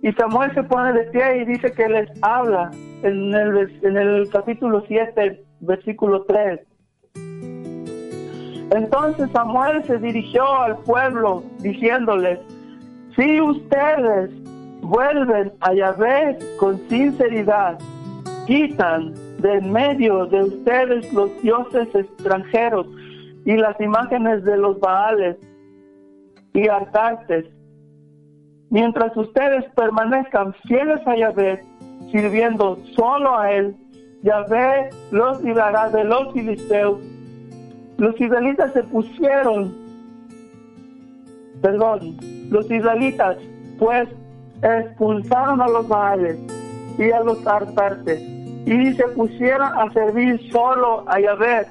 Y 0.02 0.12
Samuel 0.14 0.54
se 0.54 0.64
pone 0.64 0.94
de 0.94 1.04
pie 1.06 1.42
y 1.42 1.46
dice 1.46 1.72
que 1.74 1.90
les 1.90 2.10
habla 2.22 2.72
en 3.04 3.34
el, 3.34 3.80
en 3.84 3.98
el 3.98 4.30
capítulo 4.30 4.84
7, 4.88 5.44
versículo 5.60 6.24
3. 6.24 6.62
Entonces 8.72 9.30
Samuel 9.34 9.84
se 9.86 9.98
dirigió 9.98 10.46
al 10.62 10.78
pueblo 10.80 11.44
diciéndoles, 11.60 12.40
si 13.16 13.42
ustedes 13.42 14.32
vuelven 14.82 15.52
a 15.62 15.74
Yahvé 15.74 16.38
con 16.60 16.80
sinceridad, 16.88 17.78
quitan 18.46 19.14
de 19.42 19.54
en 19.56 19.72
medio 19.72 20.26
de 20.26 20.44
ustedes 20.44 21.12
los 21.14 21.42
dioses 21.42 21.88
extranjeros 21.94 22.88
y 23.46 23.56
las 23.56 23.80
imágenes 23.80 24.44
de 24.44 24.58
los 24.58 24.80
Baales 24.80 25.38
y 26.54 26.68
Artartes. 26.68 27.46
Mientras 28.70 29.16
ustedes 29.16 29.66
permanezcan 29.76 30.54
fieles 30.68 31.00
a 31.08 31.16
Yahvé, 31.16 31.64
sirviendo 32.12 32.78
solo 32.96 33.38
a 33.38 33.52
Él, 33.52 33.76
Yahvé 34.24 34.90
los 35.12 35.42
librará 35.42 35.90
de 35.90 36.04
los 36.04 36.34
filisteos. 36.34 37.00
Los 37.98 38.20
israelitas 38.20 38.74
se 38.74 38.84
pusieron, 38.84 39.76
perdón, 41.62 42.18
los 42.50 42.70
israelitas 42.70 43.38
pues 43.78 44.08
expulsaron 44.62 45.62
a 45.62 45.68
los 45.68 45.88
Baales 45.88 46.38
y 46.98 47.12
a 47.12 47.22
los 47.22 47.46
Artartes 47.48 48.39
y 48.70 48.94
se 48.94 49.04
pusieron 49.10 49.68
a 49.80 49.92
servir 49.92 50.40
solo 50.52 51.04
a 51.08 51.20
Yahvé. 51.20 51.66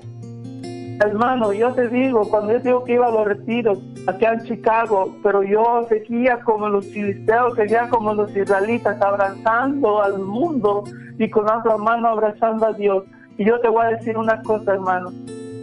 Hermano, 1.00 1.52
yo 1.52 1.72
te 1.72 1.88
digo, 1.88 2.28
cuando 2.28 2.54
yo 2.54 2.58
digo 2.58 2.84
que 2.84 2.94
iba 2.94 3.06
a 3.06 3.10
los 3.12 3.24
retiros 3.24 3.78
acá 4.08 4.32
en 4.32 4.42
Chicago, 4.42 5.14
pero 5.22 5.44
yo 5.44 5.86
seguía 5.88 6.40
como 6.40 6.68
los 6.68 6.84
filisteos, 6.86 7.54
seguía 7.54 7.88
como 7.88 8.14
los 8.14 8.36
israelitas, 8.36 9.00
abrazando 9.00 10.02
al 10.02 10.18
mundo 10.18 10.82
y 11.20 11.30
con 11.30 11.48
otra 11.48 11.76
mano 11.76 12.08
abrazando 12.08 12.66
a 12.66 12.72
Dios. 12.72 13.04
Y 13.36 13.44
yo 13.44 13.60
te 13.60 13.68
voy 13.68 13.86
a 13.86 13.90
decir 13.90 14.18
una 14.18 14.42
cosa, 14.42 14.72
hermano, 14.72 15.12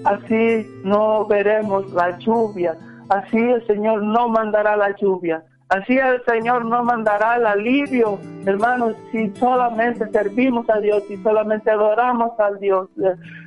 así 0.06 0.66
no 0.86 1.26
veremos 1.26 1.92
la 1.92 2.18
lluvia, 2.18 2.78
así 3.10 3.38
el 3.38 3.68
Señor 3.68 4.04
no 4.04 4.30
mandará 4.30 4.78
la 4.78 4.96
lluvia. 4.96 5.44
Así 5.70 5.98
el 5.98 6.24
Señor 6.26 6.66
no 6.66 6.84
mandará 6.84 7.38
el 7.38 7.46
alivio, 7.46 8.20
hermanos, 8.46 8.96
si 9.12 9.32
solamente 9.32 10.08
servimos 10.12 10.70
a 10.70 10.80
Dios, 10.80 11.04
si 11.08 11.18
solamente 11.18 11.72
adoramos 11.72 12.40
al 12.40 12.60
Dios 12.60 12.88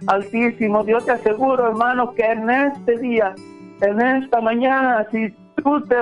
Altísimo. 0.09 0.83
Dios 0.83 1.05
te 1.07 1.12
aseguro, 1.12 1.69
hermano, 1.69 2.14
que 2.14 2.25
en 2.25 2.51
este 2.51 2.99
día, 2.99 3.35
en 3.81 4.01
esta 4.01 4.41
mañana, 4.41 5.07
si 5.12 5.33
tú 5.62 5.81
te 5.83 5.97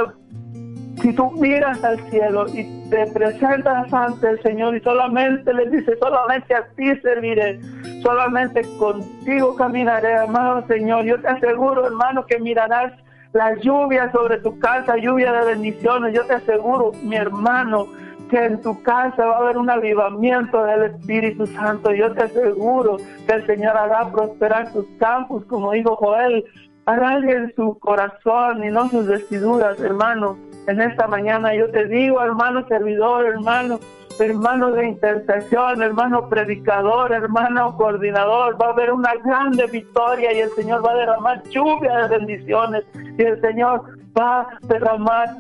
si 1.03 1.12
tú 1.12 1.31
miras 1.33 1.85
al 1.85 2.01
cielo 2.11 2.47
y 2.49 2.64
te 2.89 3.07
presentas 3.12 3.93
ante 3.93 4.31
el 4.31 4.43
Señor 4.43 4.75
y 4.77 4.81
solamente 4.81 5.53
le 5.53 5.69
dices, 5.69 5.99
solamente 6.01 6.55
a 6.55 6.67
ti 6.75 6.97
serviré, 7.03 7.61
solamente 8.03 8.62
contigo 8.79 9.55
caminaré, 9.57 10.17
amado 10.17 10.67
Señor, 10.67 11.05
yo 11.05 11.21
te 11.21 11.29
aseguro, 11.29 11.87
hermano, 11.87 12.25
que 12.25 12.39
mirarás 12.39 12.95
la 13.37 13.55
lluvia 13.57 14.11
sobre 14.12 14.39
tu 14.39 14.59
casa, 14.59 14.97
lluvia 14.97 15.30
de 15.30 15.45
bendiciones. 15.45 16.14
Yo 16.14 16.24
te 16.24 16.34
aseguro, 16.34 16.93
mi 17.03 17.16
hermano, 17.16 17.87
que 18.30 18.43
en 18.43 18.62
tu 18.62 18.82
casa 18.82 19.26
va 19.26 19.37
a 19.37 19.39
haber 19.41 19.59
un 19.59 19.68
avivamiento 19.68 20.64
del 20.64 20.84
Espíritu 20.84 21.47
Santo. 21.47 21.93
Yo 21.93 22.12
te 22.12 22.22
aseguro 22.22 22.97
que 23.26 23.34
el 23.34 23.47
Señor 23.47 23.76
hará 23.76 24.11
prosperar 24.11 24.72
tus 24.72 24.87
campos, 24.99 25.45
como 25.45 25.72
dijo 25.72 25.97
Joel, 25.97 26.45
hará 26.87 27.18
en 27.18 27.53
su 27.55 27.78
corazón 27.78 28.64
y 28.64 28.68
no 28.68 28.89
sus 28.89 29.07
vestiduras, 29.07 29.78
hermano. 29.80 30.39
En 30.66 30.80
esta 30.80 31.07
mañana 31.07 31.55
yo 31.55 31.70
te 31.70 31.84
digo, 31.87 32.22
hermano 32.22 32.66
servidor, 32.66 33.26
hermano, 33.26 33.78
hermano 34.19 34.73
de 34.73 34.89
intercesión, 34.89 35.83
hermano 35.83 36.29
predicador, 36.29 37.12
hermano 37.12 37.77
coordinador, 37.77 38.61
va 38.61 38.69
a 38.69 38.71
haber 38.71 38.93
una 38.93 39.14
grande 39.25 39.67
victoria 39.67 40.33
y 40.33 40.41
el 40.41 40.51
Señor 40.51 40.85
va 40.85 40.93
a 40.93 40.97
derramar 40.97 41.43
lluvia 41.45 41.97
de 42.07 42.19
bendiciones 42.19 42.85
y 42.95 43.23
el 43.23 43.41
Señor 43.41 43.83
va 44.19 44.41
a 44.41 44.49
derramar 44.62 45.37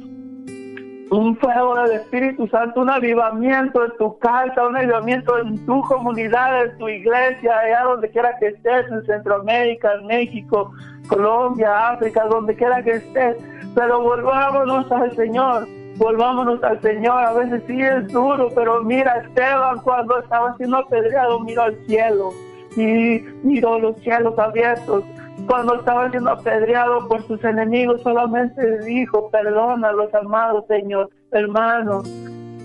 un 1.10 1.36
fuego 1.36 1.76
del 1.76 1.92
Espíritu 1.92 2.48
Santo, 2.48 2.80
un 2.80 2.90
avivamiento 2.90 3.84
en 3.84 3.96
tu 3.96 4.18
casa, 4.18 4.66
un 4.66 4.76
avivamiento 4.76 5.38
en 5.38 5.64
tu 5.64 5.80
comunidad, 5.82 6.64
en 6.64 6.78
tu 6.78 6.88
iglesia, 6.88 7.58
allá 7.58 7.84
donde 7.84 8.10
quiera 8.10 8.36
que 8.38 8.48
estés, 8.48 8.90
en 8.90 9.06
Centroamérica, 9.06 9.94
en 9.94 10.06
México, 10.06 10.72
Colombia, 11.08 11.90
África, 11.90 12.24
donde 12.24 12.56
quiera 12.56 12.82
que 12.82 12.92
estés. 12.92 13.36
Pero 13.74 14.00
volvámonos 14.02 14.90
al 14.90 15.14
Señor 15.14 15.68
volvámonos 15.96 16.62
al 16.62 16.80
Señor. 16.80 17.24
A 17.24 17.32
veces 17.32 17.62
sí 17.66 17.80
es 17.80 18.08
duro, 18.08 18.48
pero 18.54 18.82
mira, 18.82 19.18
Esteban 19.18 19.80
cuando 19.80 20.18
estaba 20.18 20.56
siendo 20.56 20.78
apedreado 20.78 21.40
miró 21.40 21.62
al 21.62 21.76
cielo 21.86 22.30
y 22.76 23.20
miró 23.42 23.78
los 23.78 23.96
cielos 24.00 24.38
abiertos. 24.38 25.04
Cuando 25.46 25.76
estaba 25.76 26.10
siendo 26.10 26.30
apedreado 26.30 27.06
por 27.08 27.22
sus 27.26 27.42
enemigos, 27.44 28.02
solamente 28.02 28.80
dijo, 28.84 29.30
perdona 29.30 29.92
los 29.92 30.12
amados, 30.14 30.64
Señor, 30.66 31.10
hermano. 31.30 32.02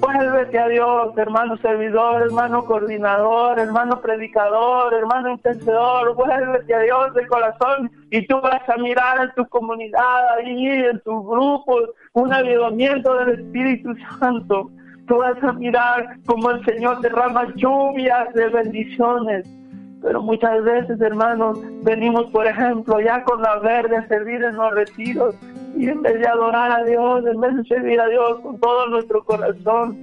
Vuélvete 0.02 0.58
a 0.58 0.68
Dios, 0.68 1.16
hermano 1.16 1.58
servidor, 1.58 2.24
hermano 2.24 2.66
coordinador, 2.66 3.60
hermano 3.60 4.02
predicador, 4.02 4.92
hermano 4.96 5.30
intercedor. 5.30 6.16
Vuélvete 6.16 6.74
a 6.74 6.80
Dios 6.80 7.14
de 7.14 7.28
corazón 7.28 7.92
y 8.10 8.26
tú 8.26 8.42
vas 8.42 8.68
a 8.68 8.78
mirar 8.78 9.22
en 9.22 9.32
tu 9.36 9.48
comunidad, 9.50 10.38
ahí, 10.40 10.66
en 10.66 11.00
tu 11.02 11.24
grupo, 11.24 11.78
un 12.14 12.34
avivamiento 12.34 13.14
del 13.18 13.40
Espíritu 13.42 13.94
Santo. 14.20 14.72
Tú 15.08 15.18
vas 15.18 15.42
a 15.44 15.54
mirar 15.54 16.18
como 16.26 16.50
el 16.50 16.66
Señor 16.66 17.00
derrama 17.02 17.54
lluvias 17.56 18.34
de 18.34 18.50
bendiciones. 18.50 19.48
Pero 20.02 20.20
muchas 20.24 20.64
veces, 20.64 21.00
hermanos, 21.00 21.60
venimos, 21.84 22.26
por 22.32 22.48
ejemplo, 22.48 23.00
ya 23.00 23.24
con 23.24 23.40
la 23.44 23.60
verde 23.60 23.98
a 23.98 24.08
servir 24.08 24.44
en 24.44 24.56
los 24.56 24.74
retiros 24.74 25.36
Y 25.76 25.90
en 25.90 26.02
vez 26.02 26.20
de 26.20 26.28
adorar 26.28 26.72
a 26.72 26.84
Dios, 26.84 27.26
en 27.26 27.40
vez 27.40 27.56
de 27.56 27.64
servir 27.66 28.00
a 28.00 28.08
Dios 28.08 28.40
con 28.42 28.60
todo 28.60 28.88
nuestro 28.88 29.24
corazón, 29.24 29.98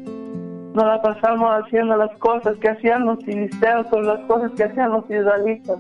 nos 0.75 0.85
la 0.85 1.01
pasamos 1.03 1.51
haciendo 1.63 1.97
las 1.97 2.11
cosas 2.19 2.57
que 2.59 2.69
hacían 2.69 3.07
los 3.07 3.25
filisteos, 3.25 3.87
con 3.89 4.07
las 4.07 4.21
cosas 4.21 4.53
que 4.53 4.65
hacían 4.65 4.91
los 4.91 5.05
israelitas. 5.11 5.79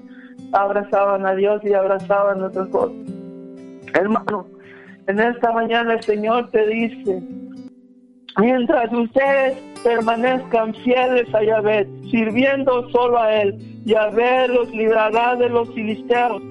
Abrazaban 0.52 1.26
a 1.26 1.34
Dios 1.34 1.62
y 1.64 1.72
abrazaban 1.74 2.42
otras 2.42 2.68
cosas. 2.68 2.96
Hermano, 3.94 4.46
en 5.06 5.20
esta 5.20 5.52
mañana 5.52 5.94
el 5.94 6.02
Señor 6.02 6.50
te 6.50 6.66
dice, 6.66 7.22
mientras 8.38 8.92
ustedes 8.92 9.58
permanezcan 9.82 10.74
fieles 10.74 11.32
a 11.34 11.42
Yahvé, 11.42 11.88
sirviendo 12.10 12.88
solo 12.90 13.18
a 13.18 13.34
Él, 13.34 13.58
Yahvé 13.84 14.48
los 14.48 14.70
librará 14.70 15.36
de 15.36 15.48
los 15.48 15.72
filisteos 15.74 16.42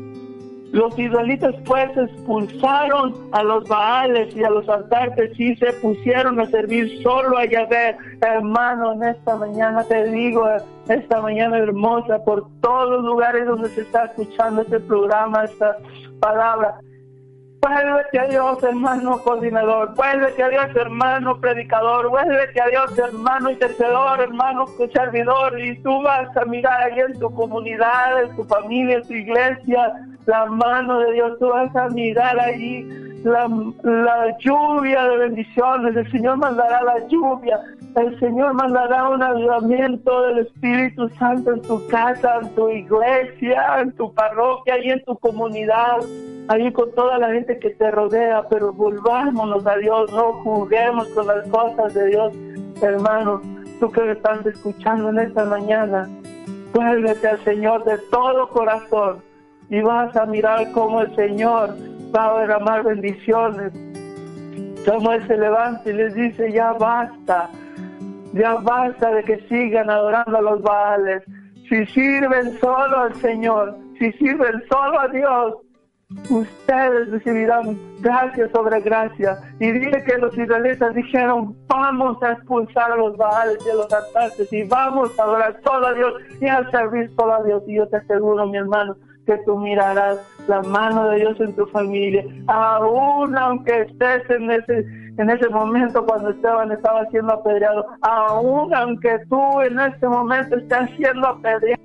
los 0.71 0.97
israelitas 0.99 1.55
pues 1.65 1.89
expulsaron 1.97 3.13
a 3.31 3.43
los 3.43 3.67
Baales 3.67 4.35
y 4.35 4.43
a 4.43 4.49
los 4.49 4.67
altares 4.67 5.31
y 5.39 5.55
se 5.55 5.73
pusieron 5.73 6.39
a 6.39 6.45
servir 6.47 7.01
solo 7.01 7.37
a 7.37 7.45
Yahvé. 7.45 7.97
Hermano, 8.21 8.93
en 8.93 9.03
esta 9.03 9.35
mañana 9.35 9.83
te 9.83 10.03
digo, 10.11 10.45
esta 10.89 11.21
mañana 11.21 11.57
hermosa, 11.57 12.23
por 12.23 12.47
todos 12.61 12.89
los 12.89 13.03
lugares 13.05 13.45
donde 13.45 13.69
se 13.69 13.81
está 13.81 14.05
escuchando 14.05 14.61
este 14.61 14.79
programa, 14.81 15.45
esta 15.45 15.77
palabra. 16.19 16.79
Vuélvete 17.67 18.19
a 18.19 18.27
Dios, 18.27 18.63
hermano 18.63 19.19
coordinador. 19.19 19.93
Vuélvete 19.93 20.41
a 20.41 20.47
Dios, 20.47 20.67
hermano 20.73 21.37
predicador. 21.37 22.09
Vuélvete 22.09 22.61
a 22.61 22.67
Dios, 22.67 22.97
hermano 22.97 23.49
intercedor, 23.51 24.21
hermano 24.21 24.65
servidor. 24.93 25.59
Y 25.59 25.77
tú 25.79 26.01
vas 26.01 26.35
a 26.37 26.45
mirar 26.45 26.81
ahí 26.83 26.99
en 26.99 27.19
tu 27.19 27.29
comunidad, 27.33 28.23
en 28.23 28.35
tu 28.37 28.45
familia, 28.45 28.97
en 28.97 29.07
tu 29.07 29.13
iglesia, 29.13 29.93
la 30.25 30.45
mano 30.45 30.99
de 30.99 31.13
Dios. 31.13 31.37
Tú 31.39 31.49
vas 31.49 31.75
a 31.75 31.89
mirar 31.89 32.39
allí 32.39 32.83
la, 33.25 33.49
la 33.83 34.37
lluvia 34.39 35.03
de 35.03 35.17
bendiciones. 35.17 35.95
El 35.95 36.09
Señor 36.09 36.37
mandará 36.37 36.81
la 36.83 37.05
lluvia. 37.07 37.59
El 37.97 38.19
Señor 38.19 38.53
mandará 38.53 39.09
un 39.09 39.23
avivamiento 39.23 40.21
del 40.27 40.39
Espíritu 40.45 41.09
Santo 41.17 41.51
en 41.51 41.61
tu 41.63 41.85
casa, 41.87 42.41
en 42.43 42.49
tu 42.53 42.69
iglesia, 42.69 43.81
en 43.81 43.91
tu 43.93 44.13
parroquia 44.13 44.77
y 44.83 44.91
en 44.91 45.03
tu 45.03 45.17
comunidad 45.17 45.97
ahí 46.47 46.71
con 46.71 46.93
toda 46.93 47.17
la 47.17 47.33
gente 47.33 47.57
que 47.57 47.71
te 47.71 47.89
rodea, 47.89 48.43
pero 48.49 48.71
volvámonos 48.71 49.65
a 49.65 49.77
Dios, 49.77 50.11
no 50.11 50.33
juguemos 50.43 51.07
con 51.09 51.25
las 51.25 51.47
cosas 51.47 51.93
de 51.95 52.07
Dios, 52.07 52.33
hermano. 52.81 53.41
Tú 53.79 53.91
que 53.91 54.01
me 54.01 54.11
estás 54.11 54.45
escuchando 54.45 55.09
en 55.09 55.19
esta 55.19 55.45
mañana, 55.45 56.07
vuélvete 56.73 57.27
al 57.27 57.43
Señor 57.43 57.83
de 57.83 57.97
todo 58.11 58.47
corazón 58.49 59.23
y 59.69 59.81
vas 59.81 60.15
a 60.15 60.25
mirar 60.27 60.71
cómo 60.71 61.01
el 61.01 61.15
Señor 61.15 61.75
va 62.15 62.35
a 62.35 62.39
derramar 62.41 62.83
bendiciones. 62.83 63.73
Como 64.87 65.11
Él 65.11 65.27
se 65.27 65.35
levanta 65.35 65.89
y 65.89 65.93
les 65.93 66.13
dice, 66.13 66.51
ya 66.51 66.73
basta, 66.73 67.49
ya 68.37 68.55
basta 68.55 69.11
de 69.11 69.23
que 69.23 69.39
sigan 69.47 69.89
adorando 69.89 70.37
a 70.37 70.41
los 70.41 70.61
Baales. 70.61 71.23
Si 71.69 71.85
sirven 71.87 72.57
solo 72.59 72.97
al 72.99 73.15
Señor, 73.15 73.77
si 73.99 74.11
sirven 74.13 74.63
solo 74.69 74.99
a 74.99 75.07
Dios, 75.09 75.55
ustedes 76.29 77.09
recibirán 77.09 77.77
gracia 77.99 78.49
sobre 78.51 78.79
gracia. 78.81 79.37
Y 79.59 79.71
dile 79.71 80.03
que 80.03 80.17
los 80.17 80.37
israelitas 80.37 80.93
dijeron, 80.95 81.55
vamos 81.67 82.21
a 82.23 82.33
expulsar 82.33 82.91
a 82.91 82.95
los 82.95 83.17
baales 83.17 83.57
y 83.65 83.69
a 83.69 83.75
los 83.75 83.91
altares 83.91 84.53
y 84.53 84.63
vamos 84.63 85.17
a 85.19 85.23
adorar 85.23 85.59
solo 85.65 85.87
a 85.87 85.93
Dios 85.93 86.13
y 86.39 86.47
a 86.47 86.69
servir 86.71 87.11
solo 87.17 87.33
a 87.33 87.43
Dios. 87.43 87.63
Y 87.67 87.75
yo 87.75 87.87
te 87.89 87.97
aseguro, 87.97 88.45
mi 88.47 88.57
hermano, 88.57 88.95
que 89.27 89.37
tú 89.45 89.57
mirarás 89.57 90.17
la 90.47 90.61
mano 90.63 91.09
de 91.09 91.17
Dios 91.17 91.39
en 91.41 91.53
tu 91.53 91.67
familia, 91.67 92.25
aún 92.47 93.37
aunque 93.37 93.81
estés 93.81 94.27
en 94.29 94.49
ese 94.49 94.85
en 95.17 95.29
ese 95.31 95.49
momento 95.49 96.05
cuando 96.05 96.29
Esteban 96.29 96.71
estaba 96.71 97.05
siendo 97.07 97.33
apedreado, 97.33 97.85
aún 98.01 98.73
aunque 98.73 99.19
tú 99.29 99.61
en 99.61 99.79
este 99.79 100.07
momento 100.07 100.55
estés 100.55 100.89
siendo 100.95 101.27
apedreado, 101.27 101.81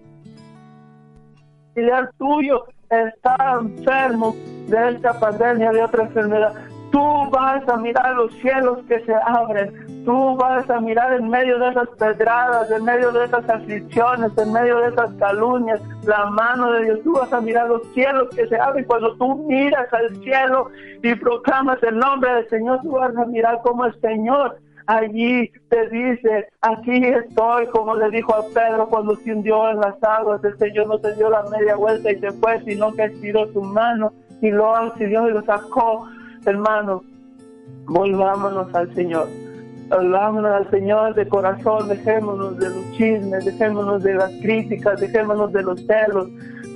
el 1.74 2.09
tuyo 2.18 2.64
está 2.90 3.59
enfermo 3.61 4.36
de 4.68 4.90
esta 4.90 5.18
pandemia, 5.18 5.72
de 5.72 5.82
otra 5.82 6.05
enfermedad, 6.05 6.55
tú 6.93 7.30
vas 7.30 7.66
a 7.68 7.76
mirar 7.78 8.14
los 8.14 8.32
cielos 8.34 8.78
que 8.86 9.01
se 9.01 9.14
abren, 9.26 10.05
tú 10.05 10.36
vas 10.36 10.68
a 10.70 10.80
mirar 10.80 11.14
en 11.14 11.28
medio 11.28 11.59
de 11.59 11.70
esas 11.70 11.88
pedradas, 11.99 12.70
en 12.70 12.84
medio 12.84 13.11
de 13.11 13.24
esas 13.24 13.49
aflicciones, 13.49 14.30
en 14.38 14.53
medio 14.53 14.78
de 14.78 14.88
esas 14.90 15.12
calumnias, 15.14 15.80
la 16.05 16.26
mano 16.26 16.70
de 16.72 16.84
Dios, 16.84 17.01
tú 17.03 17.14
vas 17.14 17.32
a 17.32 17.40
mirar 17.40 17.68
los 17.68 17.82
cielos 17.95 18.28
que 18.36 18.47
se 18.47 18.57
abren, 18.57 18.84
cuando 18.84 19.16
tú 19.16 19.45
miras 19.49 19.93
al 19.93 20.14
cielo 20.22 20.68
y 21.03 21.14
proclamas 21.16 21.82
el 21.82 21.99
nombre 21.99 22.32
del 22.34 22.49
Señor, 22.49 22.80
tú 22.82 22.93
vas 22.93 23.16
a 23.16 23.24
mirar 23.24 23.61
como 23.62 23.86
el 23.86 24.01
Señor 24.01 24.59
allí 24.86 25.51
te 25.68 25.88
dice, 25.88 26.49
aquí 26.61 27.05
estoy, 27.05 27.66
como 27.68 27.95
le 27.95 28.11
dijo 28.11 28.34
a 28.34 28.45
Pedro 28.53 28.88
cuando 28.88 29.16
se 29.16 29.32
hundió 29.32 29.70
en 29.70 29.80
las 29.80 30.03
aguas, 30.03 30.43
el 30.45 30.59
Señor 30.59 30.88
no 30.88 30.99
se 30.99 31.14
dio 31.14 31.30
la 31.30 31.45
media 31.45 31.76
vuelta 31.76 32.11
y 32.11 32.18
se 32.18 32.32
fue, 32.32 32.61
sino 32.64 32.93
que 32.93 33.05
estiró 33.05 33.51
su 33.53 33.62
mano 33.62 34.12
y 34.40 34.51
lo 34.51 34.74
auxilió 34.74 35.28
y 35.28 35.32
lo 35.32 35.43
sacó, 35.43 36.09
hermano, 36.47 37.03
volvámonos 37.86 38.74
al 38.74 38.95
Señor. 38.95 39.28
Volvámonos 39.88 40.51
al 40.51 40.70
Señor 40.70 41.14
de 41.14 41.28
corazón, 41.28 41.88
dejémonos 41.88 42.59
de 42.59 42.70
los 42.70 42.93
chismes, 42.93 43.45
dejémonos 43.45 44.03
de 44.03 44.14
las 44.14 44.30
críticas, 44.40 45.01
dejémonos 45.01 45.53
de 45.53 45.62
los 45.62 45.80
celos, 45.84 46.28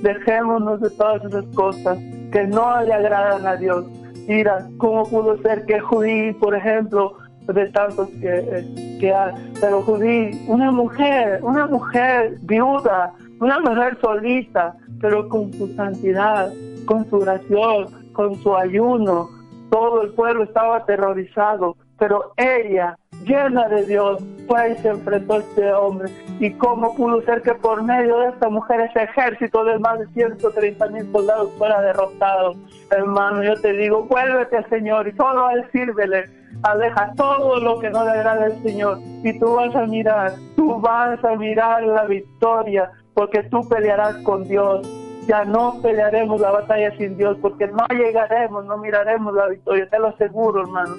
dejémonos 0.03 0.81
de 0.81 0.89
todas 0.91 1.23
esas 1.25 1.45
cosas 1.55 1.97
que 2.31 2.45
no 2.45 2.81
le 2.83 2.93
agradan 2.93 3.47
a 3.47 3.55
Dios. 3.55 3.85
Mira, 4.27 4.67
¿cómo 4.77 5.03
pudo 5.05 5.37
ser 5.41 5.65
que 5.65 5.79
Judí, 5.79 6.33
por 6.33 6.53
ejemplo, 6.53 7.15
de 7.53 7.67
tantos 7.67 8.09
que, 8.21 8.97
que 8.99 9.13
hay. 9.13 9.33
Pero 9.59 9.81
Judí, 9.81 10.31
una 10.47 10.71
mujer, 10.71 11.39
una 11.41 11.67
mujer 11.67 12.37
viuda, 12.41 13.13
una 13.39 13.59
mujer 13.59 13.97
solita, 14.01 14.75
pero 14.99 15.27
con 15.29 15.53
su 15.53 15.67
santidad, 15.75 16.51
con 16.85 17.09
su 17.09 17.17
oración, 17.17 17.87
con 18.13 18.35
su 18.41 18.55
ayuno, 18.55 19.29
todo 19.77 20.01
el 20.01 20.09
pueblo 20.13 20.43
estaba 20.43 20.77
aterrorizado, 20.77 21.77
pero 21.99 22.33
ella, 22.35 22.97
llena 23.23 23.67
de 23.69 23.85
Dios, 23.85 24.23
fue 24.47 24.71
y 24.71 24.77
se 24.77 24.89
enfrentó 24.89 25.35
a 25.35 25.37
este 25.37 25.71
hombre. 25.71 26.09
¿Y 26.39 26.51
cómo 26.53 26.95
pudo 26.95 27.21
ser 27.21 27.43
que 27.43 27.53
por 27.53 27.83
medio 27.83 28.17
de 28.19 28.29
esta 28.29 28.49
mujer 28.49 28.81
ese 28.81 29.03
ejército 29.03 29.63
de 29.65 29.77
más 29.77 29.99
de 29.99 30.07
130 30.07 30.87
mil 30.87 31.11
soldados 31.11 31.51
fuera 31.59 31.79
derrotado? 31.81 32.55
Hermano, 32.89 33.43
yo 33.43 33.53
te 33.61 33.73
digo, 33.73 34.03
vuélvete 34.05 34.57
al 34.57 34.69
Señor 34.69 35.07
y 35.07 35.11
solo 35.11 35.45
a 35.45 35.53
Él 35.53 35.65
sírvele 35.71 36.25
aleja 36.63 37.13
todo 37.15 37.59
lo 37.59 37.77
que 37.77 37.91
no 37.91 38.03
le 38.03 38.09
agrada 38.09 38.45
al 38.45 38.63
Señor 38.63 38.97
y 39.23 39.37
tú 39.37 39.53
vas 39.53 39.75
a 39.75 39.85
mirar, 39.85 40.33
tú 40.55 40.79
vas 40.79 41.23
a 41.23 41.35
mirar 41.35 41.83
la 41.83 42.05
victoria 42.05 42.89
porque 43.13 43.43
tú 43.43 43.61
pelearás 43.69 44.15
con 44.23 44.43
Dios. 44.47 44.87
Ya 45.27 45.43
no 45.43 45.81
pelearemos 45.81 46.39
la 46.39 46.51
batalla 46.51 46.95
sin 46.97 47.17
Dios 47.17 47.37
porque 47.41 47.67
no 47.67 47.85
llegaremos, 47.89 48.65
no 48.65 48.77
miraremos 48.77 49.33
la 49.33 49.47
victoria, 49.47 49.89
te 49.89 49.99
lo 49.99 50.07
aseguro, 50.07 50.61
hermano. 50.61 50.95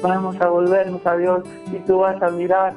Vamos 0.00 0.40
a 0.40 0.48
volvernos 0.48 1.04
a 1.04 1.16
Dios 1.16 1.42
y 1.72 1.78
tú 1.80 1.98
vas 1.98 2.22
a 2.22 2.30
mirar 2.30 2.74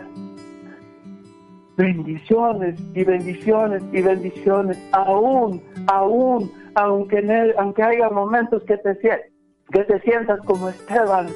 bendiciones 1.78 2.80
y 2.94 3.04
bendiciones 3.04 3.84
y 3.92 4.02
bendiciones, 4.02 4.78
aún, 4.92 5.62
aún, 5.88 6.52
aunque, 6.76 7.54
aunque 7.58 7.84
haya 7.84 8.10
momentos 8.10 8.64
que 8.64 8.78
te, 8.78 8.98
que 9.00 9.84
te 9.84 10.00
sientas 10.02 10.40
como 10.46 10.70
Esteban, 10.70 11.28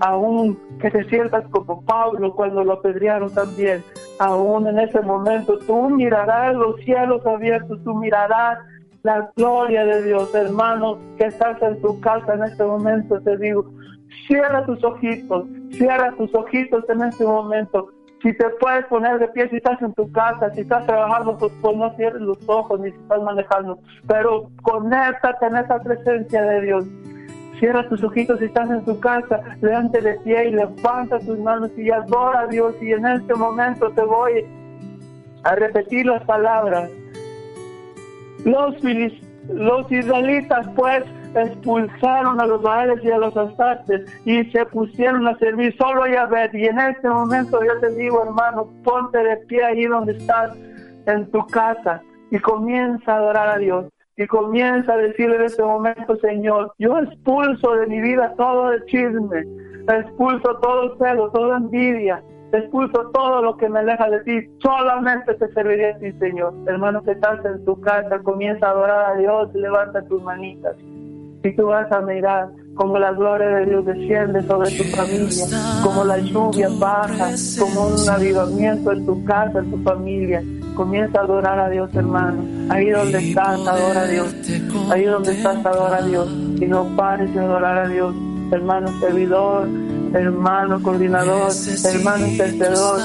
aún 0.00 0.58
que 0.80 0.90
te 0.90 1.04
sientas 1.04 1.44
como 1.48 1.84
Pablo 1.84 2.34
cuando 2.34 2.64
lo 2.64 2.74
apedrearon 2.74 3.32
también, 3.32 3.82
aún 4.18 4.66
en 4.66 4.78
ese 4.78 5.00
momento 5.00 5.58
tú 5.60 5.90
mirarás 5.90 6.54
los 6.54 6.76
cielos 6.80 7.24
abiertos, 7.26 7.82
tú 7.84 7.94
mirarás 7.94 8.58
la 9.02 9.30
gloria 9.36 9.84
de 9.84 10.02
Dios, 10.04 10.34
hermano, 10.34 10.98
que 11.16 11.26
estás 11.26 11.60
en 11.62 11.80
tu 11.80 12.00
casa 12.00 12.34
en 12.34 12.44
este 12.44 12.64
momento, 12.64 13.20
te 13.20 13.36
digo, 13.38 13.64
cierra 14.26 14.64
tus 14.64 14.82
ojitos, 14.84 15.46
cierra 15.72 16.14
tus 16.16 16.34
ojitos 16.34 16.84
en 16.88 17.02
este 17.02 17.24
momento. 17.24 17.88
Si 18.22 18.32
te 18.36 18.48
puedes 18.60 18.86
poner 18.86 19.18
de 19.18 19.26
pie, 19.28 19.48
si 19.48 19.56
estás 19.56 19.82
en 19.82 19.92
tu 19.94 20.10
casa, 20.12 20.50
si 20.54 20.60
estás 20.60 20.86
trabajando, 20.86 21.36
pues, 21.36 21.52
pues 21.60 21.76
no 21.76 21.92
cierres 21.96 22.22
los 22.22 22.38
ojos 22.46 22.78
ni 22.80 22.90
si 22.92 22.96
estás 22.96 23.20
manejando, 23.20 23.78
pero 24.06 24.48
conéctate 24.62 25.46
en 25.46 25.56
esa 25.56 25.82
presencia 25.82 26.42
de 26.42 26.60
Dios 26.60 26.84
Cierra 27.62 27.88
tus 27.88 28.02
ojitos 28.02 28.40
si 28.40 28.46
estás 28.46 28.68
en 28.70 28.84
tu 28.84 28.98
casa, 28.98 29.40
delante 29.60 30.00
de 30.00 30.18
pie 30.24 30.48
y 30.48 30.50
levanta 30.50 31.20
tus 31.20 31.38
manos 31.38 31.70
y 31.76 31.92
adora 31.92 32.40
a 32.40 32.46
Dios. 32.48 32.74
Y 32.82 32.90
en 32.90 33.06
este 33.06 33.36
momento 33.36 33.88
te 33.92 34.02
voy 34.02 34.44
a 35.44 35.54
repetir 35.54 36.06
las 36.06 36.24
palabras. 36.24 36.90
Los, 38.44 38.74
los 39.48 39.92
israelitas 39.92 40.68
pues 40.74 41.04
expulsaron 41.34 42.40
a 42.40 42.46
los 42.46 42.62
baales 42.62 43.02
y 43.02 43.10
a 43.10 43.18
los 43.18 43.36
astartes 43.36 44.02
y 44.24 44.44
se 44.50 44.64
pusieron 44.66 45.26
a 45.26 45.36
servir 45.38 45.74
solo 45.76 46.04
a 46.04 46.26
ver 46.26 46.54
Y 46.54 46.66
en 46.66 46.78
este 46.78 47.08
momento 47.08 47.60
yo 47.64 47.80
te 47.80 47.94
digo, 47.96 48.22
hermano, 48.24 48.68
ponte 48.84 49.18
de 49.18 49.36
pie 49.48 49.64
ahí 49.64 49.86
donde 49.86 50.16
estás, 50.16 50.56
en 51.06 51.28
tu 51.32 51.44
casa, 51.48 52.00
y 52.30 52.38
comienza 52.38 53.12
a 53.12 53.16
adorar 53.16 53.48
a 53.48 53.58
Dios. 53.58 53.86
y 54.16 54.26
comienza 54.26 54.92
a 54.92 54.98
decirle 54.98 55.36
en 55.36 55.42
este 55.42 55.62
momento, 55.62 56.16
Señor, 56.16 56.72
yo 56.78 56.98
expulso 56.98 57.72
de 57.76 57.86
mi 57.86 58.00
vida 58.00 58.34
todo 58.36 58.72
el 58.72 58.84
chisme, 58.84 59.44
expulso 59.88 60.54
todo 60.60 60.92
el 60.92 60.98
celo, 60.98 61.30
toda 61.30 61.56
envidia, 61.56 62.22
expulso 62.58 63.10
todo 63.12 63.42
lo 63.42 63.56
que 63.56 63.68
me 63.68 63.80
aleja 63.80 64.08
de 64.10 64.20
ti, 64.20 64.50
solamente 64.62 65.34
te 65.34 65.52
serviré 65.52 65.92
a 65.92 65.98
ti, 65.98 66.12
Señor. 66.12 66.54
Hermano 66.66 67.02
que 67.02 67.12
estás 67.12 67.44
en 67.44 67.64
tu 67.64 67.80
casa, 67.80 68.18
comienza 68.20 68.68
a 68.68 68.70
adorar 68.70 69.12
a 69.12 69.16
Dios, 69.16 69.54
levanta 69.54 70.02
tus 70.02 70.22
manitas. 70.22 70.76
Y 71.44 71.56
tú 71.56 71.66
vas 71.66 71.90
a 71.90 72.00
mirar 72.00 72.50
como 72.74 72.98
la 72.98 73.12
gloria 73.12 73.48
de 73.48 73.66
Dios 73.66 73.84
desciende 73.84 74.42
sobre 74.42 74.70
tu 74.70 74.84
familia, 74.84 75.44
como 75.82 76.04
la 76.04 76.18
lluvia 76.18 76.68
baja, 76.78 77.30
como 77.58 77.88
un 77.88 78.08
avivamiento 78.08 78.92
en 78.92 79.06
tu 79.06 79.24
casa, 79.24 79.58
en 79.58 79.70
tu 79.70 79.78
familia. 79.78 80.42
Comienza 80.74 81.20
a 81.20 81.24
adorar 81.24 81.58
a 81.58 81.68
Dios, 81.68 81.94
hermano. 81.94 82.42
Ahí 82.70 82.90
donde 82.90 83.18
estás, 83.18 83.66
adora 83.66 84.02
a 84.02 84.06
Dios. 84.06 84.34
Ahí 84.90 85.04
donde 85.04 85.32
estás, 85.32 85.66
adora 85.66 85.98
a 85.98 86.02
Dios. 86.02 86.30
Y 86.60 86.66
no 86.66 86.84
pares 86.96 87.32
de 87.34 87.40
adorar 87.40 87.78
a 87.78 87.88
Dios, 87.88 88.14
hermano 88.50 88.88
servidor, 89.00 89.68
hermano 90.14 90.82
coordinador, 90.82 91.52
hermano 91.84 92.26
intercedor, 92.26 93.00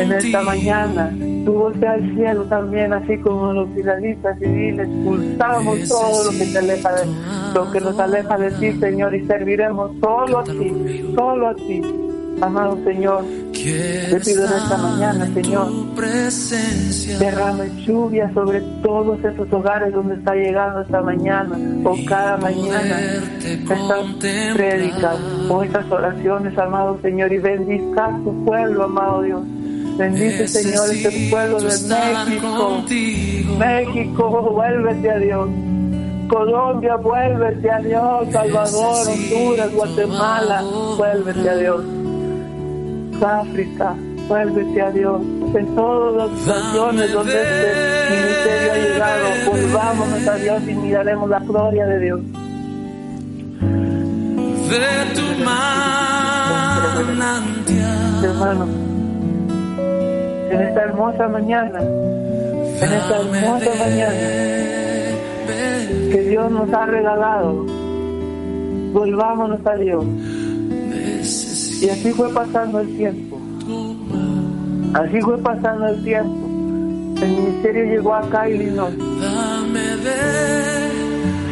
en 0.00 0.12
esta 0.12 0.42
mañana. 0.42 1.12
Tú 1.44 1.52
voltea 1.52 1.92
al 1.92 2.14
cielo 2.14 2.44
también, 2.44 2.92
así 2.92 3.18
como 3.18 3.52
los 3.52 3.68
finalistas 3.74 4.38
civiles, 4.38 4.88
expulsamos 4.88 5.88
todo 5.88 6.24
lo 6.24 6.38
que 6.38 6.46
te 6.46 6.58
aleja 6.58 6.92
de, 6.92 7.06
lo 7.54 7.70
que 7.70 7.80
nos 7.80 7.98
aleja 7.98 8.36
de 8.36 8.50
ti, 8.52 8.78
Señor, 8.78 9.14
y 9.14 9.26
serviremos 9.26 9.92
solo 10.00 10.38
a 10.38 10.44
ti, 10.44 11.12
solo 11.16 11.48
a 11.48 11.54
ti. 11.54 12.07
Amado 12.40 12.78
Señor, 12.84 13.24
te 13.52 14.20
pido 14.24 14.46
en 14.46 14.52
esta 14.52 14.76
mañana, 14.78 15.26
Señor, 15.34 15.68
derrame 17.18 17.84
lluvia 17.84 18.32
sobre 18.32 18.60
todos 18.82 19.18
esos 19.24 19.52
hogares 19.52 19.92
donde 19.92 20.14
está 20.14 20.34
llegando 20.34 20.82
esta 20.82 21.02
mañana 21.02 21.58
o 21.84 21.96
cada 22.06 22.36
mañana 22.36 23.00
estas 23.42 24.54
prédicas 24.54 25.16
o 25.48 25.62
estas 25.62 25.90
oraciones, 25.90 26.56
amado 26.58 26.98
Señor, 27.02 27.32
y 27.32 27.38
bendiga 27.38 28.06
a 28.06 28.16
tu 28.18 28.44
pueblo, 28.44 28.84
amado 28.84 29.22
Dios. 29.22 29.42
Bendice, 29.98 30.46
Señor, 30.46 30.90
este 30.92 31.28
pueblo 31.28 31.58
de 31.58 31.66
México. 31.88 32.84
México, 33.58 34.52
vuélvete 34.52 35.10
a 35.10 35.18
Dios. 35.18 35.48
Colombia, 36.28 36.94
vuélvete 36.96 37.68
a 37.68 37.78
Dios. 37.80 38.28
Salvador, 38.30 39.08
Honduras, 39.08 39.72
Guatemala, 39.72 40.62
vuélvete 40.96 41.50
a 41.50 41.56
Dios. 41.56 41.97
África, 43.22 43.94
vuélvete 44.28 44.82
a 44.82 44.90
Dios. 44.90 45.20
En 45.54 45.74
todas 45.74 46.14
las 46.14 46.30
naciones 46.46 47.12
donde 47.12 47.32
este 47.32 47.68
ministerio 48.14 48.72
ha 48.72 48.76
llegado, 48.76 49.26
volvámonos 49.46 50.26
a 50.28 50.34
Dios 50.36 50.62
y 50.68 50.74
miraremos 50.74 51.30
la 51.30 51.38
gloria 51.40 51.86
de 51.86 52.00
Dios. 52.00 52.20
De 54.68 55.14
tu 55.14 55.44
manantial. 57.04 58.24
Hermano, 58.24 58.66
en 60.50 60.60
esta 60.60 60.82
hermosa 60.82 61.28
mañana, 61.28 61.80
en 61.80 62.92
esta 62.92 63.20
hermosa 63.20 63.70
mañana 63.78 64.12
que 66.12 66.20
Dios 66.28 66.50
nos 66.50 66.72
ha 66.72 66.86
regalado, 66.86 67.64
volvámonos 68.92 69.60
a 69.66 69.76
Dios. 69.76 70.04
Y 71.80 71.88
así 71.88 72.12
fue 72.12 72.32
pasando 72.34 72.80
el 72.80 72.96
tiempo. 72.96 73.38
Así 74.94 75.20
fue 75.20 75.38
pasando 75.38 75.86
el 75.86 76.02
tiempo. 76.02 76.36
El 77.22 77.30
ministerio 77.30 77.84
llegó 77.84 78.14
acá 78.14 78.48
y 78.48 78.58
vino. 78.58 78.88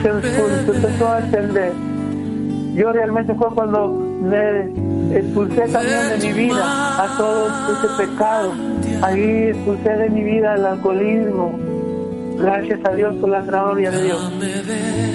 Se, 0.02 0.22
se 0.22 0.76
empezó 0.76 1.08
a 1.08 1.20
extender. 1.20 1.72
Yo 2.74 2.92
realmente 2.92 3.34
fue 3.34 3.48
cuando 3.54 3.88
me 3.88 5.16
expulsé 5.16 5.68
también 5.68 6.08
de 6.08 6.26
mi 6.26 6.32
vida 6.32 7.04
a 7.04 7.16
todo 7.16 7.48
ese 7.48 8.06
pecado. 8.06 8.52
Ahí 9.02 9.50
expulsé 9.50 9.90
de 9.90 10.10
mi 10.10 10.24
vida 10.24 10.54
el 10.56 10.66
alcoholismo. 10.66 11.56
Gracias 12.38 12.80
a 12.84 12.94
Dios 12.94 13.14
por 13.16 13.30
la 13.30 13.42
gloria 13.42 13.92
de 13.92 14.02
Dios. 14.02 14.32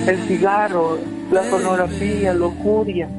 El 0.07 0.17
cigarro, 0.27 0.97
la 1.31 1.41
pornografía, 1.41 2.33
lujuria 2.33 3.09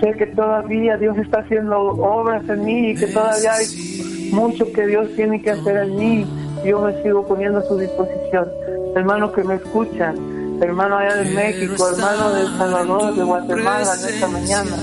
sé 0.00 0.12
que 0.12 0.26
todavía 0.26 0.96
Dios 0.96 1.16
está 1.18 1.40
haciendo 1.40 1.78
obras 1.78 2.48
en 2.48 2.64
mí 2.64 2.90
y 2.90 2.94
que 2.94 3.06
todavía 3.06 3.52
hay 3.52 4.30
mucho 4.32 4.70
que 4.72 4.86
Dios 4.86 5.08
tiene 5.16 5.40
que 5.42 5.50
hacer 5.50 5.76
en 5.76 5.96
mí. 5.96 6.26
Yo 6.64 6.80
me 6.80 7.02
sigo 7.02 7.26
poniendo 7.26 7.58
a 7.60 7.62
su 7.62 7.78
disposición. 7.78 8.48
Hermanos 8.96 9.32
que 9.32 9.44
me 9.44 9.54
escuchan, 9.54 10.16
hermano 10.60 10.98
allá 10.98 11.16
de 11.16 11.30
México, 11.30 11.88
hermano 11.88 12.32
de 12.32 12.40
El 12.42 12.48
Salvador, 12.58 13.14
de 13.14 13.22
Guatemala, 13.22 13.92
en 14.00 14.14
esta 14.14 14.28
mañana, 14.28 14.76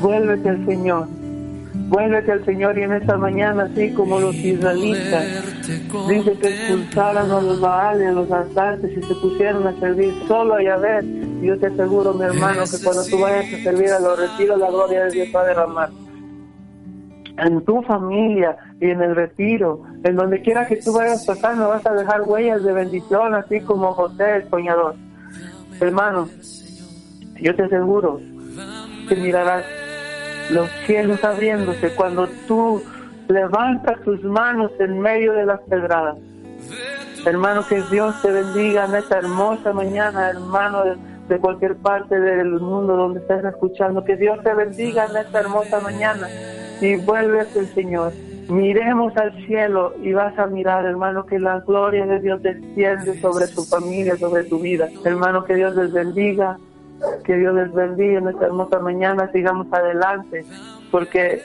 vuélvete 0.00 0.48
al 0.48 0.66
Señor. 0.66 1.08
Vuélvete 1.86 2.32
al 2.32 2.44
Señor 2.44 2.78
y 2.78 2.82
en 2.82 2.92
esta 2.92 3.16
mañana, 3.16 3.64
así 3.64 3.92
como 3.92 4.18
los 4.18 4.34
israelitas, 4.36 5.24
dice 6.08 6.32
que 6.32 6.48
expulsaran 6.48 7.30
a 7.30 7.40
los 7.40 7.60
baales, 7.60 8.08
a 8.08 8.12
los 8.12 8.30
asaltantes 8.30 8.90
y 8.96 9.02
se 9.02 9.14
pusieron 9.14 9.66
a 9.66 9.78
servir 9.80 10.14
solo 10.26 10.54
a 10.54 10.62
Yahvé. 10.62 11.00
Yo 11.44 11.58
te 11.58 11.66
aseguro, 11.66 12.14
mi 12.14 12.24
hermano, 12.24 12.62
que 12.64 12.82
cuando 12.82 13.04
tú 13.04 13.18
vayas 13.20 13.52
a 13.52 13.62
servir 13.62 13.90
a 13.90 14.00
los 14.00 14.18
retiros, 14.18 14.58
la 14.58 14.70
gloria 14.70 15.04
de 15.04 15.10
Dios 15.10 15.28
va 15.34 15.42
a 15.42 15.44
derramar. 15.44 15.90
En 17.36 17.62
tu 17.66 17.82
familia 17.82 18.56
y 18.80 18.88
en 18.88 19.02
el 19.02 19.14
retiro, 19.14 19.82
en 20.04 20.16
donde 20.16 20.40
quiera 20.40 20.66
que 20.66 20.76
tú 20.76 20.94
vayas 20.94 21.26
pasando, 21.26 21.68
vas 21.68 21.84
a 21.84 21.92
dejar 21.92 22.22
huellas 22.22 22.64
de 22.64 22.72
bendición, 22.72 23.34
así 23.34 23.60
como 23.60 23.92
José 23.92 24.36
el 24.36 24.48
soñador. 24.48 24.94
Hermano, 25.80 26.30
yo 27.42 27.54
te 27.54 27.64
aseguro 27.64 28.20
que 29.06 29.16
mirarás 29.16 29.66
los 30.48 30.70
cielos 30.86 31.22
abriéndose 31.22 31.90
cuando 31.94 32.26
tú 32.48 32.82
levantas 33.28 34.00
tus 34.00 34.22
manos 34.22 34.72
en 34.78 34.98
medio 34.98 35.34
de 35.34 35.44
las 35.44 35.60
pedradas. 35.60 36.16
Hermano, 37.26 37.66
que 37.66 37.82
Dios 37.90 38.14
te 38.22 38.30
bendiga 38.30 38.86
en 38.86 38.94
esta 38.94 39.18
hermosa 39.18 39.74
mañana, 39.74 40.30
hermano 40.30 41.13
de, 41.28 41.38
cualquier 41.38 41.76
parte 41.76 42.18
del 42.18 42.60
mundo 42.60 42.96
donde 42.96 43.20
estés 43.20 43.44
escuchando. 43.44 44.04
Que 44.04 44.16
Dios 44.16 44.42
te 44.42 44.54
bendiga 44.54 45.06
en 45.06 45.16
esta 45.16 45.40
hermosa 45.40 45.80
mañana 45.80 46.28
y 46.80 46.96
vuelves 46.96 47.54
el 47.56 47.66
Señor. 47.68 48.12
Miremos 48.48 49.16
al 49.16 49.32
cielo 49.46 49.94
y 50.02 50.12
vas 50.12 50.38
a 50.38 50.46
mirar, 50.46 50.84
hermano, 50.84 51.24
que 51.24 51.38
la 51.38 51.60
gloria 51.60 52.04
de 52.06 52.20
Dios 52.20 52.42
desciende 52.42 53.18
sobre 53.20 53.46
tu 53.48 53.62
familia, 53.62 54.16
sobre 54.16 54.44
tu 54.44 54.58
vida. 54.58 54.88
Hermano, 55.04 55.44
que 55.44 55.54
Dios 55.54 55.74
les 55.74 55.92
bendiga 55.92 56.58
que 57.24 57.36
Dios 57.36 57.54
les 57.54 57.72
bendiga 57.72 58.18
en 58.18 58.28
esta 58.28 58.46
hermosa 58.46 58.78
mañana, 58.78 59.30
sigamos 59.32 59.66
adelante, 59.72 60.44
porque 60.90 61.42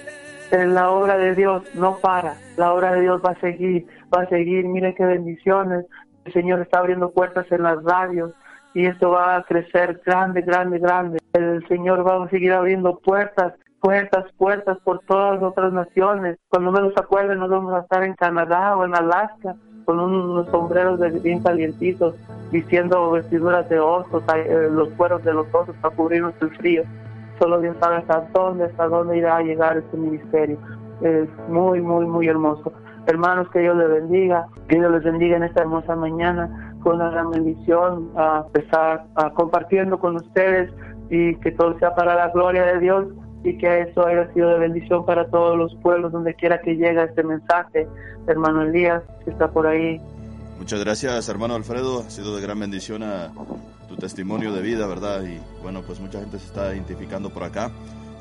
en 0.52 0.74
la 0.74 0.92
obra 0.92 1.18
de 1.18 1.36
Dios 1.36 1.64
no 1.76 1.98
para, 1.98 2.36
la 2.58 2.74
obra 2.74 2.94
de 2.94 3.02
Dios 3.02 3.22
va 3.24 3.32
a 3.32 3.40
seguir, 3.40 3.86
va 4.14 4.24
a 4.24 4.30
seguir, 4.30 4.66
miren 4.66 4.96
qué 4.96 5.06
bendiciones, 5.06 5.86
el 6.26 6.34
Señor 6.34 6.62
está 6.62 6.80
abriendo 6.80 7.12
puertas 7.12 7.52
en 7.52 7.64
las 7.64 7.84
radios 7.84 8.32
y 8.74 8.86
esto 8.86 9.12
va 9.12 9.38
a 9.38 9.44
crecer 9.44 10.02
grande, 10.06 10.42
grande, 10.42 10.80
grande, 10.80 11.20
el 11.34 11.68
Señor 11.68 12.08
va 12.08 12.24
a 12.24 12.30
seguir 12.30 12.54
abriendo 12.54 13.00
puertas 13.00 13.54
puertas, 13.82 14.26
puertas 14.38 14.78
por 14.84 15.00
todas 15.08 15.36
las 15.36 15.44
otras 15.44 15.74
naciones. 15.74 16.38
Cuando 16.50 16.72
menos 16.72 16.94
acuerden, 16.98 17.40
nos 17.40 17.50
vamos 17.50 17.74
a 17.74 17.80
estar 17.80 18.04
en 18.04 18.14
Canadá 18.14 18.76
o 18.76 18.86
en 18.86 18.96
Alaska 18.96 19.56
con 19.86 20.00
unos 20.00 20.48
sombreros 20.50 21.00
de 21.00 21.10
bien 21.10 21.42
calientitos, 21.42 22.16
vistiendo 22.52 23.10
vestiduras 23.12 23.68
de 23.70 23.80
osos, 23.80 24.24
eh, 24.36 24.68
los 24.72 24.90
cueros 24.90 25.24
de 25.24 25.34
los 25.34 25.48
osos 25.54 25.76
para 25.82 25.96
cubrirnos 25.96 26.34
el 26.42 26.56
frío. 26.58 26.84
Solo 27.40 27.60
Dios 27.60 27.76
sabe 27.80 27.98
hasta 27.98 28.28
dónde, 28.34 28.66
hasta 28.66 28.88
dónde 28.88 29.18
irá 29.18 29.38
a 29.38 29.42
llegar 29.42 29.78
este 29.78 29.98
ministerio. 29.98 30.58
Es 31.02 31.28
muy, 31.48 31.82
muy, 31.82 32.06
muy 32.06 32.28
hermoso. 32.28 32.72
Hermanos, 33.08 33.50
que 33.50 33.60
Dios 33.60 33.76
les 33.78 33.90
bendiga, 33.90 34.46
que 34.68 34.76
Dios 34.76 34.92
les 34.92 35.04
bendiga 35.04 35.38
en 35.38 35.44
esta 35.44 35.62
hermosa 35.62 35.96
mañana, 35.96 36.69
con 36.82 36.96
una 36.96 37.10
gran 37.10 37.30
bendición, 37.32 38.12
a 38.16 38.46
estar 38.54 39.06
a 39.16 39.32
compartiendo 39.32 40.00
con 40.00 40.16
ustedes 40.16 40.72
y 41.10 41.36
que 41.38 41.52
todo 41.52 41.78
sea 41.80 41.96
para 41.96 42.16
la 42.16 42.30
gloria 42.30 42.66
de 42.66 42.80
Dios 42.80 43.08
y 43.44 43.58
que 43.58 43.82
eso 43.82 44.06
haya 44.06 44.32
sido 44.34 44.50
de 44.50 44.60
bendición 44.60 45.06
para 45.06 45.30
todos 45.30 45.58
los 45.58 45.74
pueblos 45.76 46.12
donde 46.12 46.34
quiera 46.34 46.62
que 46.62 46.76
llegue 46.76 47.04
este 47.04 47.24
mensaje. 47.24 47.88
Hermano 48.28 48.64
Elías, 48.64 49.04
que 49.24 49.32
está 49.32 49.50
por 49.50 49.66
ahí. 49.66 50.00
Muchas 50.58 50.84
gracias, 50.84 51.30
hermano 51.30 51.56
Alfredo. 51.56 52.00
Ha 52.00 52.10
sido 52.10 52.36
de 52.36 52.42
gran 52.42 52.60
bendición 52.60 53.04
a 53.04 53.32
tu 53.88 53.96
testimonio 53.96 54.54
de 54.54 54.62
vida, 54.62 54.88
¿verdad? 54.88 55.24
Y 55.24 55.40
bueno, 55.64 55.82
pues 55.86 56.00
mucha 56.00 56.20
gente 56.20 56.38
se 56.38 56.48
está 56.48 56.74
identificando 56.74 57.30
por 57.30 57.44
acá. 57.44 57.72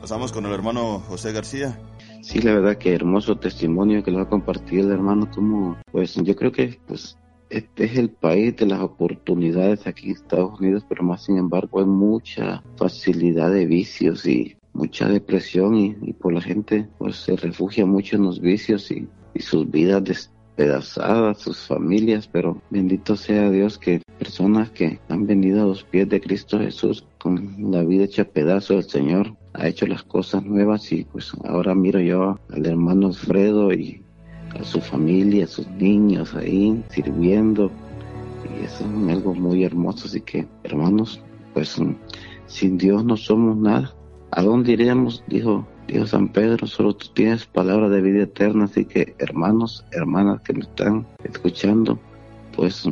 Pasamos 0.00 0.32
con 0.32 0.46
el 0.46 0.52
hermano 0.52 1.00
José 1.00 1.32
García. 1.32 1.76
Sí, 2.22 2.40
la 2.40 2.54
verdad 2.54 2.76
que 2.76 2.94
hermoso 2.94 3.36
testimonio 3.36 4.02
que 4.04 4.12
lo 4.12 4.20
ha 4.20 4.28
compartido 4.28 4.86
el 4.86 4.92
hermano. 4.92 5.28
Como, 5.34 5.76
pues 5.90 6.14
yo 6.14 6.36
creo 6.36 6.52
que 6.52 6.78
pues 6.86 7.18
este 7.50 7.84
es 7.84 7.96
el 7.96 8.10
país 8.10 8.56
de 8.56 8.66
las 8.66 8.80
oportunidades 8.80 9.86
aquí 9.86 10.06
en 10.06 10.12
Estados 10.12 10.60
Unidos, 10.60 10.84
pero 10.88 11.02
más 11.02 11.24
sin 11.24 11.38
embargo 11.38 11.80
hay 11.80 11.86
mucha 11.86 12.62
facilidad 12.76 13.50
de 13.52 13.66
vicios 13.66 14.26
y 14.26 14.56
mucha 14.72 15.08
depresión 15.08 15.76
y, 15.76 16.12
por 16.12 16.32
la 16.32 16.40
gente 16.40 16.88
pues 16.98 17.16
se 17.16 17.36
refugia 17.36 17.86
mucho 17.86 18.16
en 18.16 18.22
los 18.22 18.40
vicios 18.40 18.90
y, 18.90 19.08
sus 19.40 19.70
vidas 19.70 20.02
despedazadas, 20.02 21.38
sus 21.38 21.68
familias, 21.68 22.26
pero 22.26 22.60
bendito 22.70 23.14
sea 23.14 23.50
Dios 23.50 23.78
que 23.78 24.02
personas 24.18 24.70
que 24.70 24.98
han 25.08 25.28
venido 25.28 25.62
a 25.62 25.66
los 25.66 25.84
pies 25.84 26.08
de 26.08 26.20
Cristo 26.20 26.58
Jesús 26.58 27.06
con 27.18 27.70
la 27.70 27.84
vida 27.84 28.04
hecha 28.04 28.24
pedazo 28.24 28.74
del 28.74 28.82
Señor. 28.82 29.36
Ha 29.52 29.68
hecho 29.68 29.86
las 29.86 30.02
cosas 30.02 30.44
nuevas 30.44 30.90
y 30.90 31.04
pues 31.04 31.32
ahora 31.44 31.76
miro 31.76 32.00
yo 32.00 32.36
al 32.50 32.66
hermano 32.66 33.06
Alfredo 33.06 33.72
y 33.72 34.02
a 34.54 34.64
su 34.64 34.80
familia, 34.80 35.44
a 35.44 35.48
sus 35.48 35.68
niños 35.68 36.34
ahí 36.34 36.82
sirviendo. 36.90 37.70
Y 38.44 38.64
eso 38.64 38.84
es 38.84 39.16
algo 39.16 39.34
muy 39.34 39.64
hermoso. 39.64 40.06
Así 40.06 40.20
que, 40.20 40.46
hermanos, 40.64 41.20
pues 41.54 41.80
sin 42.46 42.78
Dios 42.78 43.04
no 43.04 43.16
somos 43.16 43.56
nada. 43.56 43.94
¿A 44.30 44.42
dónde 44.42 44.72
iremos? 44.72 45.22
Dijo, 45.26 45.66
dijo 45.86 46.06
San 46.06 46.28
Pedro, 46.28 46.66
solo 46.66 46.94
tú 46.94 47.06
tienes 47.14 47.46
palabra 47.46 47.88
de 47.88 48.00
vida 48.00 48.24
eterna. 48.24 48.64
Así 48.64 48.84
que, 48.84 49.14
hermanos, 49.18 49.84
hermanas 49.92 50.40
que 50.42 50.52
me 50.52 50.60
están 50.60 51.06
escuchando, 51.24 51.98
pues 52.54 52.86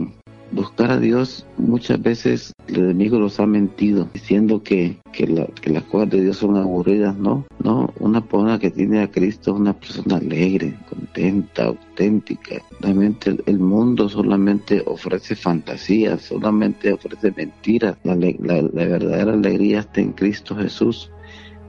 buscar 0.52 0.90
a 0.90 0.98
Dios 0.98 1.46
muchas 1.58 2.00
veces 2.00 2.52
el 2.68 2.76
enemigo 2.76 3.18
los 3.18 3.40
ha 3.40 3.46
mentido 3.46 4.08
diciendo 4.12 4.62
que, 4.62 4.98
que, 5.12 5.26
las 5.26 5.82
cosas 5.84 6.10
de 6.10 6.22
Dios 6.22 6.36
son 6.38 6.56
aburridas, 6.56 7.16
no, 7.16 7.44
no, 7.62 7.92
una 7.98 8.20
persona 8.20 8.58
que 8.58 8.70
tiene 8.70 9.00
a 9.02 9.10
Cristo 9.10 9.52
es 9.52 9.60
una 9.60 9.72
persona 9.72 10.16
alegre, 10.16 10.74
contenta, 10.88 11.64
auténtica. 11.64 12.56
Realmente 12.80 13.36
el, 13.46 13.58
mundo 13.58 14.08
solamente 14.08 14.82
ofrece 14.86 15.34
fantasías, 15.34 16.22
solamente 16.22 16.92
ofrece 16.92 17.32
mentiras. 17.32 17.96
La, 18.04 18.14
la, 18.14 18.62
la 18.62 18.84
verdadera 18.86 19.32
alegría 19.32 19.80
está 19.80 20.00
en 20.00 20.12
Cristo 20.12 20.54
Jesús. 20.56 21.10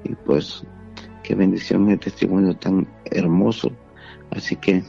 Y 0.03 0.13
pues 0.25 0.63
qué 1.23 1.35
bendición 1.35 1.89
el 1.89 1.99
testimonio 1.99 2.55
tan 2.55 2.87
hermoso. 3.05 3.71
Así 4.31 4.55
que 4.55 4.83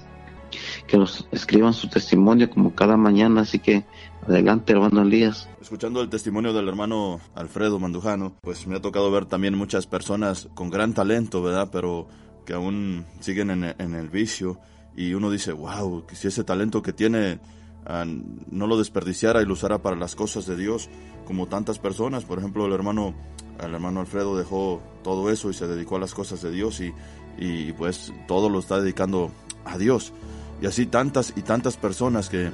que 0.86 0.96
nos 0.96 1.26
escriban 1.32 1.72
su 1.74 1.88
testimonio 1.88 2.51
como 2.51 2.74
cada 2.74 2.96
mañana, 2.96 3.42
así 3.42 3.59
que 3.59 3.84
adelante 4.26 4.72
hermano 4.72 5.03
Elías. 5.03 5.49
Escuchando 5.61 6.01
el 6.01 6.09
testimonio 6.09 6.53
del 6.53 6.68
hermano 6.68 7.20
Alfredo 7.34 7.78
Mandujano, 7.78 8.34
pues 8.40 8.66
me 8.66 8.76
ha 8.76 8.80
tocado 8.80 9.11
ver 9.11 9.26
también 9.26 9.57
muchas 9.57 9.86
personas 9.86 10.49
con 10.55 10.70
gran 10.70 10.94
talento, 10.94 11.42
¿verdad? 11.42 11.68
Pero 11.70 12.09
que 12.46 12.55
aún 12.55 13.05
siguen 13.20 13.51
en, 13.51 13.94
el 13.94 14.09
vicio 14.09 14.59
y 14.96 15.12
uno 15.12 15.30
dice, 15.30 15.53
wow, 15.53 16.07
que 16.07 16.16
si 16.16 16.28
ese 16.28 16.44
talento 16.44 16.80
que 16.80 16.94
tiene 16.94 17.40
ah, 17.84 18.07
no 18.51 18.66
lo 18.66 18.78
desperdiciara 18.78 19.42
y 19.42 19.44
lo 19.44 19.53
usara 19.53 19.82
para 19.82 19.96
las 19.96 20.14
cosas 20.14 20.46
de 20.46 20.57
Dios, 20.57 20.88
como 21.26 21.46
tantas 21.46 21.78
personas, 21.78 22.24
por 22.24 22.38
ejemplo 22.38 22.64
el 22.64 22.72
hermano, 22.72 23.14
el 23.62 23.74
hermano 23.74 24.01
Alfredo 24.01 24.36
dejó 24.38 24.80
todo 25.05 25.30
eso 25.30 25.51
y 25.51 25.55
se 25.55 25.66
dedicó 25.66 25.96
a 25.96 26.01
las 26.01 26.14
cosas 26.14 26.40
de 26.40 26.51
Dios 26.51 26.80
y, 26.80 26.94
y 27.36 27.72
pues 27.74 28.14
todo 28.26 28.49
lo 28.49 28.61
está 28.61 28.80
dedicando 28.80 29.30
a 29.66 29.76
Dios. 29.76 30.14
Y 30.61 30.66
así 30.66 30.86
tantas 30.86 31.32
y 31.36 31.42
tantas 31.42 31.76
personas 31.76 32.28
que, 32.28 32.50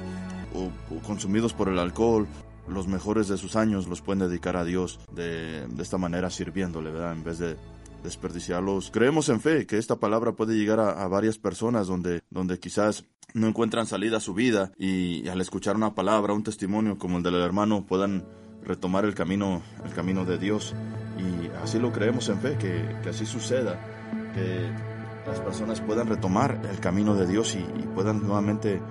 consumidos 1.05 1.53
por 1.53 1.69
el 1.69 1.79
alcohol, 1.79 2.27
los 2.67 2.87
mejores 2.87 3.27
de 3.27 3.37
sus 3.37 3.55
años 3.55 3.87
los 3.87 4.01
pueden 4.01 4.27
dedicar 4.27 4.57
a 4.57 4.63
Dios 4.63 4.99
de, 5.13 5.67
esta 5.79 5.97
manera 5.97 6.29
sirviéndole, 6.29 6.91
¿verdad? 6.91 7.13
En 7.13 7.23
vez 7.23 7.39
de 7.39 7.57
desperdiciarlos. 8.03 8.91
Creemos 8.91 9.29
en 9.29 9.41
fe 9.41 9.65
que 9.65 9.77
esta 9.77 9.95
palabra 9.95 10.33
puede 10.33 10.55
llegar 10.55 10.79
a, 10.79 11.07
varias 11.07 11.37
personas 11.37 11.87
donde, 11.87 12.21
donde 12.29 12.59
quizás 12.59 13.05
no 13.33 13.47
encuentran 13.47 13.87
salida 13.87 14.17
a 14.17 14.21
su 14.21 14.33
vida 14.33 14.71
y, 14.77 15.27
al 15.27 15.41
escuchar 15.41 15.75
una 15.75 15.95
palabra, 15.95 16.33
un 16.33 16.43
testimonio 16.43 16.97
como 16.97 17.17
el 17.17 17.23
del 17.23 17.35
hermano 17.35 17.85
puedan 17.85 18.25
retomar 18.63 19.05
el 19.05 19.15
camino, 19.15 19.61
el 19.83 19.93
camino 19.93 20.25
de 20.25 20.37
Dios. 20.37 20.73
Y 21.17 21.47
así 21.63 21.79
lo 21.79 21.91
creemos 21.91 22.29
en 22.29 22.39
fe, 22.39 22.57
que, 22.57 22.99
que 23.01 23.09
así 23.09 23.25
suceda, 23.25 23.79
que 24.33 24.94
las 25.27 25.39
personas 25.39 25.81
puedan 25.81 26.07
retomar 26.07 26.61
el 26.71 26.79
camino 26.79 27.15
de 27.15 27.27
Dios 27.27 27.55
y, 27.55 27.63
puedan 27.95 28.21
nuevamente 28.27 28.81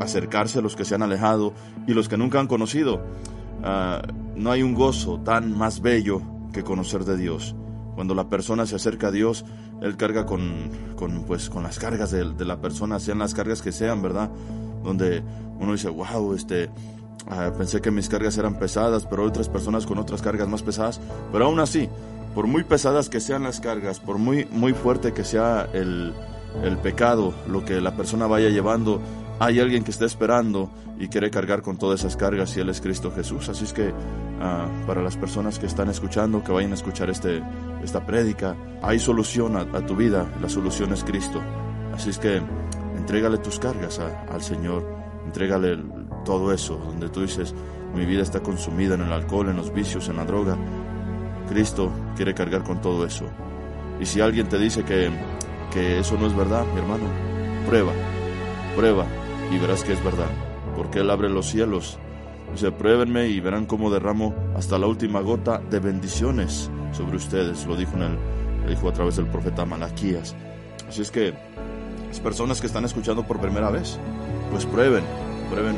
acercarse 0.00 0.60
a 0.60 0.62
los 0.62 0.74
que 0.74 0.86
se 0.86 0.94
han 0.94 1.02
alejado 1.02 1.52
y 1.86 1.92
los 1.92 2.08
que 2.08 2.16
nunca 2.16 2.40
han 2.40 2.46
conocido. 2.46 3.02
Ah, 3.62 4.02
no 4.34 4.50
hay 4.50 4.62
un 4.62 4.74
gozo 4.74 5.20
tan 5.20 5.56
más 5.56 5.82
bello 5.82 6.22
que 6.52 6.64
conocer 6.64 7.04
de 7.04 7.16
Dios. 7.16 7.54
Cuando 7.94 8.14
la 8.14 8.28
persona 8.28 8.64
se 8.64 8.76
acerca 8.76 9.08
a 9.08 9.10
Dios, 9.10 9.44
Él 9.82 9.96
carga 9.96 10.24
con, 10.24 10.70
con 10.96 11.24
pues, 11.24 11.50
con 11.50 11.62
las 11.62 11.78
cargas 11.78 12.10
de, 12.10 12.24
la 12.44 12.60
persona, 12.60 12.98
sean 12.98 13.18
las 13.18 13.34
cargas 13.34 13.60
que 13.60 13.70
sean, 13.70 14.00
¿verdad? 14.00 14.30
Donde 14.82 15.22
uno 15.60 15.72
dice, 15.72 15.90
wow, 15.90 16.32
este, 16.32 16.70
ah, 17.28 17.52
pensé 17.56 17.82
que 17.82 17.90
mis 17.90 18.08
cargas 18.08 18.38
eran 18.38 18.58
pesadas, 18.58 19.06
pero 19.06 19.24
otras 19.24 19.50
personas 19.50 19.84
con 19.84 19.98
otras 19.98 20.22
cargas 20.22 20.48
más 20.48 20.62
pesadas, 20.62 21.00
pero 21.30 21.44
aún 21.44 21.60
así, 21.60 21.88
por 22.34 22.46
muy 22.46 22.64
pesadas 22.64 23.08
que 23.08 23.20
sean 23.20 23.42
las 23.42 23.60
cargas, 23.60 24.00
por 24.00 24.18
muy, 24.18 24.46
muy 24.50 24.72
fuerte 24.72 25.12
que 25.12 25.24
sea 25.24 25.68
el, 25.72 26.14
pecado, 26.82 27.34
lo 27.48 27.64
que 27.64 27.80
la 27.80 27.96
persona 27.96 28.26
vaya 28.26 28.48
llevando, 28.48 29.00
hay 29.38 29.60
alguien 29.60 29.84
que 29.84 29.90
está 29.90 30.04
esperando 30.04 30.70
y 30.98 31.08
quiere 31.08 31.30
cargar 31.30 31.62
con 31.62 31.78
todas 31.78 32.00
esas 32.00 32.16
cargas 32.16 32.56
y 32.56 32.60
Él 32.60 32.68
es 32.68 32.80
Cristo 32.80 33.10
Jesús. 33.10 33.48
Así 33.48 33.64
es 33.64 33.72
que 33.72 33.92
ah, 34.40 34.66
para 34.86 35.02
las 35.02 35.16
personas 35.16 35.58
que 35.58 35.66
están 35.66 35.88
escuchando, 35.88 36.44
que 36.44 36.52
vayan 36.52 36.72
a 36.72 36.74
escuchar 36.74 37.10
este, 37.10 37.42
esta 37.82 38.04
prédica, 38.06 38.56
hay 38.82 38.98
solución 38.98 39.56
a, 39.56 39.86
tu 39.86 39.96
vida, 39.96 40.30
la 40.40 40.48
solución 40.48 40.92
es 40.92 41.04
Cristo. 41.04 41.42
Así 41.94 42.10
es 42.10 42.18
que 42.18 42.40
entrégale 42.96 43.38
tus 43.38 43.58
cargas 43.58 43.98
al 43.98 44.42
Señor, 44.42 44.86
entrégale 45.26 45.78
todo 46.24 46.52
eso, 46.52 46.78
donde 46.78 47.08
tú 47.08 47.22
dices, 47.22 47.54
mi 47.94 48.06
vida 48.06 48.22
está 48.22 48.40
consumida 48.40 48.94
en 48.94 49.02
el 49.02 49.12
alcohol, 49.12 49.48
en 49.48 49.56
los 49.56 49.72
vicios, 49.72 50.08
en 50.08 50.16
la 50.16 50.24
droga, 50.24 50.56
Cristo 51.52 51.92
quiere 52.16 52.32
cargar 52.32 52.62
con 52.62 52.80
todo 52.80 53.04
eso. 53.04 53.26
Y 54.00 54.06
si 54.06 54.20
alguien 54.20 54.48
te 54.48 54.58
dice 54.58 54.84
que, 54.84 55.10
que 55.70 55.98
eso 55.98 56.16
no 56.18 56.26
es 56.26 56.34
verdad, 56.34 56.64
mi 56.72 56.80
hermano, 56.80 57.04
prueba, 57.66 57.92
prueba 58.74 59.04
y 59.50 59.58
verás 59.58 59.84
que 59.84 59.92
es 59.92 60.02
verdad. 60.02 60.30
Porque 60.76 61.00
Él 61.00 61.10
abre 61.10 61.28
los 61.28 61.46
cielos. 61.46 61.98
Dice, 62.52 62.72
pruébenme 62.72 63.28
y 63.28 63.40
verán 63.40 63.66
cómo 63.66 63.90
derramo 63.90 64.34
hasta 64.56 64.78
la 64.78 64.86
última 64.86 65.20
gota 65.20 65.58
de 65.58 65.78
bendiciones 65.78 66.70
sobre 66.92 67.16
ustedes. 67.16 67.66
Lo 67.66 67.76
dijo, 67.76 67.96
en 67.96 68.02
el, 68.02 68.18
dijo 68.68 68.88
a 68.88 68.92
través 68.92 69.16
del 69.16 69.26
profeta 69.26 69.66
Malaquías. 69.66 70.34
Así 70.88 71.02
es 71.02 71.10
que 71.10 71.34
las 72.08 72.20
personas 72.20 72.60
que 72.60 72.66
están 72.66 72.84
escuchando 72.84 73.26
por 73.26 73.40
primera 73.40 73.70
vez, 73.70 73.98
pues 74.50 74.64
prueben, 74.64 75.04
prueben, 75.50 75.76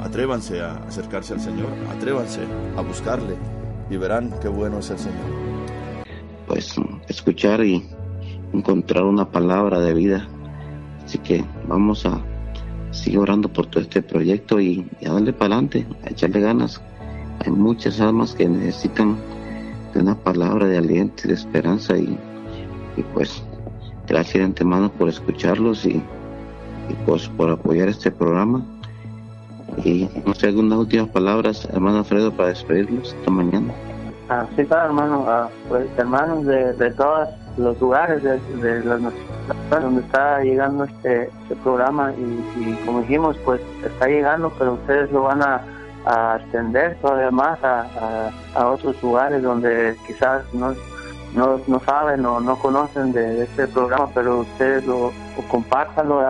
atrévanse 0.00 0.60
a 0.60 0.76
acercarse 0.88 1.34
al 1.34 1.40
Señor, 1.40 1.68
atrévanse 1.90 2.40
a 2.76 2.80
buscarle, 2.80 3.36
y 3.90 3.96
verán 3.96 4.32
qué 4.40 4.48
bueno 4.48 4.78
es 4.78 4.90
el 4.90 4.98
Señor. 4.98 5.24
Pues 6.46 6.76
escuchar 7.08 7.64
y 7.64 7.84
encontrar 8.52 9.04
una 9.04 9.30
palabra 9.30 9.80
de 9.80 9.94
vida. 9.94 10.28
Así 11.04 11.18
que 11.18 11.44
vamos 11.66 12.04
a 12.06 12.20
seguir 12.90 13.18
orando 13.18 13.48
por 13.52 13.66
todo 13.66 13.82
este 13.82 14.02
proyecto 14.02 14.60
y, 14.60 14.86
a 15.06 15.12
darle 15.12 15.32
para 15.32 15.56
adelante, 15.56 15.86
a 16.04 16.10
echarle 16.10 16.40
ganas. 16.40 16.80
Hay 17.44 17.52
muchas 17.52 18.00
almas 18.00 18.34
que 18.34 18.48
necesitan 18.48 19.16
de 19.94 20.00
una 20.00 20.14
palabra 20.16 20.66
de 20.66 20.78
aliento 20.78 21.22
y 21.24 21.28
de 21.28 21.34
esperanza 21.34 21.96
y, 21.96 22.18
pues 23.14 23.42
gracias 24.08 24.34
de 24.38 24.44
antemano 24.44 24.90
por 24.90 25.08
escucharlos 25.08 25.86
y, 25.86 26.02
y 26.88 26.94
pues 27.06 27.28
por 27.28 27.50
apoyar 27.50 27.88
este 27.88 28.10
programa 28.10 28.64
y 29.84 30.08
no 30.24 30.34
sé, 30.34 30.48
algunas 30.48 30.78
últimas 30.78 31.08
palabras, 31.08 31.68
hermano 31.72 31.98
Alfredo, 31.98 32.32
para 32.32 32.50
despedirlos 32.50 33.14
esta 33.18 33.30
mañana. 33.30 33.72
Ah, 34.28 34.46
sí, 34.56 34.64
claro, 34.64 34.86
hermano. 34.86 35.24
Ah, 35.26 35.48
pues 35.68 35.86
hermanos 35.96 36.44
de, 36.44 36.74
de 36.74 36.90
todos 36.90 37.28
los 37.56 37.80
lugares 37.80 38.22
de, 38.22 38.38
de 38.62 38.84
las 38.84 39.00
donde 39.70 40.00
está 40.02 40.42
llegando 40.42 40.84
este, 40.84 41.24
este 41.42 41.56
programa 41.56 42.12
y, 42.12 42.74
como 42.84 43.00
dijimos, 43.00 43.36
pues 43.44 43.60
está 43.84 44.06
llegando, 44.06 44.52
pero 44.58 44.74
ustedes 44.74 45.10
lo 45.12 45.22
van 45.22 45.42
a, 45.42 45.62
a 46.04 46.36
extender 46.40 46.96
todavía 47.00 47.30
más 47.30 47.58
a, 47.64 48.30
a, 48.54 48.68
otros 48.68 49.02
lugares 49.02 49.42
donde 49.42 49.96
quizás 50.06 50.42
no, 50.52 50.74
no, 51.34 51.60
no 51.66 51.80
saben 51.80 52.24
o 52.24 52.40
no 52.40 52.58
conocen 52.58 53.12
de, 53.12 53.44
este 53.44 53.66
programa, 53.68 54.08
pero 54.14 54.40
ustedes 54.40 54.86
lo, 54.86 55.12
lo 55.36 55.48
compartan, 55.48 56.08
lo 56.08 56.20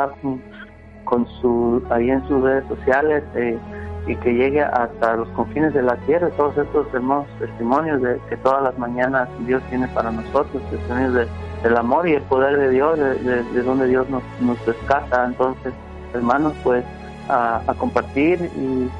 con 1.09 1.27
su, 1.41 1.83
ahí 1.91 2.11
en 2.11 2.27
sus 2.29 2.43
redes 2.43 2.65
sociales 2.69 3.25
eh, 3.35 3.59
y 4.07 4.15
que 4.17 4.35
llegue 4.35 4.63
hasta 4.63 5.17
los 5.17 5.29
confines 5.31 5.73
de 5.73 5.83
la 5.83 5.97
tierra, 6.07 6.29
todos 6.37 6.57
estos 6.57 6.87
hermosos 6.93 7.31
testimonios 7.39 8.01
de 8.03 8.21
que 8.29 8.37
todas 8.39 8.63
las 8.63 8.79
mañanas 8.79 9.29
Dios 9.47 9.63
tiene 9.71 9.89
para 9.89 10.11
nosotros, 10.11 10.63
testimonios 10.71 11.27
del 11.63 11.77
amor 11.77 12.09
y 12.09 12.15
el 12.15 12.23
poder 12.23 12.59
de 12.59 12.71
Dios, 12.71 12.99
de, 12.99 13.63
donde 13.63 13.87
Dios 13.87 14.09
nos, 14.09 14.23
nos 14.41 14.65
rescata. 14.67 15.25
Entonces, 15.25 15.73
hermanos, 16.15 16.55
pues 16.63 16.85
a, 17.29 17.63
compartir 17.79 18.51
y, 18.57 18.91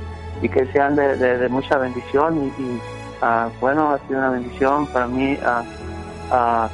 y, 0.45 0.49
que 0.49 0.67
sean 0.73 0.97
de, 0.97 1.49
mucha 1.51 1.79
bendición 1.79 2.53
y, 2.59 2.79
ah, 3.23 3.49
bueno, 3.61 3.91
ha 3.91 3.99
sido 4.07 4.19
una 4.19 4.31
bendición 4.31 4.87
para 4.89 5.07
mí. 5.07 5.35
Uh, 5.35 5.88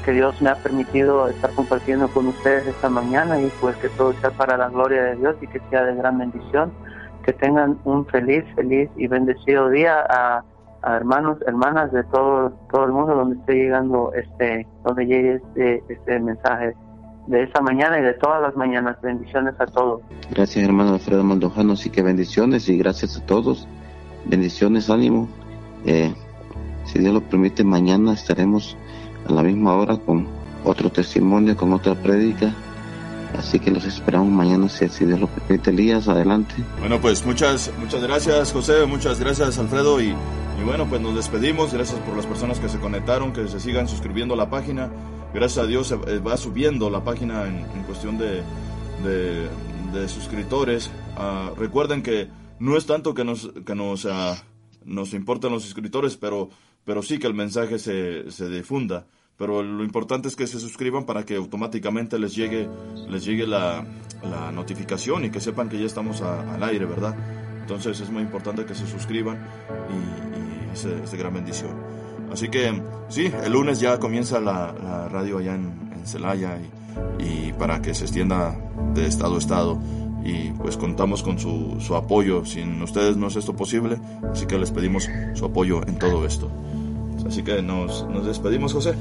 que 0.04 0.12
Dios 0.12 0.40
me 0.42 0.50
ha 0.50 0.56
permitido 0.56 1.28
estar 1.28 1.50
compartiendo 1.54 2.08
con 2.08 2.26
ustedes 2.28 2.66
esta 2.66 2.88
mañana 2.88 3.40
y 3.40 3.50
pues 3.60 3.76
que 3.76 3.88
todo 3.90 4.12
sea 4.14 4.30
para 4.30 4.56
la 4.56 4.68
gloria 4.68 5.02
de 5.04 5.16
Dios 5.16 5.36
y 5.40 5.46
que 5.46 5.60
sea 5.70 5.84
de 5.84 5.94
gran 5.94 6.18
bendición. 6.18 6.72
Que 7.24 7.32
tengan 7.32 7.78
un 7.84 8.04
feliz, 8.06 8.44
feliz 8.54 8.90
y 8.96 9.06
bendecido 9.06 9.70
día 9.70 10.04
a, 10.08 10.44
hermanos, 10.96 11.38
hermanas 11.46 11.90
de 11.92 12.04
todo, 12.04 12.50
todo 12.70 12.84
el 12.84 12.92
mundo 12.92 13.14
donde 13.14 13.36
esté 13.36 13.54
llegando 13.54 14.12
este, 14.12 14.66
donde 14.84 15.06
llegue 15.06 15.34
este, 15.36 15.82
este 15.88 16.20
mensaje 16.20 16.74
de 17.26 17.42
esta 17.42 17.62
mañana 17.62 17.98
y 17.98 18.02
de 18.02 18.12
todas 18.14 18.42
las 18.42 18.54
mañanas. 18.56 19.00
Bendiciones 19.00 19.54
a 19.58 19.66
todos. 19.66 20.02
Gracias 20.30 20.62
hermano 20.62 20.94
Alfredo 20.94 21.24
Maldojano, 21.24 21.76
sí 21.76 21.88
que 21.88 22.02
bendiciones 22.02 22.68
y 22.68 22.76
gracias 22.76 23.16
a 23.16 23.24
todos 23.24 23.66
bendiciones, 24.24 24.90
ánimo. 24.90 25.28
Eh, 25.84 26.12
si 26.84 26.98
Dios 26.98 27.14
lo 27.14 27.20
permite, 27.22 27.64
mañana 27.64 28.12
estaremos 28.12 28.76
a 29.28 29.32
la 29.32 29.42
misma 29.42 29.74
hora 29.74 29.96
con 29.96 30.26
otro 30.64 30.90
testimonio, 30.90 31.56
con 31.56 31.72
otra 31.72 31.94
prédica. 31.94 32.54
Así 33.38 33.58
que 33.58 33.70
los 33.70 33.84
esperamos 33.84 34.28
mañana, 34.28 34.68
si, 34.68 34.88
si 34.88 35.04
Dios 35.04 35.20
lo 35.20 35.26
permite. 35.26 35.70
Elías, 35.70 36.06
adelante. 36.08 36.54
Bueno, 36.78 37.00
pues 37.00 37.26
muchas, 37.26 37.72
muchas 37.78 38.02
gracias, 38.02 38.52
José. 38.52 38.86
Muchas 38.86 39.18
gracias, 39.18 39.58
Alfredo. 39.58 40.00
Y, 40.00 40.08
y 40.08 40.64
bueno, 40.64 40.86
pues 40.86 41.00
nos 41.00 41.16
despedimos. 41.16 41.72
Gracias 41.72 41.98
por 42.00 42.16
las 42.16 42.26
personas 42.26 42.60
que 42.60 42.68
se 42.68 42.78
conectaron, 42.78 43.32
que 43.32 43.48
se 43.48 43.58
sigan 43.58 43.88
suscribiendo 43.88 44.34
a 44.34 44.36
la 44.36 44.50
página. 44.50 44.88
Gracias 45.34 45.64
a 45.64 45.66
Dios 45.66 45.90
eh, 45.90 46.18
va 46.20 46.36
subiendo 46.36 46.90
la 46.90 47.02
página 47.02 47.46
en, 47.46 47.82
cuestión 47.86 48.18
de, 48.18 48.42
de, 49.02 49.48
de 49.92 50.08
suscriptores. 50.08 50.92
Ah, 51.16 51.50
recuerden 51.56 52.02
que 52.02 52.28
no 52.60 52.76
es 52.76 52.86
tanto 52.86 53.14
que 53.14 53.24
nos, 53.24 53.50
que 53.66 53.74
nos, 53.74 54.06
ah, 54.06 54.36
nos 54.84 55.12
importan 55.12 55.50
los 55.50 55.64
suscriptores, 55.64 56.16
pero, 56.16 56.50
pero 56.84 57.02
sí 57.02 57.18
que 57.18 57.26
el 57.26 57.34
mensaje 57.34 57.78
se, 57.78 58.30
se 58.30 58.48
difunda. 58.48 59.06
Pero 59.36 59.62
lo 59.64 59.82
importante 59.82 60.28
es 60.28 60.36
que 60.36 60.46
se 60.46 60.60
suscriban 60.60 61.06
para 61.06 61.24
que 61.24 61.34
automáticamente 61.34 62.18
les 62.20 62.36
llegue, 62.36 62.68
les 63.08 63.24
llegue 63.24 63.46
la, 63.48 63.84
la 64.22 64.52
notificación 64.52 65.24
y 65.24 65.30
que 65.30 65.40
sepan 65.40 65.68
que 65.68 65.76
ya 65.78 65.86
estamos 65.86 66.22
a- 66.22 66.54
al 66.54 66.62
aire, 66.62 66.84
¿verdad? 66.86 67.16
Entonces 67.60 67.98
es 67.98 68.10
muy 68.10 68.22
importante 68.22 68.64
que 68.64 68.74
se 68.76 68.86
suscriban 68.86 69.36
y, 69.90 70.70
y 70.70 70.72
es, 70.72 71.10
de 71.10 71.18
gran 71.18 71.34
bendición. 71.34 71.72
Así 72.32 72.48
que 72.48 72.80
sí, 73.08 73.30
el 73.44 73.52
lunes 73.52 73.80
ya 73.80 73.98
comienza 73.98 74.38
la, 74.38 74.72
la 74.72 75.08
radio 75.08 75.38
allá 75.38 75.54
en, 75.56 75.72
en 75.96 76.06
Celaya 76.06 76.58
y, 77.18 77.24
y 77.48 77.52
para 77.54 77.82
que 77.82 77.92
se 77.94 78.04
extienda 78.04 78.56
de 78.94 79.06
estado 79.06 79.34
a 79.34 79.38
estado 79.38 79.80
y 80.24 80.50
pues 80.52 80.76
contamos 80.76 81.22
con 81.22 81.38
su, 81.38 81.76
su 81.80 81.94
apoyo. 81.94 82.44
Sin 82.44 82.80
ustedes 82.82 83.16
no 83.16 83.28
es 83.28 83.36
esto 83.36 83.54
posible, 83.54 83.98
así 84.32 84.46
que 84.46 84.58
les 84.58 84.70
pedimos 84.70 85.08
su 85.34 85.44
apoyo 85.44 85.86
en 85.86 85.98
todo 85.98 86.26
esto. 86.26 86.50
Así 87.26 87.42
que 87.42 87.62
nos, 87.62 88.08
nos 88.08 88.26
despedimos, 88.26 88.72
José. 88.72 88.94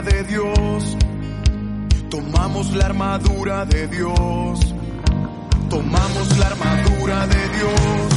de 0.02 0.24
Dios. 0.24 0.98
Tomamos 2.10 2.72
la 2.76 2.86
armadura 2.86 3.66
de 3.66 3.88
Dios. 3.88 4.60
Tomamos 5.70 6.38
la 6.38 6.48
armadura 6.48 7.28
de 7.28 7.50
Dios. 7.58 8.10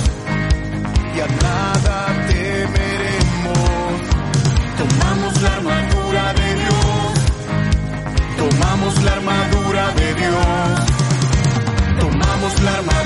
Y 1.17 1.21
a 1.21 1.27
nada 1.27 2.27
temeremos. 2.29 3.59
Tomamos 4.79 5.43
la 5.43 5.57
armadura 5.57 6.35
de 6.35 6.55
Dios. 6.55 7.13
Tomamos 8.37 9.03
la 9.03 9.13
armadura 9.13 9.91
de 9.95 10.15
Dios. 10.15 10.81
Tomamos 12.01 12.63
la 12.63 12.73
armadura. 12.75 13.00